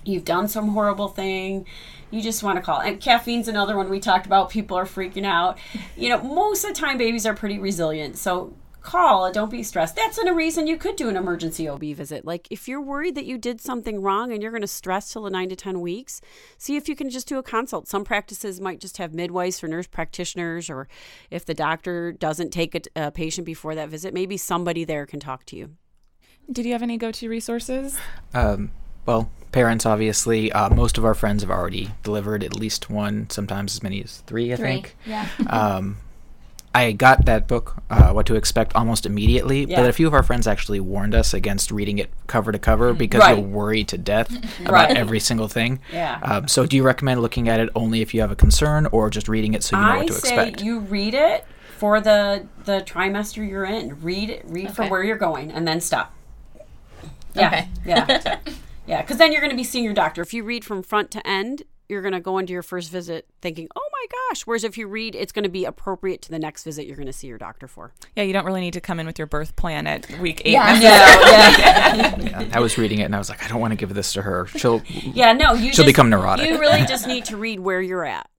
you've 0.05 0.25
done 0.25 0.47
some 0.47 0.69
horrible 0.69 1.07
thing 1.07 1.65
you 2.13 2.21
just 2.21 2.43
want 2.43 2.57
to 2.57 2.61
call. 2.61 2.79
And 2.79 3.01
caffeine's 3.01 3.47
another 3.47 3.75
one 3.75 3.89
we 3.89 3.99
talked 3.99 4.25
about. 4.25 4.51
People 4.51 4.77
are 4.77 4.85
freaking 4.85 5.25
out. 5.25 5.57
You 5.97 6.09
know, 6.09 6.21
most 6.21 6.63
of 6.63 6.73
the 6.73 6.79
time 6.79 6.97
babies 6.97 7.25
are 7.25 7.33
pretty 7.33 7.57
resilient. 7.57 8.17
So 8.17 8.53
call 8.83 9.31
don't 9.31 9.49
be 9.49 9.63
stressed 9.63 9.95
that's 9.95 10.17
a 10.17 10.33
reason 10.33 10.67
you 10.67 10.75
could 10.75 10.97
do 10.97 11.07
an 11.07 11.15
emergency 11.15 11.69
ob 11.69 11.81
visit 11.81 12.25
like 12.25 12.49
if 12.51 12.67
you're 12.67 12.81
worried 12.81 13.15
that 13.15 13.23
you 13.23 13.37
did 13.37 13.61
something 13.61 14.01
wrong 14.01 14.33
and 14.33 14.41
you're 14.41 14.51
going 14.51 14.59
to 14.59 14.67
stress 14.67 15.13
till 15.13 15.23
the 15.23 15.29
9 15.29 15.47
to 15.47 15.55
10 15.55 15.79
weeks 15.79 16.19
see 16.57 16.75
if 16.75 16.89
you 16.89 16.95
can 16.95 17.09
just 17.09 17.25
do 17.25 17.37
a 17.37 17.43
consult 17.43 17.87
some 17.87 18.03
practices 18.03 18.59
might 18.59 18.81
just 18.81 18.97
have 18.97 19.13
midwives 19.13 19.63
or 19.63 19.69
nurse 19.69 19.87
practitioners 19.87 20.69
or 20.69 20.89
if 21.31 21.45
the 21.45 21.53
doctor 21.53 22.11
doesn't 22.11 22.49
take 22.49 22.75
a, 22.75 22.81
a 22.97 23.09
patient 23.09 23.45
before 23.45 23.73
that 23.73 23.87
visit 23.87 24.13
maybe 24.13 24.35
somebody 24.35 24.83
there 24.83 25.05
can 25.05 25.21
talk 25.21 25.45
to 25.45 25.55
you 25.55 25.69
did 26.51 26.65
you 26.65 26.73
have 26.73 26.83
any 26.83 26.97
go-to 26.97 27.29
resources 27.29 27.97
um, 28.33 28.69
well, 29.05 29.29
parents 29.51 29.85
obviously. 29.85 30.51
Uh, 30.51 30.69
most 30.69 30.97
of 30.97 31.05
our 31.05 31.13
friends 31.13 31.43
have 31.43 31.51
already 31.51 31.91
delivered 32.03 32.43
at 32.43 32.55
least 32.55 32.89
one, 32.89 33.29
sometimes 33.29 33.75
as 33.75 33.83
many 33.83 34.03
as 34.03 34.17
three. 34.21 34.51
I 34.51 34.57
three. 34.57 34.65
think. 34.65 34.95
Yeah. 35.05 35.27
um, 35.49 35.97
I 36.75 36.91
got 36.91 37.25
that 37.25 37.47
book, 37.47 37.75
uh, 37.91 38.11
What 38.13 38.25
to 38.25 38.35
Expect, 38.35 38.75
almost 38.75 39.05
immediately. 39.05 39.65
Yeah. 39.65 39.81
But 39.81 39.89
a 39.89 39.93
few 39.93 40.07
of 40.07 40.13
our 40.15 40.23
friends 40.23 40.47
actually 40.47 40.79
warned 40.79 41.13
us 41.13 41.33
against 41.33 41.69
reading 41.69 41.99
it 41.99 42.09
cover 42.25 42.51
to 42.51 42.57
cover 42.57 42.89
mm-hmm. 42.89 42.97
because 42.97 43.21
right. 43.21 43.37
you'll 43.37 43.45
worry 43.45 43.83
to 43.85 43.97
death 43.97 44.31
about 44.61 44.89
right. 44.89 44.97
every 44.97 45.19
single 45.19 45.47
thing. 45.47 45.79
Yeah. 45.91 46.19
Um, 46.23 46.47
so, 46.47 46.65
do 46.65 46.75
you 46.75 46.83
recommend 46.83 47.21
looking 47.21 47.47
at 47.47 47.59
it 47.59 47.69
only 47.75 48.01
if 48.01 48.13
you 48.13 48.21
have 48.21 48.31
a 48.31 48.35
concern, 48.35 48.87
or 48.87 49.09
just 49.09 49.29
reading 49.29 49.53
it 49.53 49.63
so 49.63 49.77
you 49.77 49.83
know 49.83 49.89
I 49.89 49.97
what 49.97 50.07
to 50.07 50.13
expect? 50.13 50.59
say 50.59 50.65
you 50.65 50.79
read 50.79 51.13
it 51.13 51.45
for 51.77 52.01
the 52.01 52.47
the 52.65 52.81
trimester 52.81 53.47
you're 53.47 53.65
in. 53.65 54.01
Read 54.01 54.41
read 54.45 54.65
okay. 54.65 54.73
for 54.73 54.87
where 54.87 55.03
you're 55.03 55.17
going, 55.17 55.51
and 55.51 55.67
then 55.67 55.79
stop. 55.79 56.11
Yeah. 57.35 57.47
Okay. 57.47 57.67
Yeah. 57.85 58.39
Yeah, 58.85 59.01
because 59.01 59.17
then 59.17 59.31
you're 59.31 59.41
going 59.41 59.51
to 59.51 59.57
be 59.57 59.63
seeing 59.63 59.83
your 59.83 59.93
doctor. 59.93 60.21
If 60.21 60.33
you 60.33 60.43
read 60.43 60.65
from 60.65 60.83
front 60.83 61.11
to 61.11 61.25
end, 61.25 61.63
you're 61.89 62.01
going 62.01 62.13
to 62.13 62.19
go 62.19 62.37
into 62.37 62.53
your 62.53 62.63
first 62.63 62.91
visit 62.91 63.27
thinking, 63.41 63.67
oh 63.75 63.89
my 63.91 64.05
gosh. 64.29 64.41
Whereas 64.43 64.63
if 64.63 64.77
you 64.77 64.87
read, 64.87 65.15
it's 65.15 65.31
going 65.31 65.43
to 65.43 65.49
be 65.49 65.65
appropriate 65.65 66.21
to 66.23 66.31
the 66.31 66.39
next 66.39 66.63
visit 66.63 66.85
you're 66.85 66.95
going 66.95 67.07
to 67.07 67.13
see 67.13 67.27
your 67.27 67.37
doctor 67.37 67.67
for. 67.67 67.93
Yeah, 68.15 68.23
you 68.23 68.33
don't 68.33 68.45
really 68.45 68.61
need 68.61 68.73
to 68.73 68.81
come 68.81 68.99
in 68.99 69.05
with 69.05 69.17
your 69.17 69.27
birth 69.27 69.55
plan 69.55 69.87
at 69.87 70.09
week 70.19 70.41
eight. 70.45 70.53
Yeah, 70.53 70.79
yeah. 70.81 72.15
yeah. 72.19 72.49
I 72.53 72.59
was 72.59 72.77
reading 72.77 72.99
it 72.99 73.03
and 73.03 73.15
I 73.15 73.17
was 73.17 73.29
like, 73.29 73.43
I 73.43 73.47
don't 73.47 73.61
want 73.61 73.71
to 73.71 73.77
give 73.77 73.93
this 73.93 74.13
to 74.13 74.21
her. 74.21 74.47
She'll, 74.47 74.81
yeah, 74.87 75.33
no, 75.33 75.53
you 75.53 75.73
she'll 75.73 75.85
just, 75.85 75.87
become 75.87 76.09
neurotic. 76.09 76.47
You 76.47 76.59
really 76.59 76.85
just 76.87 77.07
need 77.07 77.25
to 77.25 77.37
read 77.37 77.59
where 77.59 77.81
you're 77.81 78.05
at. 78.05 78.29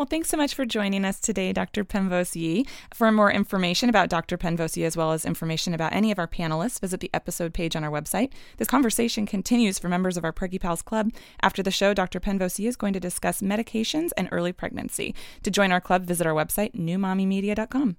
Well, 0.00 0.06
thanks 0.06 0.30
so 0.30 0.38
much 0.38 0.54
for 0.54 0.64
joining 0.64 1.04
us 1.04 1.20
today, 1.20 1.52
Dr. 1.52 1.84
Penvose. 1.84 2.66
For 2.94 3.12
more 3.12 3.30
information 3.30 3.90
about 3.90 4.08
Dr. 4.08 4.38
Penvose, 4.38 4.82
as 4.82 4.96
well 4.96 5.12
as 5.12 5.26
information 5.26 5.74
about 5.74 5.92
any 5.92 6.10
of 6.10 6.18
our 6.18 6.26
panelists, 6.26 6.80
visit 6.80 7.00
the 7.00 7.10
episode 7.12 7.52
page 7.52 7.76
on 7.76 7.84
our 7.84 7.90
website. 7.90 8.32
This 8.56 8.66
conversation 8.66 9.26
continues 9.26 9.78
for 9.78 9.90
members 9.90 10.16
of 10.16 10.24
our 10.24 10.32
Preggy 10.32 10.58
Pals 10.58 10.80
Club. 10.80 11.12
After 11.42 11.62
the 11.62 11.70
show, 11.70 11.92
Dr. 11.92 12.18
Penvose 12.18 12.66
is 12.66 12.76
going 12.76 12.94
to 12.94 12.98
discuss 12.98 13.42
medications 13.42 14.08
and 14.16 14.26
early 14.32 14.54
pregnancy. 14.54 15.14
To 15.42 15.50
join 15.50 15.70
our 15.70 15.82
club, 15.82 16.04
visit 16.04 16.26
our 16.26 16.32
website, 16.32 16.72
newmommymedia.com. 16.72 17.98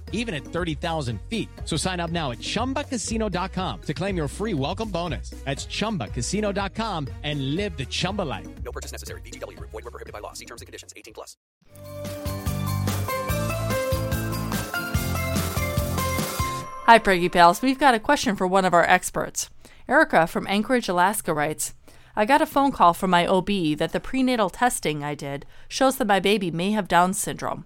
even 0.11 0.35
at 0.35 0.45
30,000 0.45 1.19
feet. 1.27 1.49
So 1.65 1.75
sign 1.77 1.99
up 1.99 2.11
now 2.11 2.31
at 2.31 2.37
chumbacasino.com 2.37 3.81
to 3.81 3.93
claim 3.93 4.15
your 4.15 4.27
free 4.27 4.53
welcome 4.53 4.89
bonus. 4.89 5.31
That's 5.45 5.65
chumbacasino.com 5.65 7.07
and 7.23 7.55
live 7.55 7.75
the 7.75 7.85
Chumba 7.85 8.21
life. 8.21 8.47
No 8.63 8.71
purchase 8.71 8.91
necessary. 8.91 9.21
VGW, 9.21 9.59
void, 9.59 9.73
were 9.73 9.91
prohibited 9.91 10.13
by 10.13 10.19
law. 10.19 10.33
See 10.33 10.45
terms 10.45 10.61
and 10.61 10.67
conditions 10.67 10.93
18 10.95 11.15
plus. 11.15 11.35
Hi, 16.85 16.99
Preggy 16.99 17.31
Pals. 17.31 17.61
We've 17.61 17.79
got 17.79 17.93
a 17.93 17.99
question 17.99 18.35
for 18.35 18.45
one 18.45 18.65
of 18.65 18.73
our 18.73 18.83
experts. 18.83 19.49
Erica 19.87 20.27
from 20.27 20.45
Anchorage, 20.47 20.89
Alaska 20.89 21.33
writes 21.33 21.73
I 22.15 22.25
got 22.25 22.41
a 22.41 22.45
phone 22.45 22.71
call 22.73 22.93
from 22.93 23.11
my 23.11 23.25
OB 23.25 23.77
that 23.77 23.93
the 23.93 24.01
prenatal 24.01 24.49
testing 24.49 25.03
I 25.03 25.15
did 25.15 25.45
shows 25.69 25.97
that 25.97 26.07
my 26.07 26.19
baby 26.19 26.51
may 26.51 26.71
have 26.71 26.89
Down 26.89 27.13
syndrome. 27.13 27.65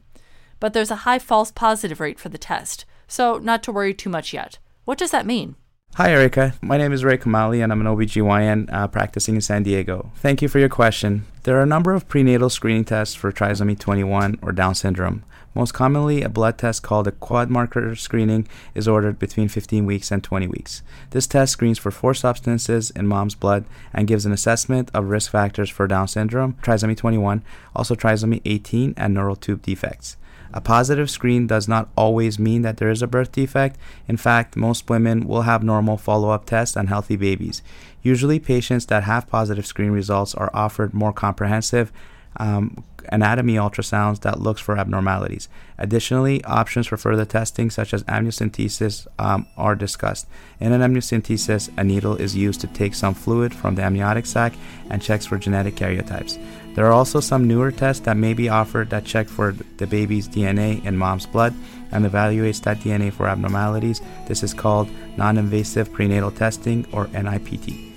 But 0.66 0.74
there's 0.74 0.90
a 0.90 1.06
high 1.06 1.20
false 1.20 1.52
positive 1.52 2.00
rate 2.00 2.18
for 2.18 2.30
the 2.30 2.40
test, 2.40 2.86
so 3.08 3.38
not 3.38 3.62
to 3.62 3.72
worry 3.72 3.94
too 3.94 4.10
much 4.10 4.34
yet. 4.34 4.58
What 4.84 4.98
does 4.98 5.12
that 5.12 5.28
mean? 5.28 5.58
Hi, 5.94 6.10
Erica. 6.10 6.56
My 6.60 6.76
name 6.76 6.92
is 6.92 7.04
Ray 7.04 7.20
Kamali, 7.20 7.64
and 7.64 7.72
I'm 7.72 7.82
an 7.82 7.86
OBGYN 7.86 8.74
uh, 8.74 8.88
practicing 8.88 9.36
in 9.36 9.42
San 9.42 9.62
Diego. 9.62 10.12
Thank 10.16 10.42
you 10.42 10.48
for 10.48 10.58
your 10.58 10.70
question. 10.70 11.28
There 11.44 11.56
are 11.60 11.62
a 11.62 11.68
number 11.68 11.94
of 11.94 12.08
prenatal 12.08 12.50
screening 12.50 12.84
tests 12.84 13.14
for 13.14 13.32
trisomy 13.32 13.78
21 13.78 14.40
or 14.42 14.52
Down 14.52 14.74
syndrome. 14.74 15.24
Most 15.54 15.74
commonly, 15.74 16.24
a 16.24 16.30
blood 16.30 16.58
test 16.58 16.82
called 16.82 17.08
a 17.08 17.12
quad 17.12 17.52
marker 17.52 17.96
screening 17.96 18.48
is 18.74 18.88
ordered 18.88 19.20
between 19.20 19.50
15 19.50 19.86
weeks 19.86 20.12
and 20.12 20.24
20 20.24 20.48
weeks. 20.48 20.82
This 21.12 21.28
test 21.28 21.52
screens 21.52 21.78
for 21.78 21.92
four 21.92 22.16
substances 22.16 22.90
in 22.90 23.06
mom's 23.06 23.36
blood 23.36 23.66
and 23.94 24.08
gives 24.08 24.26
an 24.26 24.32
assessment 24.32 24.90
of 24.96 25.12
risk 25.12 25.30
factors 25.30 25.70
for 25.70 25.86
Down 25.86 26.08
syndrome, 26.08 26.54
trisomy 26.64 26.98
21, 26.98 27.44
also 27.76 27.94
trisomy 27.94 28.42
18, 28.46 28.96
and 28.98 29.14
neural 29.14 29.36
tube 29.36 29.62
defects. 29.62 30.18
A 30.54 30.62
positive 30.62 31.10
screen 31.10 31.48
does 31.48 31.68
not 31.68 31.90
always 31.96 32.40
mean 32.40 32.62
that 32.62 32.78
there 32.78 32.90
is 32.90 33.02
a 33.02 33.08
birth 33.08 33.32
defect. 33.32 33.78
In 34.08 34.18
fact, 34.18 34.56
most 34.56 34.90
women 34.90 35.28
will 35.28 35.44
have 35.44 35.64
normal 35.64 35.98
follow 35.98 36.30
up 36.30 36.46
tests 36.46 36.78
on 36.78 36.88
healthy 36.88 37.16
babies. 37.16 37.62
Usually, 38.02 38.40
patients 38.40 38.86
that 38.88 39.04
have 39.04 39.28
positive 39.28 39.66
screen 39.66 39.92
results 39.92 40.36
are 40.36 40.52
offered 40.54 40.94
more 40.94 41.14
comprehensive 41.14 41.92
um, 42.38 42.84
anatomy 43.12 43.56
ultrasounds 43.56 44.22
that 44.22 44.40
looks 44.40 44.62
for 44.62 44.78
abnormalities. 44.78 45.48
Additionally, 45.78 46.44
options 46.44 46.88
for 46.88 46.98
further 46.98 47.26
testing, 47.26 47.70
such 47.70 47.94
as 47.94 48.04
amniocentesis, 48.04 49.08
um, 49.20 49.46
are 49.58 49.76
discussed. 49.76 50.28
In 50.60 50.72
an 50.72 50.82
amniocentesis, 50.82 51.70
a 51.78 51.84
needle 51.84 52.16
is 52.16 52.36
used 52.36 52.62
to 52.62 52.68
take 52.68 52.96
some 52.96 53.14
fluid 53.14 53.54
from 53.54 53.76
the 53.76 53.84
amniotic 53.84 54.26
sac 54.26 54.54
and 54.90 55.02
checks 55.02 55.26
for 55.26 55.38
genetic 55.38 55.76
karyotypes. 55.76 56.40
There 56.76 56.86
are 56.86 56.92
also 56.92 57.22
some 57.22 57.48
newer 57.48 57.72
tests 57.72 58.04
that 58.06 58.18
may 58.18 58.34
be 58.34 58.50
offered 58.50 58.90
that 58.90 59.06
check 59.06 59.30
for 59.30 59.54
the 59.78 59.88
baby's 59.88 60.28
DNA 60.28 60.84
in 60.86 60.98
mom's 60.98 61.26
blood 61.26 61.54
and 61.92 62.06
evaluates 62.06 62.62
that 62.64 62.80
DNA 62.80 63.14
for 63.14 63.28
abnormalities. 63.28 64.02
This 64.28 64.44
is 64.44 64.54
called 64.54 64.90
non 65.18 65.38
invasive 65.38 65.92
prenatal 65.94 66.32
testing 66.32 66.86
or 66.92 67.08
NIPT. 67.08 67.96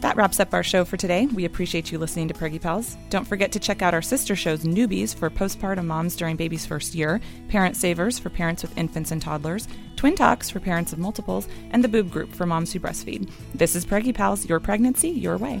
That 0.00 0.16
wraps 0.16 0.40
up 0.40 0.54
our 0.54 0.62
show 0.62 0.86
for 0.86 0.96
today. 0.96 1.26
We 1.26 1.44
appreciate 1.44 1.92
you 1.92 1.98
listening 1.98 2.28
to 2.28 2.34
Preggy 2.34 2.58
Pals. 2.58 2.96
Don't 3.10 3.26
forget 3.26 3.52
to 3.52 3.58
check 3.58 3.82
out 3.82 3.92
our 3.92 4.00
sister 4.00 4.34
shows 4.34 4.64
Newbies 4.64 5.14
for 5.14 5.28
postpartum 5.28 5.84
moms 5.84 6.16
during 6.16 6.36
baby's 6.36 6.64
first 6.64 6.94
year, 6.94 7.20
Parent 7.48 7.76
Savers 7.76 8.18
for 8.18 8.30
parents 8.30 8.62
with 8.62 8.76
infants 8.78 9.10
and 9.10 9.20
toddlers, 9.20 9.68
Twin 9.96 10.14
Talks 10.14 10.48
for 10.48 10.58
parents 10.58 10.94
of 10.94 10.98
multiples, 10.98 11.48
and 11.70 11.84
the 11.84 11.88
Boob 11.88 12.10
Group 12.10 12.32
for 12.32 12.46
moms 12.46 12.72
who 12.72 12.80
breastfeed. 12.80 13.30
This 13.54 13.76
is 13.76 13.84
Preggy 13.84 14.14
Pals, 14.14 14.48
your 14.48 14.58
pregnancy, 14.58 15.10
your 15.10 15.36
way. 15.36 15.60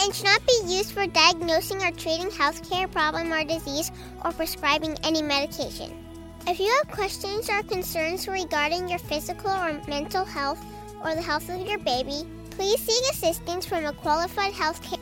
and 0.00 0.14
should 0.14 0.26
not 0.26 0.46
be 0.46 0.60
used 0.66 0.92
for 0.92 1.06
diagnosing 1.06 1.82
or 1.82 1.90
treating 1.92 2.28
healthcare 2.28 2.90
problem 2.90 3.32
or 3.32 3.44
disease 3.44 3.90
or 4.24 4.32
prescribing 4.32 4.96
any 5.04 5.22
medication. 5.22 5.92
If 6.46 6.58
you 6.60 6.72
have 6.78 6.94
questions 6.94 7.50
or 7.50 7.62
concerns 7.62 8.28
regarding 8.28 8.88
your 8.88 8.98
physical 8.98 9.50
or 9.50 9.80
mental 9.88 10.24
health 10.24 10.64
or 11.04 11.14
the 11.14 11.22
health 11.22 11.48
of 11.48 11.66
your 11.66 11.78
baby, 11.78 12.26
please 12.50 12.80
seek 12.80 13.12
assistance 13.12 13.66
from 13.66 13.84
a 13.84 13.92
qualified 13.92 14.52
healthcare 14.52 14.98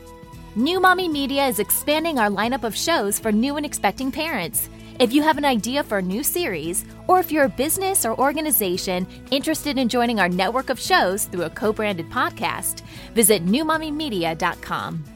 New 0.58 0.80
Mommy 0.80 1.06
Media 1.06 1.46
is 1.46 1.58
expanding 1.58 2.18
our 2.18 2.30
lineup 2.30 2.64
of 2.64 2.74
shows 2.74 3.18
for 3.18 3.30
new 3.30 3.58
and 3.58 3.66
expecting 3.66 4.10
parents. 4.10 4.70
If 4.98 5.12
you 5.12 5.22
have 5.22 5.36
an 5.36 5.44
idea 5.44 5.82
for 5.82 5.98
a 5.98 6.02
new 6.02 6.22
series, 6.22 6.86
or 7.06 7.20
if 7.20 7.30
you're 7.30 7.44
a 7.44 7.48
business 7.50 8.06
or 8.06 8.18
organization 8.18 9.06
interested 9.30 9.76
in 9.76 9.90
joining 9.90 10.20
our 10.20 10.28
network 10.28 10.70
of 10.70 10.80
shows 10.80 11.26
through 11.26 11.42
a 11.42 11.50
co 11.50 11.72
branded 11.72 12.08
podcast, 12.08 12.80
visit 13.14 13.44
newmommymedia.com. 13.44 15.15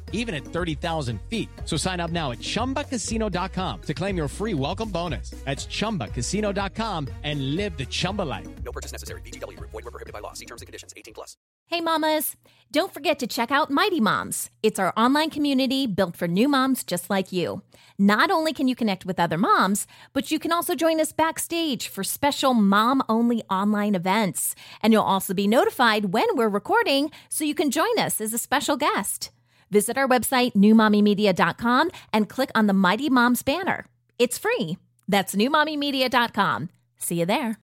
even 0.11 0.35
at 0.35 0.45
30,000 0.45 1.19
feet. 1.29 1.49
So 1.65 1.77
sign 1.77 1.99
up 1.99 2.11
now 2.11 2.31
at 2.31 2.39
ChumbaCasino.com 2.39 3.81
to 3.81 3.93
claim 3.93 4.15
your 4.15 4.27
free 4.27 4.53
welcome 4.53 4.89
bonus. 4.89 5.31
That's 5.45 5.65
ChumbaCasino.com 5.65 7.07
and 7.23 7.55
live 7.55 7.77
the 7.77 7.85
Chumba 7.85 8.21
life. 8.21 8.47
No 8.63 8.71
purchase 8.71 8.91
necessary. 8.91 9.21
VGW. 9.21 9.59
Void 9.59 9.83
were 9.83 9.91
prohibited 9.91 10.13
by 10.13 10.19
law. 10.19 10.33
See 10.33 10.45
terms 10.45 10.61
and 10.61 10.67
conditions. 10.67 10.93
18 10.95 11.15
plus. 11.15 11.35
Hey, 11.71 11.79
mamas! 11.79 12.35
Don't 12.69 12.93
forget 12.93 13.19
to 13.19 13.27
check 13.27 13.49
out 13.49 13.69
Mighty 13.69 14.01
Moms. 14.01 14.49
It's 14.61 14.77
our 14.77 14.93
online 14.97 15.29
community 15.29 15.87
built 15.87 16.17
for 16.17 16.27
new 16.27 16.49
moms 16.49 16.83
just 16.83 17.09
like 17.09 17.31
you. 17.31 17.61
Not 17.97 18.29
only 18.29 18.51
can 18.51 18.67
you 18.67 18.75
connect 18.75 19.05
with 19.05 19.19
other 19.19 19.37
moms, 19.37 19.87
but 20.11 20.31
you 20.31 20.39
can 20.39 20.51
also 20.51 20.75
join 20.75 20.99
us 20.99 21.13
backstage 21.13 21.87
for 21.87 22.03
special 22.03 22.53
mom 22.53 23.01
only 23.07 23.41
online 23.49 23.95
events. 23.95 24.53
And 24.81 24.91
you'll 24.91 25.03
also 25.03 25.33
be 25.33 25.47
notified 25.47 26.13
when 26.13 26.27
we're 26.35 26.49
recording 26.49 27.09
so 27.29 27.45
you 27.45 27.55
can 27.55 27.71
join 27.71 27.97
us 27.97 28.19
as 28.19 28.33
a 28.33 28.37
special 28.37 28.75
guest. 28.75 29.31
Visit 29.71 29.97
our 29.97 30.07
website, 30.07 30.53
newmommymedia.com, 30.53 31.91
and 32.13 32.29
click 32.29 32.51
on 32.53 32.67
the 32.67 32.73
Mighty 32.73 33.09
Moms 33.09 33.41
banner. 33.41 33.85
It's 34.19 34.37
free. 34.37 34.77
That's 35.07 35.33
newmommymedia.com. 35.35 36.69
See 36.97 37.19
you 37.19 37.25
there. 37.25 37.57